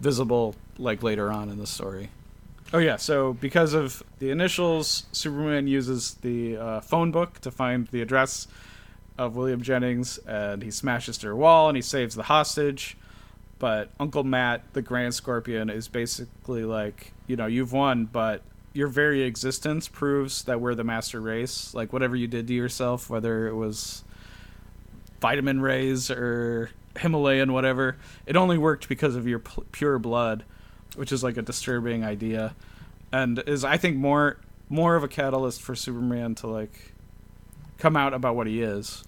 visible 0.00 0.54
like 0.78 1.02
later 1.02 1.30
on 1.30 1.48
in 1.48 1.58
the 1.58 1.66
story. 1.66 2.10
Oh 2.72 2.78
yeah, 2.78 2.96
so 2.96 3.32
because 3.34 3.74
of 3.74 4.02
the 4.18 4.30
initials, 4.30 5.04
Superman 5.12 5.68
uses 5.68 6.14
the 6.14 6.56
uh, 6.56 6.80
phone 6.80 7.12
book 7.12 7.38
to 7.40 7.50
find 7.52 7.86
the 7.88 8.02
address 8.02 8.48
of 9.16 9.36
William 9.36 9.62
Jennings, 9.62 10.18
and 10.26 10.62
he 10.62 10.70
smashes 10.70 11.16
through 11.16 11.34
a 11.34 11.36
wall 11.36 11.68
and 11.68 11.76
he 11.76 11.82
saves 11.82 12.16
the 12.16 12.24
hostage. 12.24 12.96
But 13.58 13.90
Uncle 13.98 14.24
Matt, 14.24 14.62
the 14.74 14.82
Grand 14.82 15.14
Scorpion, 15.14 15.70
is 15.70 15.88
basically 15.88 16.64
like, 16.64 17.12
you 17.26 17.36
know, 17.36 17.46
you've 17.46 17.72
won, 17.72 18.04
but 18.04 18.42
your 18.74 18.88
very 18.88 19.22
existence 19.22 19.88
proves 19.88 20.42
that 20.42 20.60
we're 20.60 20.74
the 20.74 20.84
master 20.84 21.20
race. 21.20 21.72
Like 21.72 21.92
whatever 21.92 22.16
you 22.16 22.26
did 22.26 22.48
to 22.48 22.52
yourself, 22.52 23.08
whether 23.08 23.46
it 23.46 23.54
was 23.54 24.04
vitamin 25.26 25.60
rays 25.60 26.08
or 26.08 26.70
Himalayan 27.00 27.52
whatever, 27.52 27.96
it 28.26 28.36
only 28.36 28.56
worked 28.58 28.88
because 28.88 29.16
of 29.16 29.26
your 29.26 29.40
p- 29.40 29.62
pure 29.72 29.98
blood, 29.98 30.44
which 30.94 31.10
is 31.10 31.24
like 31.24 31.36
a 31.36 31.42
disturbing 31.42 32.04
idea, 32.04 32.54
and 33.10 33.42
is 33.44 33.64
I 33.64 33.76
think 33.76 33.96
more 33.96 34.36
more 34.68 34.94
of 34.94 35.02
a 35.02 35.08
catalyst 35.08 35.60
for 35.60 35.74
Superman 35.74 36.36
to 36.36 36.46
like 36.46 36.92
come 37.76 37.96
out 37.96 38.14
about 38.14 38.36
what 38.36 38.46
he 38.46 38.62
is. 38.62 39.02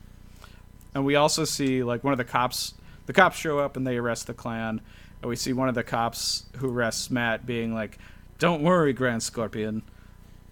And 0.93 1.05
we 1.05 1.14
also 1.14 1.45
see 1.45 1.85
like 1.85 2.03
one 2.03 2.12
of 2.12 2.19
the 2.19 2.25
cops. 2.25 2.75
The 3.07 3.12
cops 3.12 3.37
show 3.39 3.61
up 3.61 3.77
and 3.77 3.87
they 3.87 3.97
arrest 3.97 4.27
the 4.27 4.35
Klan, 4.35 4.81
and 5.23 5.29
we 5.29 5.37
see 5.37 5.53
one 5.53 5.69
of 5.69 5.77
the 5.77 5.85
cops 5.85 6.47
who 6.57 6.69
arrests 6.69 7.12
Matt 7.12 7.47
being 7.47 7.73
like, 7.73 7.97
"Don't 8.41 8.61
worry, 8.61 8.93
Grand 8.93 9.23
Scorpion." 9.23 9.83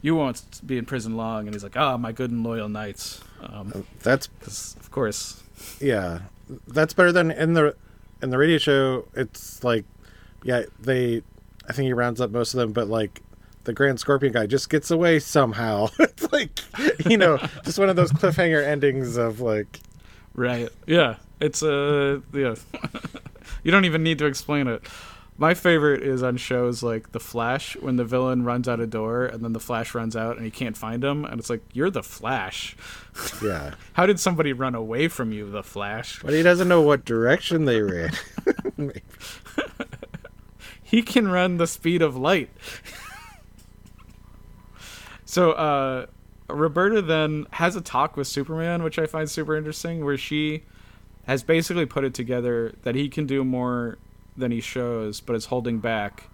You 0.00 0.14
won't 0.14 0.60
be 0.64 0.78
in 0.78 0.84
prison 0.84 1.16
long, 1.16 1.46
and 1.46 1.54
he's 1.56 1.64
like, 1.64 1.76
"Ah, 1.76 1.96
my 1.96 2.12
good 2.12 2.30
and 2.30 2.44
loyal 2.44 2.68
knights." 2.68 3.20
Um, 3.42 3.84
that's 4.02 4.28
because 4.28 4.76
of 4.78 4.92
course, 4.92 5.42
yeah, 5.80 6.20
that's 6.68 6.94
better 6.94 7.12
than 7.12 7.30
in 7.30 7.54
the 7.54 7.74
in 8.22 8.30
the 8.30 8.38
radio 8.38 8.58
show. 8.58 9.08
It's 9.14 9.62
like, 9.64 9.84
yeah, 10.42 10.62
they. 10.80 11.22
I 11.68 11.72
think 11.72 11.86
he 11.86 11.92
rounds 11.92 12.20
up 12.20 12.30
most 12.30 12.54
of 12.54 12.58
them, 12.58 12.72
but 12.72 12.86
like 12.88 13.22
the 13.64 13.72
Grand 13.72 13.98
Scorpion 13.98 14.32
guy 14.32 14.46
just 14.46 14.70
gets 14.70 14.90
away 14.90 15.18
somehow. 15.18 15.88
it's 15.98 16.32
like 16.32 16.60
you 17.06 17.18
know, 17.18 17.38
just 17.64 17.78
one 17.78 17.88
of 17.88 17.96
those 17.96 18.12
cliffhanger 18.12 18.64
endings 18.64 19.16
of 19.16 19.40
like, 19.40 19.80
Right. 20.36 20.68
Yeah. 20.86 21.16
It's 21.40 21.62
uh 21.62 22.20
yeah. 22.32 22.54
you 23.64 23.72
don't 23.72 23.84
even 23.84 24.02
need 24.02 24.18
to 24.18 24.26
explain 24.26 24.68
it. 24.68 24.82
My 25.38 25.52
favorite 25.52 26.02
is 26.02 26.22
on 26.22 26.38
shows 26.38 26.82
like 26.82 27.12
The 27.12 27.20
Flash 27.20 27.76
when 27.76 27.96
the 27.96 28.04
villain 28.04 28.44
runs 28.44 28.68
out 28.68 28.80
a 28.80 28.86
door 28.86 29.26
and 29.26 29.44
then 29.44 29.52
the 29.52 29.60
Flash 29.60 29.94
runs 29.94 30.16
out 30.16 30.36
and 30.36 30.44
he 30.46 30.50
can't 30.50 30.76
find 30.76 31.04
him 31.04 31.24
and 31.26 31.38
it's 31.38 31.50
like 31.50 31.60
you're 31.74 31.90
the 31.90 32.02
Flash. 32.02 32.74
yeah, 33.42 33.74
How 33.92 34.06
did 34.06 34.18
somebody 34.18 34.52
run 34.54 34.74
away 34.74 35.08
from 35.08 35.32
you, 35.32 35.50
the 35.50 35.62
Flash? 35.62 36.20
but 36.22 36.32
he 36.32 36.42
doesn't 36.42 36.68
know 36.68 36.80
what 36.80 37.04
direction 37.04 37.66
they 37.66 37.82
ran. 37.82 38.12
He 40.82 41.02
can 41.02 41.26
run 41.26 41.56
the 41.56 41.66
speed 41.66 42.00
of 42.00 42.16
light. 42.16 42.48
so 45.24 45.50
uh 45.52 46.06
Roberta 46.48 47.02
then 47.02 47.46
has 47.50 47.74
a 47.74 47.80
talk 47.80 48.16
with 48.16 48.28
Superman, 48.28 48.84
which 48.84 48.96
I 48.96 49.06
find 49.06 49.28
super 49.28 49.56
interesting, 49.56 50.04
where 50.04 50.16
she 50.16 50.62
has 51.26 51.42
basically 51.42 51.86
put 51.86 52.04
it 52.04 52.14
together 52.14 52.72
that 52.82 52.94
he 52.94 53.08
can 53.08 53.26
do 53.26 53.42
more 53.42 53.98
than 54.36 54.50
he 54.50 54.60
shows, 54.60 55.20
but 55.20 55.34
is 55.36 55.46
holding 55.46 55.78
back 55.78 56.24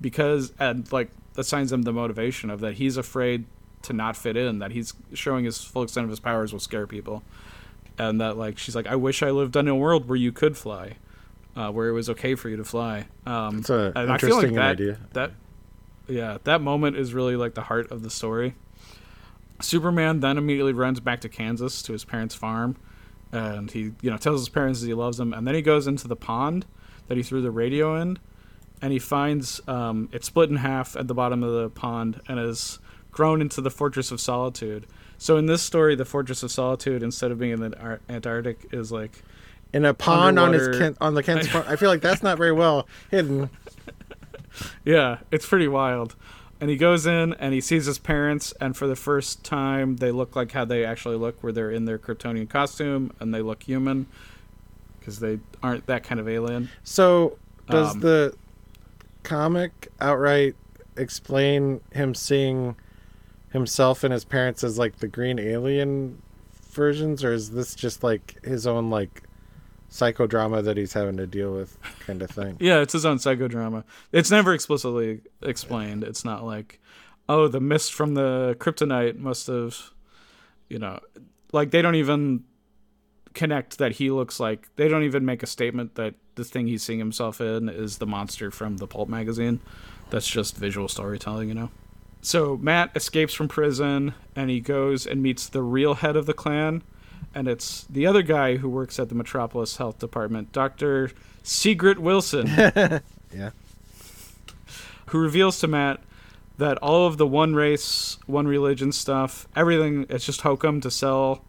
because 0.00 0.52
and 0.58 0.90
like 0.92 1.10
assigns 1.36 1.72
him 1.72 1.82
the 1.82 1.92
motivation 1.92 2.50
of 2.50 2.60
that 2.60 2.74
he's 2.74 2.96
afraid 2.96 3.44
to 3.82 3.92
not 3.92 4.16
fit 4.16 4.36
in, 4.36 4.58
that 4.60 4.72
he's 4.72 4.94
showing 5.12 5.44
his 5.44 5.62
full 5.62 5.82
extent 5.82 6.04
of 6.04 6.10
his 6.10 6.20
powers 6.20 6.52
will 6.52 6.60
scare 6.60 6.86
people. 6.86 7.22
And 7.98 8.20
that 8.20 8.36
like 8.36 8.58
she's 8.58 8.74
like, 8.74 8.86
I 8.86 8.96
wish 8.96 9.22
I 9.22 9.30
lived 9.30 9.56
in 9.56 9.68
a 9.68 9.76
world 9.76 10.08
where 10.08 10.16
you 10.16 10.32
could 10.32 10.56
fly. 10.56 10.96
Uh, 11.56 11.70
where 11.70 11.86
it 11.86 11.92
was 11.92 12.10
okay 12.10 12.34
for 12.34 12.48
you 12.48 12.56
to 12.56 12.64
fly. 12.64 13.06
Um, 13.26 13.60
It's 13.60 13.70
a 13.70 13.92
and 13.94 14.10
I 14.10 14.18
feel 14.18 14.30
like 14.30 14.46
interesting 14.46 14.54
that, 14.56 14.70
idea. 14.72 14.98
That 15.12 15.30
yeah, 16.08 16.38
that 16.42 16.60
moment 16.60 16.96
is 16.96 17.14
really 17.14 17.36
like 17.36 17.54
the 17.54 17.62
heart 17.62 17.92
of 17.92 18.02
the 18.02 18.10
story. 18.10 18.56
Superman 19.60 20.18
then 20.18 20.36
immediately 20.36 20.72
runs 20.72 20.98
back 20.98 21.20
to 21.20 21.28
Kansas 21.28 21.80
to 21.82 21.92
his 21.92 22.04
parents' 22.04 22.34
farm, 22.34 22.74
and 23.30 23.70
he 23.70 23.92
you 24.02 24.10
know 24.10 24.16
tells 24.16 24.40
his 24.40 24.48
parents 24.48 24.80
that 24.80 24.88
he 24.88 24.94
loves 24.94 25.18
them, 25.18 25.32
and 25.32 25.46
then 25.46 25.54
he 25.54 25.62
goes 25.62 25.86
into 25.86 26.08
the 26.08 26.16
pond 26.16 26.66
that 27.08 27.16
he 27.16 27.22
threw 27.22 27.42
the 27.42 27.50
radio 27.50 28.00
in, 28.00 28.18
and 28.80 28.92
he 28.92 28.98
finds 28.98 29.60
um, 29.68 30.08
it 30.12 30.24
split 30.24 30.50
in 30.50 30.56
half 30.56 30.96
at 30.96 31.08
the 31.08 31.14
bottom 31.14 31.42
of 31.42 31.52
the 31.52 31.70
pond 31.70 32.20
and 32.28 32.38
is 32.38 32.78
grown 33.10 33.40
into 33.40 33.60
the 33.60 33.70
Fortress 33.70 34.10
of 34.10 34.20
Solitude. 34.20 34.86
So 35.18 35.36
in 35.36 35.46
this 35.46 35.62
story, 35.62 35.94
the 35.94 36.04
Fortress 36.04 36.42
of 36.42 36.50
Solitude, 36.50 37.02
instead 37.02 37.30
of 37.30 37.38
being 37.38 37.52
in 37.52 37.60
the 37.60 37.78
Ar- 37.80 38.00
Antarctic, 38.08 38.66
is 38.72 38.90
like 38.90 39.22
In 39.72 39.84
a 39.84 39.94
pond 39.94 40.38
on 40.38 40.52
his 40.52 40.76
Ken, 40.76 40.96
on 41.00 41.14
the 41.14 41.22
Kansas 41.22 41.50
farm. 41.50 41.64
I 41.68 41.76
feel 41.76 41.88
like 41.88 42.00
that's 42.00 42.22
not 42.22 42.36
very 42.36 42.52
well 42.52 42.88
hidden. 43.10 43.50
Yeah, 44.84 45.18
it's 45.30 45.46
pretty 45.46 45.68
wild. 45.68 46.14
And 46.60 46.70
he 46.70 46.76
goes 46.76 47.06
in 47.06 47.34
and 47.34 47.52
he 47.52 47.60
sees 47.60 47.86
his 47.86 47.98
parents, 47.98 48.52
and 48.60 48.76
for 48.76 48.86
the 48.86 48.96
first 48.96 49.44
time, 49.44 49.96
they 49.96 50.10
look 50.10 50.36
like 50.36 50.52
how 50.52 50.64
they 50.64 50.84
actually 50.84 51.16
look, 51.16 51.42
where 51.42 51.52
they're 51.52 51.70
in 51.70 51.84
their 51.84 51.98
Kryptonian 51.98 52.48
costume 52.48 53.12
and 53.20 53.34
they 53.34 53.42
look 53.42 53.64
human 53.64 54.06
because 55.04 55.18
they 55.18 55.38
aren't 55.62 55.86
that 55.86 56.02
kind 56.02 56.18
of 56.18 56.26
alien. 56.26 56.70
So, 56.82 57.36
does 57.68 57.92
Um, 57.92 58.00
the 58.00 58.34
comic 59.22 59.92
outright 60.00 60.56
explain 60.96 61.82
him 61.92 62.14
seeing 62.14 62.74
himself 63.50 64.02
and 64.02 64.12
his 64.14 64.24
parents 64.24 64.64
as 64.64 64.78
like 64.78 64.96
the 64.96 65.08
green 65.08 65.38
alien 65.38 66.22
versions, 66.70 67.22
or 67.22 67.34
is 67.34 67.50
this 67.50 67.74
just 67.74 68.02
like 68.02 68.42
his 68.44 68.66
own 68.66 68.88
like 68.88 69.22
psychodrama 69.90 70.64
that 70.64 70.76
he's 70.78 70.94
having 70.94 71.18
to 71.18 71.26
deal 71.26 71.52
with, 71.52 71.78
kind 72.00 72.22
of 72.22 72.30
thing? 72.30 72.56
Yeah, 72.58 72.80
it's 72.80 72.94
his 72.94 73.04
own 73.04 73.18
psychodrama. 73.18 73.84
It's 74.10 74.30
never 74.30 74.54
explicitly 74.54 75.20
explained. 75.42 76.02
It's 76.02 76.24
not 76.24 76.44
like, 76.44 76.80
oh, 77.28 77.46
the 77.48 77.60
mist 77.60 77.92
from 77.92 78.14
the 78.14 78.56
kryptonite 78.58 79.18
must 79.18 79.48
have, 79.48 79.76
you 80.70 80.78
know, 80.78 81.00
like 81.52 81.70
they 81.72 81.82
don't 81.82 81.94
even 81.94 82.44
connect 83.34 83.78
that 83.78 83.92
he 83.92 84.10
looks 84.10 84.38
like. 84.40 84.68
They 84.76 84.88
don't 84.88 85.02
even 85.02 85.24
make 85.24 85.42
a 85.42 85.46
statement 85.46 85.96
that 85.96 86.14
the 86.36 86.44
thing 86.44 86.66
he's 86.66 86.82
seeing 86.82 86.98
himself 86.98 87.40
in 87.40 87.68
is 87.68 87.98
the 87.98 88.06
monster 88.06 88.50
from 88.50 88.78
the 88.78 88.86
pulp 88.86 89.08
magazine. 89.08 89.60
That's 90.10 90.26
just 90.28 90.56
visual 90.56 90.88
storytelling, 90.88 91.48
you 91.48 91.54
know. 91.54 91.70
So 92.22 92.56
Matt 92.56 92.90
escapes 92.94 93.34
from 93.34 93.48
prison 93.48 94.14
and 94.34 94.48
he 94.50 94.60
goes 94.60 95.06
and 95.06 95.22
meets 95.22 95.48
the 95.48 95.62
real 95.62 95.94
head 95.94 96.16
of 96.16 96.26
the 96.26 96.32
Klan, 96.34 96.82
and 97.34 97.46
it's 97.48 97.84
the 97.90 98.06
other 98.06 98.22
guy 98.22 98.56
who 98.56 98.68
works 98.68 98.98
at 98.98 99.08
the 99.08 99.14
Metropolis 99.14 99.76
Health 99.76 99.98
Department, 99.98 100.52
Doctor 100.52 101.10
Sigrid 101.42 101.98
Wilson 101.98 102.46
Yeah. 103.32 103.50
who 105.08 105.18
reveals 105.18 105.58
to 105.60 105.66
Matt 105.68 106.00
that 106.56 106.78
all 106.78 107.06
of 107.06 107.18
the 107.18 107.26
one 107.26 107.54
race, 107.54 108.16
one 108.26 108.46
religion 108.46 108.92
stuff, 108.92 109.48
everything, 109.56 110.06
it's 110.08 110.24
just 110.24 110.42
hokum 110.42 110.80
to 110.82 110.90
sell, 110.90 111.44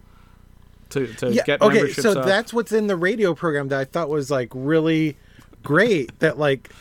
to, 0.95 1.13
to 1.15 1.31
Yeah. 1.33 1.43
get 1.43 1.61
Okay. 1.61 1.75
memberships 1.75 2.01
So 2.03 2.19
up. 2.19 2.25
that's 2.25 2.53
what's 2.53 2.71
in 2.71 2.87
the 2.87 2.95
radio 2.95 3.33
program 3.33 3.67
that 3.69 3.79
I 3.79 3.85
thought 3.85 4.09
was 4.09 4.31
like 4.31 4.49
really 4.53 5.17
great. 5.63 6.17
That 6.19 6.37
like 6.39 6.71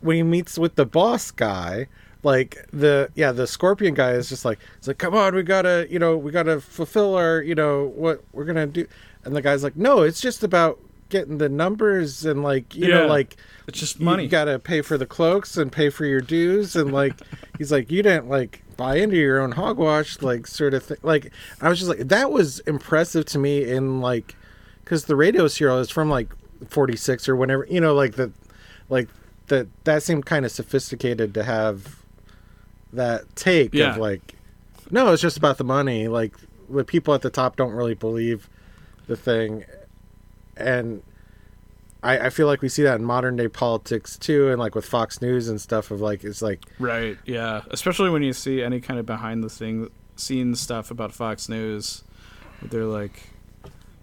when 0.00 0.16
he 0.16 0.22
meets 0.22 0.58
with 0.58 0.74
the 0.76 0.86
boss 0.86 1.30
guy, 1.30 1.88
like 2.22 2.64
the 2.72 3.10
yeah 3.14 3.32
the 3.32 3.46
Scorpion 3.46 3.94
guy 3.94 4.12
is 4.12 4.28
just 4.28 4.44
like 4.44 4.58
it's 4.78 4.86
like 4.88 4.98
come 4.98 5.14
on 5.14 5.34
we 5.34 5.42
gotta 5.42 5.86
you 5.90 5.98
know 5.98 6.16
we 6.16 6.30
gotta 6.30 6.60
fulfill 6.60 7.14
our 7.16 7.42
you 7.42 7.54
know 7.54 7.92
what 7.96 8.22
we're 8.32 8.44
gonna 8.44 8.66
do, 8.66 8.86
and 9.24 9.34
the 9.34 9.42
guy's 9.42 9.62
like 9.64 9.76
no 9.76 10.02
it's 10.02 10.20
just 10.20 10.42
about 10.44 10.78
getting 11.12 11.38
the 11.38 11.48
numbers 11.48 12.24
and 12.24 12.42
like 12.42 12.74
you 12.74 12.88
know 12.88 13.06
like 13.06 13.36
It's 13.68 13.78
just 13.78 14.00
money. 14.00 14.24
you 14.24 14.28
gotta 14.28 14.58
pay 14.58 14.82
for 14.82 14.98
the 14.98 15.06
cloaks 15.06 15.56
and 15.56 15.70
pay 15.70 15.88
for 15.90 16.04
your 16.04 16.20
dues 16.20 16.74
and 16.74 16.92
like 16.92 17.14
he's 17.58 17.70
like 17.70 17.90
you 17.92 18.02
didn't 18.02 18.28
like 18.28 18.62
buy 18.76 18.96
into 18.96 19.16
your 19.16 19.40
own 19.40 19.52
hogwash 19.52 20.20
like 20.22 20.46
sort 20.48 20.74
of 20.74 20.82
thing 20.82 20.96
like 21.02 21.30
i 21.60 21.68
was 21.68 21.78
just 21.78 21.88
like 21.88 22.08
that 22.08 22.32
was 22.32 22.58
impressive 22.60 23.24
to 23.26 23.38
me 23.38 23.62
in 23.62 24.00
like 24.00 24.34
because 24.82 25.04
the 25.04 25.14
radio 25.14 25.46
serial 25.46 25.78
is 25.78 25.90
from 25.90 26.10
like 26.10 26.32
46 26.68 27.28
or 27.28 27.36
whenever 27.36 27.66
you 27.70 27.80
know 27.80 27.94
like 27.94 28.14
the 28.14 28.32
like 28.88 29.08
that 29.48 29.68
that 29.84 30.02
seemed 30.02 30.24
kind 30.26 30.44
of 30.44 30.50
sophisticated 30.50 31.34
to 31.34 31.44
have 31.44 31.96
that 32.92 33.34
take 33.36 33.74
Yeah. 33.74 33.90
of 33.92 33.96
like 33.98 34.34
no 34.90 35.12
it's 35.12 35.22
just 35.22 35.36
about 35.36 35.58
the 35.58 35.64
money 35.64 36.08
like 36.08 36.34
the 36.70 36.84
people 36.84 37.12
at 37.14 37.20
the 37.22 37.30
top 37.30 37.56
don't 37.56 37.72
really 37.72 37.94
believe 37.94 38.48
the 39.06 39.16
thing 39.16 39.64
and 40.56 41.02
I, 42.02 42.26
I 42.26 42.30
feel 42.30 42.46
like 42.46 42.62
we 42.62 42.68
see 42.68 42.82
that 42.82 42.98
in 42.98 43.04
modern 43.04 43.36
day 43.36 43.48
politics 43.48 44.16
too 44.18 44.48
and 44.50 44.58
like 44.58 44.74
with 44.74 44.84
fox 44.84 45.22
news 45.22 45.48
and 45.48 45.60
stuff 45.60 45.90
of 45.90 46.00
like 46.00 46.24
it's 46.24 46.42
like 46.42 46.64
Right. 46.78 47.16
Yeah. 47.24 47.62
Especially 47.70 48.10
when 48.10 48.22
you 48.22 48.32
see 48.32 48.62
any 48.62 48.80
kind 48.80 48.98
of 48.98 49.06
behind 49.06 49.44
the 49.44 49.48
thing 49.48 49.90
scenes 50.16 50.60
stuff 50.60 50.90
about 50.90 51.12
Fox 51.12 51.48
News, 51.48 52.04
they're 52.62 52.84
like, 52.84 53.22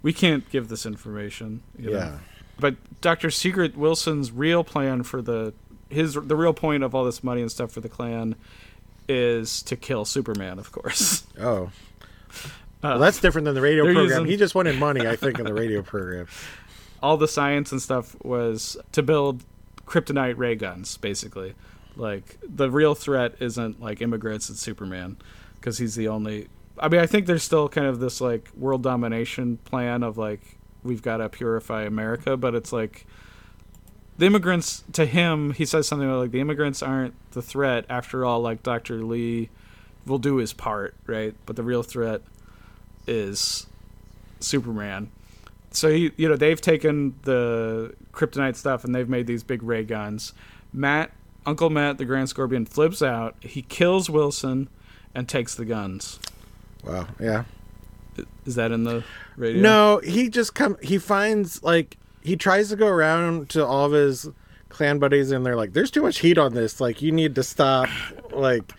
we 0.02 0.12
can't 0.14 0.50
give 0.50 0.70
this 0.70 0.86
information. 0.86 1.62
you 1.78 1.92
know? 1.92 1.98
yeah 1.98 2.18
But 2.60 2.76
Dr. 3.02 3.30
Secret 3.30 3.78
Wilson's 3.78 4.32
real 4.32 4.64
plan 4.64 5.04
for 5.04 5.22
the 5.22 5.54
his 5.90 6.14
the 6.14 6.36
real 6.36 6.54
point 6.54 6.84
of 6.84 6.94
all 6.96 7.04
this 7.04 7.24
money 7.24 7.42
and 7.42 7.52
stuff 7.52 7.72
for 7.72 7.82
the 7.82 7.90
Klan 7.90 8.36
is 9.08 9.62
to 9.64 9.76
kill 9.76 10.06
Superman, 10.06 10.60
of 10.60 10.72
course. 10.72 11.24
oh 11.40 11.72
Uh, 12.82 12.88
well, 12.96 13.00
that's 13.00 13.20
different 13.20 13.46
than 13.46 13.56
the 13.56 13.62
radio 13.62 13.84
program. 13.84 14.06
using- 14.06 14.26
he 14.26 14.38
just 14.38 14.56
wanted 14.56 14.78
money 14.80 15.06
i 15.06 15.16
think 15.16 15.38
in 15.40 15.46
the 15.46 15.54
radio 15.54 15.82
program. 15.82 16.28
All 17.02 17.16
the 17.18 17.28
science 17.28 17.72
and 17.72 17.82
stuff 17.82 18.16
was 18.24 18.76
to 18.92 19.02
build 19.04 19.44
kryptonite 19.86 20.38
ray 20.38 20.56
guns 20.56 20.98
basically. 20.98 21.56
Like 21.96 22.38
the 22.44 22.70
real 22.70 22.96
threat 22.96 23.36
isn't 23.40 23.82
like 23.82 24.02
immigrants 24.02 24.50
and 24.50 24.58
superman 24.58 25.18
because 25.56 25.78
he's 25.78 25.96
the 25.96 26.08
only 26.08 26.48
i 26.78 26.88
mean 26.88 27.02
i 27.02 27.06
think 27.06 27.26
there's 27.26 27.44
still 27.44 27.68
kind 27.68 27.88
of 27.88 28.00
this 28.00 28.22
like 28.22 28.50
world 28.56 28.82
domination 28.84 29.58
plan 29.66 30.02
of 30.04 30.18
like 30.18 30.40
we've 30.84 31.02
got 31.02 31.18
to 31.18 31.28
purify 31.28 31.84
america 31.84 32.38
but 32.38 32.56
it's 32.56 32.72
like 32.72 33.06
the 34.18 34.26
immigrants 34.26 34.86
to 34.94 35.06
him 35.06 35.52
he 35.52 35.66
says 35.66 35.88
something 35.88 36.08
about 36.08 36.20
like 36.20 36.32
the 36.32 36.40
immigrants 36.40 36.82
aren't 36.82 37.14
the 37.32 37.42
threat. 37.42 37.86
After 37.90 38.24
all 38.26 38.40
like 38.42 38.64
dr 38.64 38.94
lee 39.04 39.50
will 40.06 40.20
do 40.20 40.38
his 40.38 40.54
part 40.54 40.96
right? 41.08 41.36
But 41.46 41.56
the 41.58 41.64
real 41.64 41.84
threat 41.84 42.22
is 43.10 43.68
superman 44.40 45.10
so 45.72 45.90
he, 45.90 46.12
you 46.18 46.28
know 46.30 46.36
they've 46.36 46.62
taken 46.62 47.16
the 47.24 47.94
kryptonite 48.14 48.56
stuff 48.56 48.84
and 48.86 48.94
they've 48.96 49.10
made 49.10 49.28
these 49.28 49.44
big 49.44 49.62
ray 49.64 49.84
guns 49.84 50.34
matt 50.72 51.12
uncle 51.46 51.70
matt 51.70 51.98
the 51.98 52.06
grand 52.06 52.30
scorpion 52.30 52.66
flips 52.66 53.02
out 53.02 53.36
he 53.42 53.62
kills 53.64 54.10
wilson 54.10 54.70
and 55.14 55.28
takes 55.28 55.56
the 55.56 55.66
guns 55.66 56.20
wow 56.84 57.08
yeah 57.20 57.44
is 58.46 58.56
that 58.56 58.72
in 58.72 58.84
the 58.84 59.04
radio 59.38 59.62
No, 59.62 60.02
he 60.04 60.28
just 60.30 60.54
come. 60.54 60.76
He 60.82 60.98
finds 60.98 61.64
like 61.64 61.96
he 62.22 62.36
tries 62.36 62.68
to 62.70 62.76
go 62.76 62.88
around 62.88 63.50
to 63.52 63.66
all 63.66 63.86
of 63.86 63.94
his 63.94 64.28
clan 64.68 65.00
buddies, 65.00 65.32
and 65.32 65.46
they're 65.46 65.56
like, 65.56 65.72
"There's 65.72 65.90
too 65.90 66.02
much 66.02 66.20
heat 66.20 66.38
on 66.38 66.54
this. 66.54 66.82
Like, 66.82 67.02
you 67.02 67.14
need 67.14 67.36
to 67.36 67.44
stop." 67.44 67.88
like, 68.34 68.74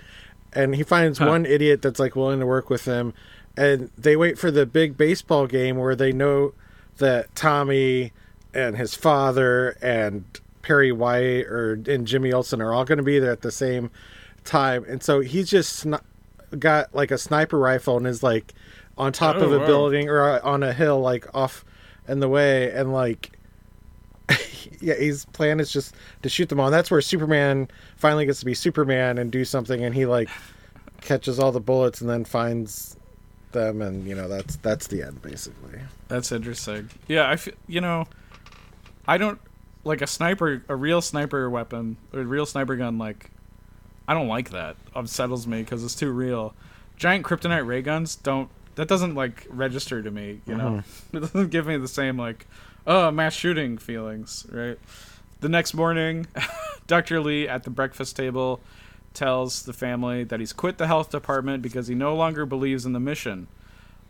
and 0.53 0.74
he 0.74 0.83
finds 0.83 1.18
Huh. 1.18 1.28
one 1.28 1.47
idiot 1.47 1.81
that's 1.81 1.99
like 1.99 2.16
willing 2.16 2.41
to 2.41 2.45
work 2.47 2.68
with 2.68 2.85
him, 2.85 3.14
and 3.61 3.91
they 3.99 4.17
wait 4.17 4.39
for 4.39 4.51
the 4.51 4.65
big 4.65 4.97
baseball 4.97 5.47
game 5.47 5.77
where 5.77 5.95
they 5.95 6.13
know 6.13 6.55
that 6.97 7.35
Tommy 7.35 8.13
and 8.55 8.77
his 8.77 8.95
father 8.95 9.77
and 9.83 10.25
Perry 10.63 10.93
White 10.93 11.47
or 11.47 11.81
and 11.87 12.07
Jimmy 12.07 12.33
Olsen 12.33 12.61
are 12.61 12.73
all 12.73 12.85
going 12.85 12.99
to 12.99 13.05
be 13.05 13.19
there 13.19 13.33
at 13.33 13.43
the 13.43 13.51
same 13.53 13.91
time, 14.45 14.85
and 14.89 15.03
so 15.03 15.21
he's 15.21 15.51
just 15.51 15.85
sni- 15.85 16.03
got 16.59 16.95
like 16.95 17.11
a 17.11 17.19
sniper 17.19 17.59
rifle 17.59 17.97
and 17.97 18.07
is 18.07 18.23
like 18.23 18.55
on 18.99 19.13
top 19.13 19.37
of 19.37 19.53
Oh, 19.53 19.57
a 19.57 19.59
wow. 19.61 19.67
building 19.67 20.09
or 20.09 20.23
uh, 20.23 20.41
on 20.43 20.63
a 20.63 20.73
hill 20.73 21.01
like 21.01 21.27
off 21.35 21.65
in 22.09 22.21
the 22.21 22.29
way. 22.29 22.71
And 22.73 22.93
like 22.93 23.33
yeah 24.81 24.95
his 24.95 25.25
plan 25.27 25.61
is 25.61 25.73
just 25.73 25.95
to 26.23 26.29
shoot 26.29 26.49
them 26.49 26.61
all. 26.61 26.67
And 26.67 26.75
that's 26.75 26.91
where 26.91 27.01
superman 27.01 27.69
finally 27.97 28.27
gets 28.27 28.41
to 28.41 28.45
be 28.47 28.55
superman 28.55 29.19
and 29.19 29.31
do 29.31 29.45
something. 29.45 29.83
And 29.85 29.95
he 29.95 30.07
like 30.07 30.29
catches 31.01 31.39
all 31.39 31.53
the 31.53 31.61
bullets 31.61 32.01
and 32.01 32.11
then 32.11 32.25
finds 32.25 32.97
them 33.53 33.83
and 33.83 34.07
you 34.07 34.15
know 34.15 34.29
that's 34.29 34.57
that's 34.57 34.87
the 34.87 35.03
end 35.03 35.21
basically. 35.23 35.81
That's 36.09 36.33
interesting. 36.33 36.91
Yeah 37.09 37.29
i 37.29 37.37
feel 37.37 37.55
you 37.67 37.81
know 37.81 38.07
i 39.07 39.19
don't 39.19 39.41
like 39.85 40.03
a 40.03 40.07
sniper 40.07 40.63
a 40.69 40.77
real 40.77 41.01
sniper 41.01 41.49
weapon 41.49 41.97
a 42.13 42.21
real 42.21 42.47
sniper 42.47 42.77
gun 42.77 42.99
like 42.99 43.31
i 44.09 44.15
don't 44.15 44.29
like 44.29 44.51
that. 44.51 44.77
Unsettles 44.95 45.47
me 45.47 45.63
because 45.63 45.85
it's 45.85 45.95
too 45.95 46.11
real. 46.11 46.55
Giant 46.97 47.25
kryptonite 47.25 47.67
ray 47.67 47.83
guns 47.83 48.17
don't 48.17 48.49
that 48.77 48.89
doesn't 48.89 49.15
like 49.15 49.47
register 49.51 50.03
to 50.03 50.11
me 50.11 50.41
you 50.47 50.57
know? 50.57 50.83
Mm-hmm. 51.13 51.17
It 51.17 51.21
doesn't 51.21 51.51
give 51.51 51.67
me 51.67 51.77
the 51.77 51.89
same 51.89 52.19
like 52.19 52.47
oh 52.87 53.11
mass 53.11 53.35
shooting 53.35 53.79
feelings 53.79 54.47
right? 54.51 54.79
The 55.41 55.49
next 55.49 55.75
morning 55.75 56.27
dr 56.87 57.21
lee 57.21 57.49
at 57.49 57.63
the 57.65 57.71
breakfast 57.71 58.17
table 58.17 58.61
tells 59.15 59.63
the 59.63 59.73
family 59.73 60.25
that 60.25 60.41
he's 60.41 60.53
quit 60.53 60.79
the 60.79 60.87
health 60.87 61.11
department 61.11 61.63
because 61.63 61.89
he 61.89 61.95
no 61.95 62.15
longer 62.15 62.47
believes 62.47 62.87
in 62.87 62.93
the 62.93 63.01
mission. 63.01 63.49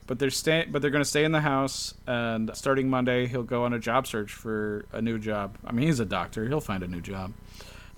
But 0.07 0.19
they're 0.19 0.31
stay 0.31 0.67
but 0.71 0.83
they're 0.83 0.91
going 0.91 1.05
to 1.05 1.09
stay 1.09 1.25
in 1.25 1.33
the 1.33 1.41
house 1.41 1.95
and 2.07 2.51
starting 2.55 2.91
monday 2.91 3.27
he'll 3.27 3.45
go 3.45 3.65
on 3.65 3.73
a 3.73 3.79
job 3.79 4.07
search 4.07 4.33
for 4.33 4.85
a 4.93 5.01
new 5.01 5.19
job. 5.19 5.57
I 5.65 5.73
mean 5.73 5.87
he's 5.87 6.01
a 6.01 6.05
doctor. 6.05 6.49
He'll 6.49 6.61
find 6.61 6.83
a 6.83 6.89
new 6.89 7.01
job. 7.01 7.33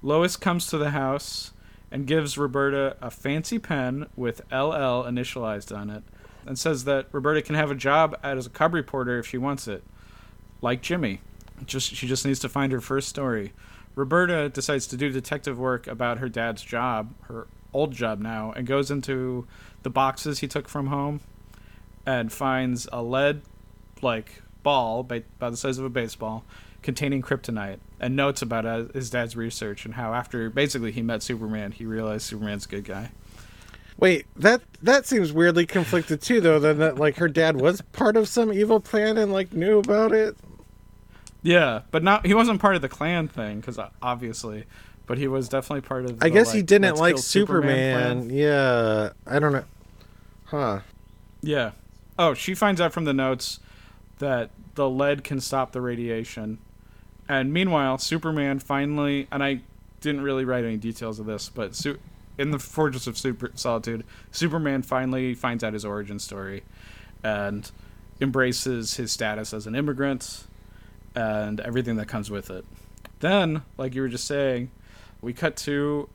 Lois 0.03 0.37
comes 0.37 0.67
to 0.69 0.79
the 0.79 0.91
house 0.91 1.53
and 1.91 2.07
gives 2.07 2.37
roberta 2.37 2.97
a 3.01 3.11
fancy 3.11 3.59
pen 3.59 4.07
with 4.15 4.41
ll 4.53 5.05
initialized 5.05 5.77
on 5.77 5.91
it 5.91 6.03
and 6.47 6.59
says 6.59 6.85
that 6.85 7.07
roberta 7.13 7.41
can 7.41 7.55
have 7.55 7.71
a 7.71 7.75
job 7.75 8.19
as 8.23 8.47
a 8.47 8.51
cub 8.51 8.75
reporter 8.75 9.19
if 9.19 9.27
she 9.27 9.39
wants 9.39 9.67
it 9.67 9.83
like 10.61 10.83
jimmy. 10.83 11.21
Just 11.65 11.95
she 11.95 12.07
just 12.07 12.27
needs 12.27 12.41
to 12.41 12.49
find 12.49 12.73
her 12.73 12.81
first 12.81 13.09
story 13.09 13.53
roberta 13.95 14.49
decides 14.49 14.87
to 14.87 14.97
do 14.97 15.11
detective 15.11 15.59
work 15.59 15.87
about 15.87 16.19
her 16.19 16.29
dad's 16.29 16.63
job 16.63 17.15
her 17.23 17.47
old 17.73 17.93
job 17.93 18.21
now 18.21 18.53
and 18.57 18.67
goes 18.67 18.91
into 18.91 19.47
the 19.83 19.91
boxes 19.91 20.41
he 20.41 20.49
took 20.49 20.69
from 20.69 20.89
home 20.89 21.21
and 22.07 22.33
finds 22.33 22.89
a 22.93 23.03
lead 23.03 23.43
like 24.01 24.43
ball 24.63 25.03
ba- 25.03 25.23
about 25.39 25.51
the 25.51 25.57
size 25.57 25.79
of 25.79 25.85
a 25.85 25.91
baseball 25.91 26.45
containing 26.83 27.23
kryptonite 27.23 27.79
and 28.01 28.17
notes 28.17 28.43
about 28.43 28.67
uh, 28.67 28.85
his 28.93 29.11
dad's 29.11 29.37
research 29.37 29.85
and 29.85 29.95
how 29.95 30.13
after 30.13 30.51
basically 30.51 30.93
he 30.93 31.03
met 31.03 31.23
superman 31.23 31.73
he 31.73 31.87
realized 31.87 32.23
superman's 32.25 32.67
a 32.67 32.69
good 32.69 32.85
guy. 32.85 33.11
Wait 33.99 34.27
that 34.37 34.63
that 34.83 35.07
seems 35.07 35.33
weirdly 35.33 35.65
conflicted 35.65 36.21
too 36.21 36.41
though 36.41 36.59
then 36.59 36.79
that 36.79 36.97
like 36.97 37.17
her 37.17 37.29
dad 37.29 37.61
was 37.61 37.81
part 37.93 38.17
of 38.17 38.27
some 38.27 38.53
evil 38.53 38.81
plan 38.81 39.17
and 39.17 39.33
like 39.33 39.53
knew 39.53 39.79
about 39.79 40.13
it 40.13 40.37
yeah 41.43 41.83
but 41.91 42.03
not 42.03 42.25
he 42.27 42.35
wasn't 42.35 42.61
part 42.61 42.77
of 42.77 42.83
the 42.83 42.89
Klan 42.89 43.29
thing 43.29 43.61
because 43.61 43.79
uh, 43.79 43.89
obviously 44.01 44.65
but 45.07 45.19
he 45.19 45.27
was 45.27 45.49
definitely 45.49 45.81
part 45.81 46.05
of 46.05 46.19
The, 46.21 46.27
i 46.27 46.29
guess 46.29 46.53
he 46.53 46.63
didn't 46.63 46.97
like 46.97 47.15
kill 47.15 47.23
superman, 47.23 48.31
yeah 48.31 49.11
i 49.27 49.39
don't 49.39 49.53
know. 49.53 49.65
Huh. 50.45 50.81
Yeah. 51.41 51.71
Oh, 52.19 52.35
she 52.35 52.55
finds 52.55 52.79
out 52.79 52.93
from 52.93 53.05
the 53.05 53.15
notes 53.15 53.59
that 54.19 54.51
the 54.75 54.89
lead 54.89 55.25
can 55.25 55.41
stop 55.41 55.73
the 55.73 55.81
radiation. 55.81 56.59
And 57.27 57.55
meanwhile, 57.55 57.97
Superman 57.97 58.59
finally, 58.59 59.29
and 59.33 59.43
I 59.43 59.63
didn't 60.03 60.21
really 60.21 60.45
write 60.45 60.65
any 60.65 60.77
details 60.77 61.19
of 61.19 61.25
this, 61.25 61.49
but 61.49 61.75
su- 61.75 61.99
in 62.37 62.51
the 62.51 62.59
Fortress 62.59 63.07
of 63.07 63.17
Super 63.17 63.51
Solitude, 63.55 64.05
Superman 64.31 64.83
finally 64.83 65.33
finds 65.35 65.65
out 65.65 65.73
his 65.73 65.87
origin 65.87 66.19
story 66.19 66.65
and 67.25 67.71
embraces 68.21 68.97
his 68.97 69.11
status 69.11 69.55
as 69.55 69.67
an 69.67 69.75
immigrant 69.75 70.45
and 71.15 71.61
everything 71.61 71.97
that 71.97 72.07
comes 72.09 72.31
with 72.31 72.51
it. 72.51 72.65
Then, 73.21 73.63
like 73.77 73.95
you 73.95 74.03
were 74.03 74.09
just 74.09 74.27
saying, 74.27 74.71
we 75.21 75.33
cut 75.33 75.57
to 75.59 76.09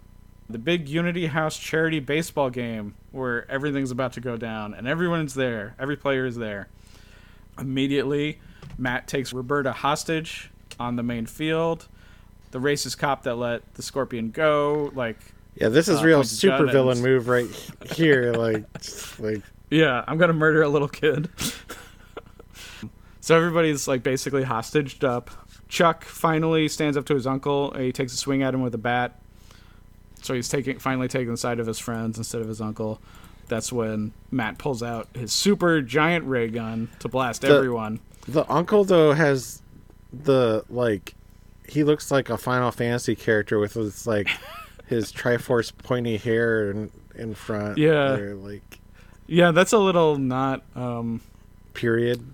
the 0.49 0.57
big 0.57 0.87
Unity 0.87 1.27
House 1.27 1.57
charity 1.57 1.99
baseball 1.99 2.49
game 2.49 2.95
where 3.11 3.49
everything's 3.51 3.91
about 3.91 4.13
to 4.13 4.21
go 4.21 4.37
down 4.37 4.73
and 4.73 4.87
everyone's 4.87 5.33
there. 5.33 5.75
Every 5.79 5.97
player 5.97 6.25
is 6.25 6.35
there. 6.35 6.67
Immediately, 7.59 8.39
Matt 8.77 9.07
takes 9.07 9.33
Roberta 9.33 9.71
hostage 9.71 10.51
on 10.79 10.95
the 10.95 11.03
main 11.03 11.25
field. 11.25 11.87
The 12.51 12.59
racist 12.59 12.97
cop 12.97 13.23
that 13.23 13.35
let 13.35 13.73
the 13.73 13.81
Scorpion 13.81 14.31
go, 14.31 14.91
like, 14.95 15.17
yeah 15.55 15.69
this 15.69 15.87
is 15.87 16.01
Uh, 16.01 16.05
real 16.05 16.17
points 16.19 16.43
a 16.43 16.47
gun 16.47 16.59
super 16.59 16.71
villain 16.71 17.01
move 17.01 17.27
right 17.27 17.47
here 17.95 18.31
like 18.33 18.63
like 19.19 19.41
yeah, 19.71 20.03
I'm 20.07 20.17
gonna 20.19 20.33
murder 20.33 20.61
a 20.61 20.69
little 20.69 20.87
kid. 20.87 21.29
so 23.27 23.35
everybody's 23.35 23.89
like 23.89 24.03
basically 24.03 24.43
hostaged 24.43 25.03
up, 25.03 25.29
Chuck 25.67 26.05
finally 26.05 26.69
stands 26.69 26.95
up 26.95 27.05
to 27.07 27.13
his 27.13 27.27
uncle. 27.27 27.71
He 27.71 27.91
takes 27.91 28.13
a 28.13 28.15
swing 28.15 28.41
at 28.41 28.53
him 28.53 28.61
with 28.61 28.73
a 28.73 28.77
bat. 28.77 29.19
So 30.21 30.33
he's 30.33 30.47
taking 30.47 30.79
finally 30.79 31.09
taking 31.09 31.31
the 31.31 31.35
side 31.37 31.59
of 31.59 31.67
his 31.67 31.77
friends 31.77 32.17
instead 32.17 32.39
of 32.39 32.47
his 32.47 32.61
uncle. 32.61 33.01
That's 33.49 33.69
when 33.69 34.13
Matt 34.31 34.57
pulls 34.57 34.81
out 34.81 35.09
his 35.13 35.33
super 35.33 35.81
giant 35.81 36.25
ray 36.25 36.47
gun 36.47 36.87
to 36.99 37.09
blast 37.09 37.41
The- 37.41 37.49
everyone. 37.49 37.99
The 38.29 38.49
uncle 38.49 38.85
though 38.85 39.11
has 39.11 39.61
the 40.13 40.63
like 40.69 41.13
he 41.67 41.83
looks 41.83 42.11
like 42.11 42.29
a 42.29 42.37
Final 42.37 42.71
Fantasy 42.71 43.13
character 43.13 43.59
with 43.59 43.73
his 43.73 44.07
like 44.07 44.29
his 44.85 45.11
Triforce 45.11 45.77
pointy 45.77 46.15
hair 46.15 46.71
in, 46.71 46.91
in 47.13 47.35
front. 47.35 47.77
Yeah. 47.77 48.13
Or, 48.15 48.35
like 48.35 48.79
Yeah, 49.27 49.51
that's 49.51 49.73
a 49.73 49.79
little 49.79 50.17
not 50.17 50.63
um 50.77 51.19
period. 51.73 52.25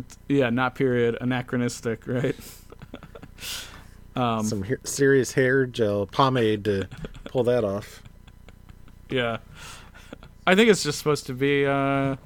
It's- 0.00 0.18
yeah, 0.28 0.50
not 0.50 0.74
period 0.74 1.16
anachronistic, 1.20 2.06
right? 2.06 2.36
um 4.16 4.44
Some 4.44 4.62
hair, 4.62 4.80
serious 4.84 5.32
hair 5.32 5.66
gel 5.66 6.06
pomade 6.06 6.64
to 6.64 6.88
pull 7.24 7.44
that 7.44 7.64
off. 7.64 8.02
Yeah. 9.08 9.38
I 10.46 10.54
think 10.54 10.70
it's 10.70 10.82
just 10.82 10.98
supposed 10.98 11.26
to 11.26 11.32
be 11.34 11.66
uh 11.66 12.16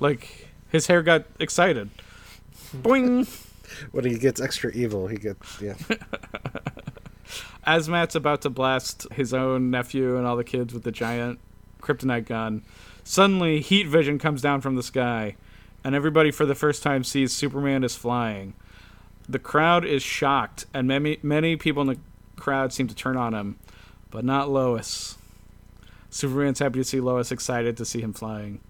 like 0.00 0.48
his 0.70 0.86
hair 0.86 1.02
got 1.02 1.24
excited. 1.40 1.90
Boing. 2.76 3.26
When 3.92 4.04
he 4.06 4.16
gets 4.18 4.40
extra 4.40 4.72
evil, 4.72 5.08
he 5.08 5.16
gets 5.18 5.60
yeah. 5.60 5.74
As 7.64 7.86
Matt's 7.88 8.14
about 8.14 8.40
to 8.42 8.50
blast 8.50 9.06
his 9.12 9.34
own 9.34 9.70
nephew 9.70 10.16
and 10.16 10.26
all 10.26 10.36
the 10.36 10.44
kids 10.44 10.72
with 10.72 10.84
the 10.84 10.90
giant 10.90 11.38
kryptonite 11.82 12.24
gun, 12.26 12.62
suddenly 13.04 13.60
heat 13.60 13.86
vision 13.86 14.18
comes 14.18 14.40
down 14.40 14.62
from 14.62 14.74
the 14.74 14.82
sky, 14.82 15.36
and 15.88 15.96
everybody 15.96 16.30
for 16.30 16.44
the 16.44 16.54
first 16.54 16.82
time 16.82 17.02
sees 17.02 17.32
Superman 17.32 17.82
is 17.82 17.96
flying. 17.96 18.52
The 19.26 19.38
crowd 19.38 19.86
is 19.86 20.02
shocked, 20.02 20.66
and 20.74 20.86
many 20.86 21.18
many 21.22 21.56
people 21.56 21.80
in 21.80 21.88
the 21.88 21.98
crowd 22.36 22.74
seem 22.74 22.88
to 22.88 22.94
turn 22.94 23.16
on 23.16 23.32
him, 23.32 23.58
but 24.10 24.22
not 24.22 24.50
Lois. 24.50 25.16
Superman's 26.10 26.58
happy 26.58 26.80
to 26.80 26.84
see 26.84 27.00
Lois, 27.00 27.32
excited 27.32 27.78
to 27.78 27.86
see 27.86 28.02
him 28.02 28.12
flying. 28.12 28.60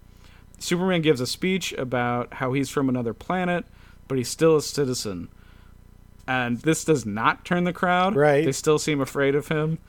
Superman 0.59 1.01
gives 1.01 1.19
a 1.19 1.27
speech 1.27 1.73
about 1.73 2.35
how 2.35 2.53
he's 2.53 2.69
from 2.69 2.87
another 2.87 3.13
planet, 3.13 3.65
but 4.07 4.17
he's 4.17 4.29
still 4.29 4.55
a 4.55 4.61
citizen. 4.61 5.27
And 6.25 6.61
this 6.61 6.85
does 6.85 7.05
not 7.05 7.43
turn 7.43 7.65
the 7.65 7.73
crowd. 7.73 8.15
Right. 8.15 8.45
They 8.45 8.53
still 8.53 8.79
seem 8.79 9.01
afraid 9.01 9.35
of 9.35 9.49
him. 9.49 9.79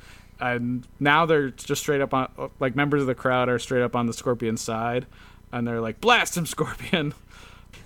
And 0.40 0.84
now 0.98 1.26
they're 1.26 1.50
just 1.50 1.82
straight 1.82 2.00
up 2.00 2.12
on, 2.12 2.50
like, 2.58 2.74
members 2.74 3.02
of 3.02 3.06
the 3.06 3.14
crowd 3.14 3.48
are 3.48 3.60
straight 3.60 3.82
up 3.82 3.94
on 3.94 4.06
the 4.06 4.12
Scorpion 4.12 4.56
side. 4.56 5.06
And 5.52 5.66
they're 5.66 5.80
like, 5.80 6.00
blast 6.00 6.36
him, 6.36 6.46
Scorpion. 6.46 7.14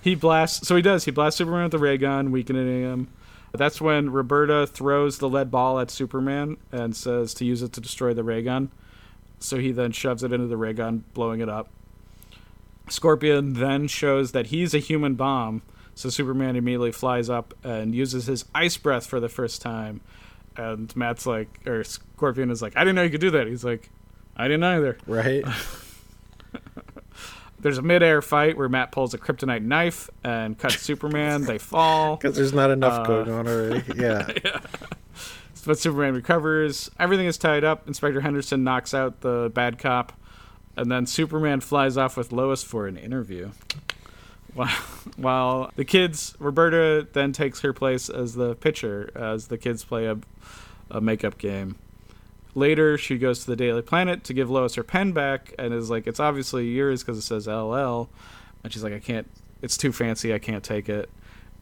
He 0.01 0.13
blasts, 0.13 0.67
so 0.67 0.75
he 0.75 0.83
does. 0.83 1.05
He 1.05 1.11
blasts 1.11 1.39
Superman 1.39 1.63
with 1.63 1.71
the 1.71 1.79
ray 1.79 1.97
gun, 1.97 2.31
weakening 2.31 2.67
him. 2.83 3.07
That's 3.53 3.81
when 3.81 4.11
Roberta 4.11 4.67
throws 4.67 5.17
the 5.17 5.29
lead 5.29 5.49
ball 5.49 5.79
at 5.79 5.89
Superman 5.89 6.57
and 6.71 6.95
says 6.95 7.33
to 7.35 7.45
use 7.45 7.61
it 7.61 7.73
to 7.73 7.81
destroy 7.81 8.13
the 8.13 8.23
ray 8.23 8.43
gun. 8.43 8.69
So 9.39 9.57
he 9.57 9.71
then 9.71 9.91
shoves 9.91 10.23
it 10.23 10.31
into 10.31 10.47
the 10.47 10.57
ray 10.57 10.73
gun, 10.73 11.05
blowing 11.13 11.39
it 11.39 11.49
up. 11.49 11.69
Scorpion 12.87 13.53
then 13.53 13.87
shows 13.87 14.31
that 14.33 14.47
he's 14.47 14.73
a 14.73 14.79
human 14.79 15.15
bomb, 15.15 15.63
so 15.95 16.09
Superman 16.09 16.55
immediately 16.55 16.91
flies 16.91 17.29
up 17.29 17.55
and 17.63 17.95
uses 17.95 18.27
his 18.27 18.45
ice 18.53 18.77
breath 18.77 19.07
for 19.07 19.19
the 19.19 19.29
first 19.29 19.61
time. 19.61 20.01
And 20.55 20.95
Matt's 20.95 21.25
like, 21.25 21.61
or 21.65 21.83
Scorpion 21.83 22.51
is 22.51 22.61
like, 22.61 22.77
I 22.77 22.81
didn't 22.81 22.95
know 22.95 23.03
you 23.03 23.09
could 23.09 23.21
do 23.21 23.31
that. 23.31 23.47
He's 23.47 23.63
like, 23.63 23.89
I 24.35 24.47
didn't 24.47 24.63
either. 24.63 24.97
Right? 25.07 25.43
There's 27.65 27.79
a 27.79 27.81
midair 27.81 28.21
fight 28.21 28.57
where 28.57 28.69
Matt 28.69 28.91
pulls 28.91 29.15
a 29.15 29.17
kryptonite 29.17 29.63
knife 29.63 30.07
and 30.23 30.55
cuts 30.55 30.77
Superman. 30.81 31.45
They 31.45 31.57
fall. 31.57 32.15
Because 32.15 32.35
there's 32.35 32.53
not 32.53 32.69
enough 32.69 32.99
Uh, 32.99 33.03
going 33.05 33.31
on 33.31 33.47
already. 33.47 33.83
Yeah. 33.99 34.27
But 35.65 35.79
Superman 35.79 36.13
recovers. 36.13 36.91
Everything 36.99 37.25
is 37.25 37.39
tied 37.39 37.63
up. 37.63 37.87
Inspector 37.87 38.21
Henderson 38.21 38.63
knocks 38.63 38.93
out 38.93 39.21
the 39.21 39.51
bad 39.51 39.79
cop. 39.79 40.13
And 40.77 40.91
then 40.91 41.07
Superman 41.07 41.59
flies 41.59 41.97
off 41.97 42.15
with 42.17 42.31
Lois 42.31 42.61
for 42.61 42.85
an 42.85 42.97
interview. 42.97 43.49
While, 44.53 44.67
while 45.17 45.71
the 45.75 45.85
kids, 45.85 46.35
Roberta 46.37 47.07
then 47.13 47.33
takes 47.33 47.61
her 47.61 47.73
place 47.73 48.09
as 48.09 48.35
the 48.35 48.53
pitcher 48.53 49.09
as 49.15 49.47
the 49.47 49.57
kids 49.57 49.83
play 49.83 50.05
a, 50.05 50.19
a 50.91 51.01
makeup 51.01 51.39
game. 51.39 51.77
Later, 52.55 52.97
she 52.97 53.17
goes 53.17 53.41
to 53.41 53.47
the 53.47 53.55
Daily 53.55 53.81
Planet 53.81 54.23
to 54.23 54.33
give 54.33 54.49
Lois 54.49 54.75
her 54.75 54.83
pen 54.83 55.11
back 55.11 55.53
and 55.59 55.73
is 55.73 55.89
like, 55.89 56.07
It's 56.07 56.19
obviously 56.19 56.67
yours 56.69 57.03
because 57.03 57.17
it 57.17 57.21
says 57.23 57.47
LL. 57.47 58.07
And 58.63 58.71
she's 58.73 58.83
like, 58.83 58.93
I 58.93 58.99
can't, 58.99 59.27
it's 59.61 59.77
too 59.77 59.91
fancy. 59.91 60.33
I 60.33 60.39
can't 60.39 60.63
take 60.63 60.87
it. 60.89 61.09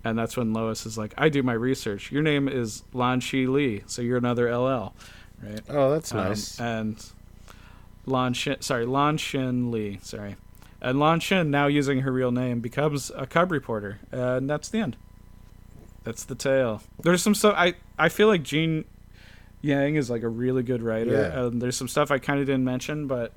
And 0.05 0.17
that's 0.19 0.37
when 0.37 0.53
Lois 0.53 0.85
is 0.85 0.97
like, 0.97 1.13
I 1.17 1.29
do 1.29 1.41
my 1.43 1.53
research. 1.53 2.11
Your 2.11 2.21
name 2.21 2.47
is 2.47 2.83
Lan 2.93 3.19
Shi 3.21 3.47
Lee, 3.47 3.83
so 3.87 4.01
you're 4.01 4.17
another 4.17 4.55
LL, 4.55 4.93
right? 5.41 5.61
Oh, 5.69 5.91
that's 5.91 6.11
Um, 6.11 6.17
nice. 6.17 6.59
and 6.59 7.03
Lan 8.05 8.33
Shin, 8.33 8.61
sorry, 8.61 8.85
Lan 8.85 9.17
Shin 9.17 9.71
Lee, 9.71 9.99
sorry. 10.03 10.35
And 10.81 10.99
Lan 10.99 11.21
Shin, 11.21 11.49
now 11.49 11.67
using 11.67 12.01
her 12.01 12.11
real 12.11 12.31
name, 12.31 12.59
becomes 12.59 13.11
a 13.15 13.25
cub 13.25 13.49
reporter. 13.51 13.99
And 14.11 14.49
that's 14.49 14.67
the 14.67 14.79
end. 14.79 14.97
That's 16.03 16.25
the 16.25 16.35
tale. 16.35 16.83
There's 17.01 17.23
some 17.23 17.33
stuff, 17.33 17.55
I, 17.57 17.75
I 17.97 18.09
feel 18.09 18.27
like 18.27 18.43
Gene 18.43 18.83
Yang 19.64 19.95
is 19.95 20.09
like 20.09 20.24
a 20.24 20.30
really 20.30 20.61
good 20.61 20.84
writer. 20.84 21.14
Yeah. 21.14 21.45
And 21.45 21.61
there's 21.61 21.78
some 21.78 21.88
stuff 21.88 22.11
I 22.11 22.20
kind 22.20 22.39
of 22.39 22.45
didn't 22.45 22.66
mention, 22.66 23.07
but 23.07 23.34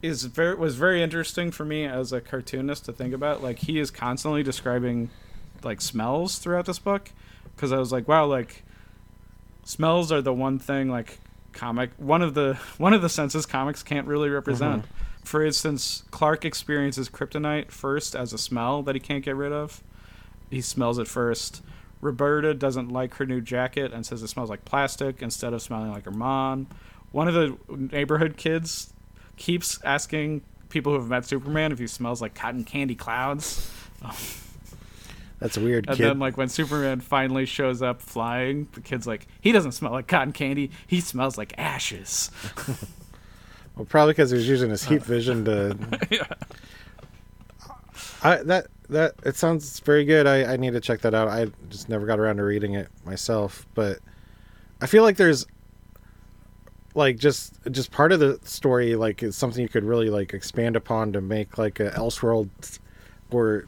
is 0.00 0.24
very 0.24 0.54
was 0.54 0.76
very 0.76 1.02
interesting 1.02 1.50
for 1.50 1.64
me 1.64 1.84
as 1.84 2.12
a 2.12 2.20
cartoonist 2.20 2.84
to 2.84 2.92
think 2.92 3.12
about. 3.12 3.42
Like 3.42 3.58
he 3.58 3.80
is 3.80 3.90
constantly 3.90 4.44
describing 4.44 5.10
like 5.64 5.80
smells 5.80 6.38
throughout 6.38 6.66
this 6.66 6.78
book 6.78 7.10
because 7.56 7.72
I 7.72 7.78
was 7.78 7.90
like, 7.90 8.06
wow, 8.06 8.26
like 8.26 8.62
smells 9.64 10.12
are 10.12 10.22
the 10.22 10.32
one 10.32 10.58
thing 10.58 10.88
like 10.88 11.18
comic 11.52 11.90
one 11.96 12.22
of 12.22 12.34
the 12.34 12.54
one 12.78 12.94
of 12.94 13.02
the 13.02 13.08
senses 13.08 13.44
comics 13.44 13.82
can't 13.82 14.06
really 14.06 14.28
represent. 14.28 14.82
Mm-hmm. 14.82 15.24
For 15.24 15.44
instance, 15.44 16.04
Clark 16.12 16.44
experiences 16.44 17.08
kryptonite 17.08 17.72
first 17.72 18.14
as 18.14 18.32
a 18.32 18.38
smell 18.38 18.82
that 18.84 18.94
he 18.94 19.00
can't 19.00 19.24
get 19.24 19.34
rid 19.34 19.52
of. 19.52 19.82
He 20.48 20.62
smells 20.62 20.98
it 20.98 21.08
first. 21.08 21.60
Roberta 22.00 22.54
doesn't 22.54 22.90
like 22.90 23.14
her 23.14 23.26
new 23.26 23.40
jacket 23.40 23.92
and 23.92 24.04
says 24.06 24.22
it 24.22 24.28
smells 24.28 24.50
like 24.50 24.64
plastic 24.64 25.20
instead 25.22 25.52
of 25.52 25.62
smelling 25.62 25.90
like 25.90 26.04
her 26.04 26.10
mom. 26.10 26.66
One 27.12 27.26
of 27.28 27.34
the 27.34 27.56
neighborhood 27.74 28.36
kids 28.36 28.92
keeps 29.36 29.78
asking 29.84 30.42
people 30.68 30.92
who 30.92 30.98
have 31.00 31.08
met 31.08 31.24
Superman 31.24 31.72
if 31.72 31.78
he 31.78 31.86
smells 31.86 32.20
like 32.20 32.34
cotton 32.34 32.64
candy 32.64 32.94
clouds. 32.94 33.70
That's 35.40 35.56
a 35.56 35.60
weird 35.60 35.86
And 35.88 35.96
kid. 35.96 36.04
then, 36.04 36.18
like, 36.18 36.36
when 36.36 36.48
Superman 36.48 37.00
finally 37.00 37.46
shows 37.46 37.80
up 37.80 38.02
flying, 38.02 38.66
the 38.72 38.80
kid's 38.80 39.06
like, 39.06 39.26
he 39.40 39.52
doesn't 39.52 39.72
smell 39.72 39.92
like 39.92 40.08
cotton 40.08 40.32
candy. 40.32 40.70
He 40.86 41.00
smells 41.00 41.38
like 41.38 41.54
ashes. 41.58 42.30
Well, 43.76 43.84
probably 43.84 44.12
because 44.14 44.32
he 44.32 44.36
was 44.36 44.48
using 44.48 44.70
his 44.70 44.82
heat 44.82 45.04
vision 45.04 45.44
to. 45.44 45.76
yeah. 46.10 46.24
I 48.24 48.42
that 48.42 48.66
that 48.90 49.14
it 49.24 49.36
sounds 49.36 49.80
very 49.80 50.04
good. 50.04 50.26
I 50.26 50.54
I 50.54 50.56
need 50.56 50.72
to 50.72 50.80
check 50.80 51.00
that 51.02 51.14
out. 51.14 51.28
I 51.28 51.48
just 51.68 51.88
never 51.88 52.06
got 52.06 52.18
around 52.18 52.36
to 52.36 52.44
reading 52.44 52.74
it 52.74 52.88
myself, 53.04 53.66
but 53.74 53.98
I 54.80 54.86
feel 54.86 55.02
like 55.02 55.16
there's 55.16 55.46
like 56.94 57.18
just 57.18 57.54
just 57.70 57.90
part 57.90 58.12
of 58.12 58.20
the 58.20 58.40
story 58.44 58.96
like 58.96 59.22
is 59.22 59.36
something 59.36 59.62
you 59.62 59.68
could 59.68 59.84
really 59.84 60.10
like 60.10 60.32
expand 60.34 60.74
upon 60.74 61.12
to 61.12 61.20
make 61.20 61.58
like 61.58 61.80
a 61.80 61.90
Elseworld 61.90 62.48
or 63.30 63.66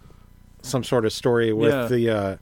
some 0.62 0.82
sort 0.82 1.04
of 1.04 1.12
story 1.12 1.52
with 1.52 1.70
Yeah. 1.72 1.86
the 1.86 2.10
uh 2.10 2.36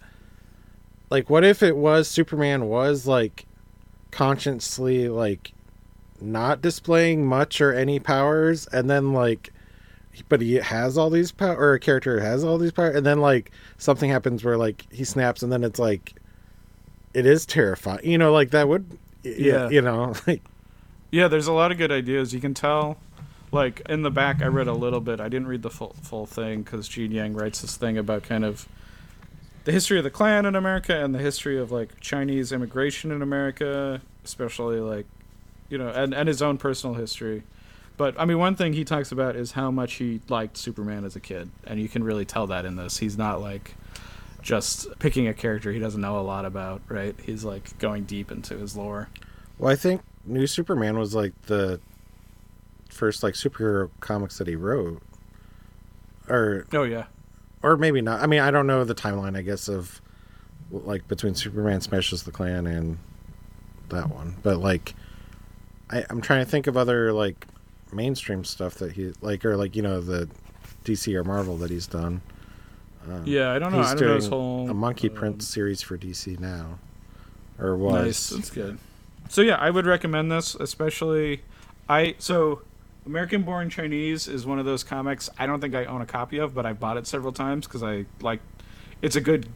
like 1.11 1.29
what 1.29 1.45
if 1.45 1.63
it 1.63 1.77
was 1.77 2.09
Superman 2.09 2.67
was 2.69 3.07
like 3.07 3.45
consciously 4.11 5.09
like 5.09 5.53
not 6.21 6.63
displaying 6.63 7.25
much 7.27 7.61
or 7.61 7.73
any 7.73 7.99
powers 8.01 8.67
and 8.69 8.89
then 8.89 9.13
like 9.13 9.53
but 10.29 10.41
he 10.41 10.55
has 10.55 10.99
all 10.99 11.11
these 11.11 11.33
power 11.33 11.57
or 11.57 11.75
a 11.75 11.81
character 11.81 12.21
has 12.21 12.45
all 12.45 12.59
these 12.59 12.73
power 12.73 12.91
and 12.91 13.05
then 13.05 13.21
like 13.21 13.51
something 13.77 14.11
happens 14.11 14.45
where 14.45 14.57
like 14.57 14.87
he 14.93 15.05
snaps 15.05 15.43
and 15.43 15.53
then 15.53 15.65
it's 15.65 15.79
like 15.79 16.15
it 17.15 17.27
is 17.27 17.47
terrifying 17.47 18.05
you 18.05 18.19
know 18.19 18.33
like 18.33 18.51
that 18.51 18.69
would 18.69 18.99
yeah 19.23 19.69
you 19.69 19.81
know 19.81 20.15
like 20.27 20.43
Yeah, 21.11 21.29
there's 21.29 21.47
a 21.47 21.53
lot 21.53 21.73
of 21.73 21.79
good 21.79 21.91
ideas. 21.91 22.35
You 22.35 22.41
can 22.41 22.55
tell, 22.55 22.99
like 23.51 23.81
in 23.89 24.03
the 24.03 24.11
back, 24.11 24.43
I 24.43 24.47
read 24.47 24.69
a 24.69 24.75
little 24.75 25.01
bit. 25.01 25.21
I 25.21 25.29
didn't 25.29 25.49
read 25.49 25.63
the 25.63 25.71
full 25.71 25.95
full 26.03 26.27
thing 26.27 26.63
because 26.63 26.87
Gene 26.89 27.13
Yang 27.13 27.35
writes 27.35 27.61
this 27.63 27.77
thing 27.77 27.97
about 27.97 28.23
kind 28.25 28.45
of 28.45 28.69
the 29.65 29.73
history 29.73 29.99
of 29.99 30.05
the 30.05 30.11
Klan 30.11 30.45
in 30.45 30.55
America 30.55 31.03
and 31.03 31.15
the 31.15 31.19
history 31.19 31.59
of 31.59 31.73
like 31.73 31.99
Chinese 32.01 32.53
immigration 32.53 33.11
in 33.11 33.23
America, 33.23 34.03
especially 34.25 34.81
like 34.81 35.07
you 35.71 35.79
know, 35.79 35.89
and 35.89 36.13
and 36.15 36.29
his 36.29 36.43
own 36.43 36.59
personal 36.59 36.95
history. 36.95 37.43
But 37.99 38.19
I 38.19 38.25
mean, 38.25 38.39
one 38.39 38.57
thing 38.57 38.73
he 38.73 38.85
talks 38.85 39.13
about 39.13 39.37
is 39.37 39.53
how 39.53 39.71
much 39.71 39.95
he 39.95 40.21
liked 40.29 40.57
Superman 40.57 41.05
as 41.05 41.17
a 41.17 41.21
kid, 41.21 41.51
and 41.67 41.79
you 41.79 41.89
can 41.89 42.03
really 42.03 42.25
tell 42.25 42.47
that 42.47 42.65
in 42.65 42.77
this. 42.77 42.97
He's 42.99 43.19
not 43.19 43.43
like 43.43 43.75
just 44.41 44.87
picking 45.01 45.27
a 45.29 45.35
character 45.35 45.73
he 45.73 45.81
doesn't 45.81 46.01
know 46.01 46.19
a 46.19 46.23
lot 46.23 46.47
about, 46.47 46.81
right? 46.89 47.15
He's 47.23 47.45
like 47.45 47.77
going 47.79 48.05
deep 48.05 48.31
into 48.31 48.57
his 48.57 48.77
lore. 48.77 49.09
well 49.59 49.71
i 49.71 49.77
think 49.77 50.01
new 50.25 50.47
superman 50.47 50.97
was 50.97 51.15
like 51.15 51.33
the 51.47 51.81
first 52.89 53.23
like 53.23 53.35
superhero 53.35 53.91
comics 54.01 54.39
that 54.39 54.47
he 54.47 54.55
wrote 54.55 55.03
or 56.29 56.67
Oh 56.73 56.85
yeah, 56.85 57.07
or 57.63 57.77
maybe 57.77 58.01
not 58.01 58.23
i 58.23 58.27
mean 58.27 58.41
i 58.41 58.51
don't 58.51 58.67
know 58.67 58.85
the 58.85 58.95
timeline 58.95 59.37
i 59.37 59.43
guess 59.43 59.69
of 59.69 60.01
like 60.71 61.07
between 61.09 61.35
Superman 61.35 61.81
smashes 61.81 62.23
the 62.23 62.31
Klan 62.31 62.67
and 62.67 62.99
that 63.89 64.11
one. 64.11 64.37
But 64.43 64.59
like, 64.59 64.95
I, 65.91 66.05
I'm 66.11 66.21
trying 66.21 66.45
to 66.45 66.51
think 66.51 66.67
of 66.67 66.77
other 66.77 67.13
like 67.13 67.47
mainstream 67.93 68.45
stuff 68.45 68.75
that 68.77 68.93
he 68.93 69.13
like, 69.21 69.45
or 69.45 69.57
like 69.57 69.77
you 69.77 69.83
know 69.83 70.01
the 70.01 70.29
DC 70.85 71.15
or 71.15 71.25
Marvel 71.25 71.57
that 71.59 71.71
he's 71.71 71.87
done. 71.87 72.21
Um, 73.09 73.23
Yeah, 73.27 73.53
I 73.53 73.59
don't 73.59 73.73
know. 73.73 73.79
He's 73.79 73.93
I 73.93 73.95
don't 73.95 74.09
know 74.09 74.15
his 74.15 74.29
doing 74.29 74.41
whole 74.41 74.71
a 74.71 74.75
Monkey 74.75 75.09
um, 75.09 75.15
Prince 75.15 75.49
series 75.49 75.83
for 75.83 75.97
DC 75.97 76.39
now, 76.39 76.79
or 77.59 77.77
was. 77.77 78.05
Nice, 78.05 78.29
that's 78.31 78.51
good. 78.51 78.79
So 79.29 79.43
yeah, 79.43 79.57
I 79.57 79.71
would 79.71 79.87
recommend 79.87 80.33
this, 80.33 80.55
especially 80.55 81.43
I 81.89 82.15
so 82.19 82.63
American 83.07 83.43
Born 83.43 83.71
Chinese 83.71 84.29
is 84.29 84.47
one 84.47 84.59
of 84.59 84.65
those 84.65 84.85
comics 84.85 85.31
I 85.39 85.47
don't 85.47 85.61
think 85.61 85.75
I 85.75 85.85
own 85.87 86.03
a 86.03 86.07
copy 86.07 86.39
of, 86.39 86.55
but 86.55 86.67
I 86.67 86.73
bought 86.73 86.97
it 86.97 87.07
several 87.07 87.33
times 87.33 87.67
because 87.67 87.83
I 87.83 88.07
like 88.21 88.41
it's 89.03 89.17
a 89.17 89.21
good 89.21 89.49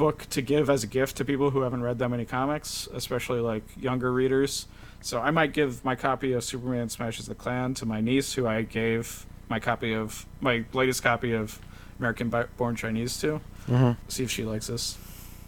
book 0.00 0.26
to 0.30 0.40
give 0.40 0.70
as 0.70 0.82
a 0.82 0.86
gift 0.86 1.18
to 1.18 1.26
people 1.26 1.50
who 1.50 1.60
haven't 1.60 1.82
read 1.82 1.98
that 1.98 2.08
many 2.08 2.24
comics, 2.24 2.88
especially 2.94 3.38
like 3.40 3.62
younger 3.78 4.10
readers. 4.10 4.66
So 5.02 5.20
I 5.20 5.30
might 5.30 5.52
give 5.52 5.84
my 5.84 5.94
copy 5.94 6.32
of 6.32 6.42
Superman 6.42 6.88
Smashes 6.88 7.26
the 7.26 7.34
Klan 7.34 7.74
to 7.74 7.84
my 7.84 8.00
niece, 8.00 8.32
who 8.32 8.46
I 8.46 8.62
gave 8.62 9.26
my 9.50 9.60
copy 9.60 9.92
of 9.92 10.24
my 10.40 10.64
latest 10.72 11.02
copy 11.02 11.32
of 11.34 11.60
American 11.98 12.32
Born 12.56 12.76
Chinese 12.76 13.18
to. 13.20 13.42
Mhm. 13.68 13.98
See 14.08 14.22
if 14.24 14.30
she 14.30 14.42
likes 14.44 14.68
this. 14.68 14.96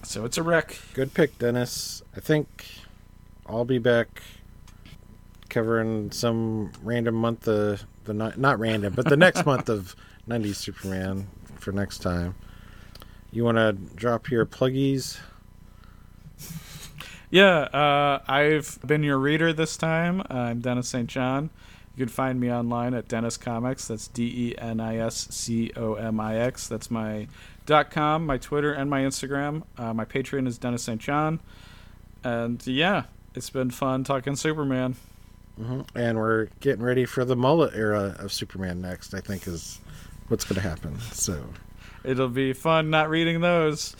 So 0.02 0.26
it's 0.26 0.36
a 0.36 0.42
rec. 0.42 0.76
Good 0.92 1.14
pick, 1.14 1.38
Denis. 1.38 2.02
I 2.14 2.20
think 2.20 2.66
I'll 3.46 3.64
be 3.64 3.78
back 3.78 4.22
covering 5.48 6.10
some 6.12 6.72
random 6.82 7.14
month 7.14 7.48
of 7.48 7.84
the 8.04 8.12
ni- 8.12 8.32
not 8.36 8.58
random, 8.58 8.92
but 8.94 9.06
the 9.08 9.16
next 9.16 9.46
month 9.52 9.70
of 9.70 9.96
'90s 10.28 10.56
Superman 10.56 11.26
for 11.58 11.72
next 11.72 12.00
time. 12.00 12.34
You 13.32 13.44
want 13.44 13.56
to 13.56 13.72
drop 13.72 14.30
your 14.30 14.44
pluggies? 14.44 15.18
Yeah, 17.30 17.60
uh, 17.60 18.20
I've 18.28 18.78
been 18.86 19.02
your 19.02 19.16
reader 19.16 19.54
this 19.54 19.78
time. 19.78 20.22
I'm 20.28 20.60
Denis 20.60 20.88
St. 20.88 21.08
John. 21.08 21.48
You 21.96 22.04
can 22.04 22.12
find 22.12 22.38
me 22.38 22.52
online 22.52 22.92
at 22.92 23.08
Denis 23.08 23.38
Comix. 23.38 23.86
That's 23.86 24.08
D 24.08 24.24
E 24.50 24.58
N 24.58 24.80
I 24.80 24.98
S 24.98 25.28
C 25.30 25.72
O 25.74 25.94
M 25.94 26.20
I 26.20 26.36
X. 26.36 26.68
That's 26.68 26.90
my 26.90 27.26
dot 27.64 27.90
com, 27.90 28.26
my 28.26 28.36
Twitter, 28.36 28.74
and 28.74 28.90
my 28.90 29.00
Instagram. 29.00 29.62
Uh, 29.78 29.94
my 29.94 30.04
Patreon 30.04 30.46
is 30.46 30.58
Denis 30.58 30.82
St. 30.82 31.00
John. 31.00 31.40
And 32.22 32.64
yeah, 32.66 33.04
it's 33.34 33.48
been 33.48 33.70
fun 33.70 34.04
talking 34.04 34.36
Superman. 34.36 34.96
hmm 35.56 35.82
And 35.94 36.18
we're 36.18 36.48
getting 36.60 36.82
ready 36.82 37.06
for 37.06 37.24
the 37.24 37.36
mullet 37.36 37.74
era 37.74 38.14
of 38.18 38.30
Superman 38.30 38.82
next. 38.82 39.14
I 39.14 39.20
think 39.20 39.46
is 39.46 39.80
what's 40.28 40.44
going 40.44 40.60
to 40.60 40.68
happen. 40.68 41.00
So. 41.12 41.42
It'll 42.04 42.28
be 42.28 42.52
fun 42.52 42.90
not 42.90 43.08
reading 43.08 43.40
those. 43.40 43.96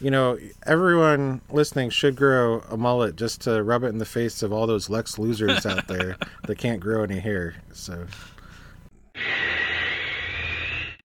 You 0.00 0.10
know, 0.10 0.38
everyone 0.66 1.40
listening 1.50 1.90
should 1.90 2.16
grow 2.16 2.60
a 2.70 2.76
mullet 2.76 3.16
just 3.16 3.42
to 3.42 3.62
rub 3.62 3.84
it 3.84 3.88
in 3.88 3.98
the 3.98 4.04
face 4.04 4.42
of 4.42 4.52
all 4.52 4.66
those 4.66 4.90
Lex 4.90 5.18
losers 5.18 5.64
out 5.64 5.86
there 5.86 6.16
that 6.46 6.58
can't 6.58 6.80
grow 6.80 7.02
any 7.02 7.20
hair. 7.20 7.54
So 7.72 8.06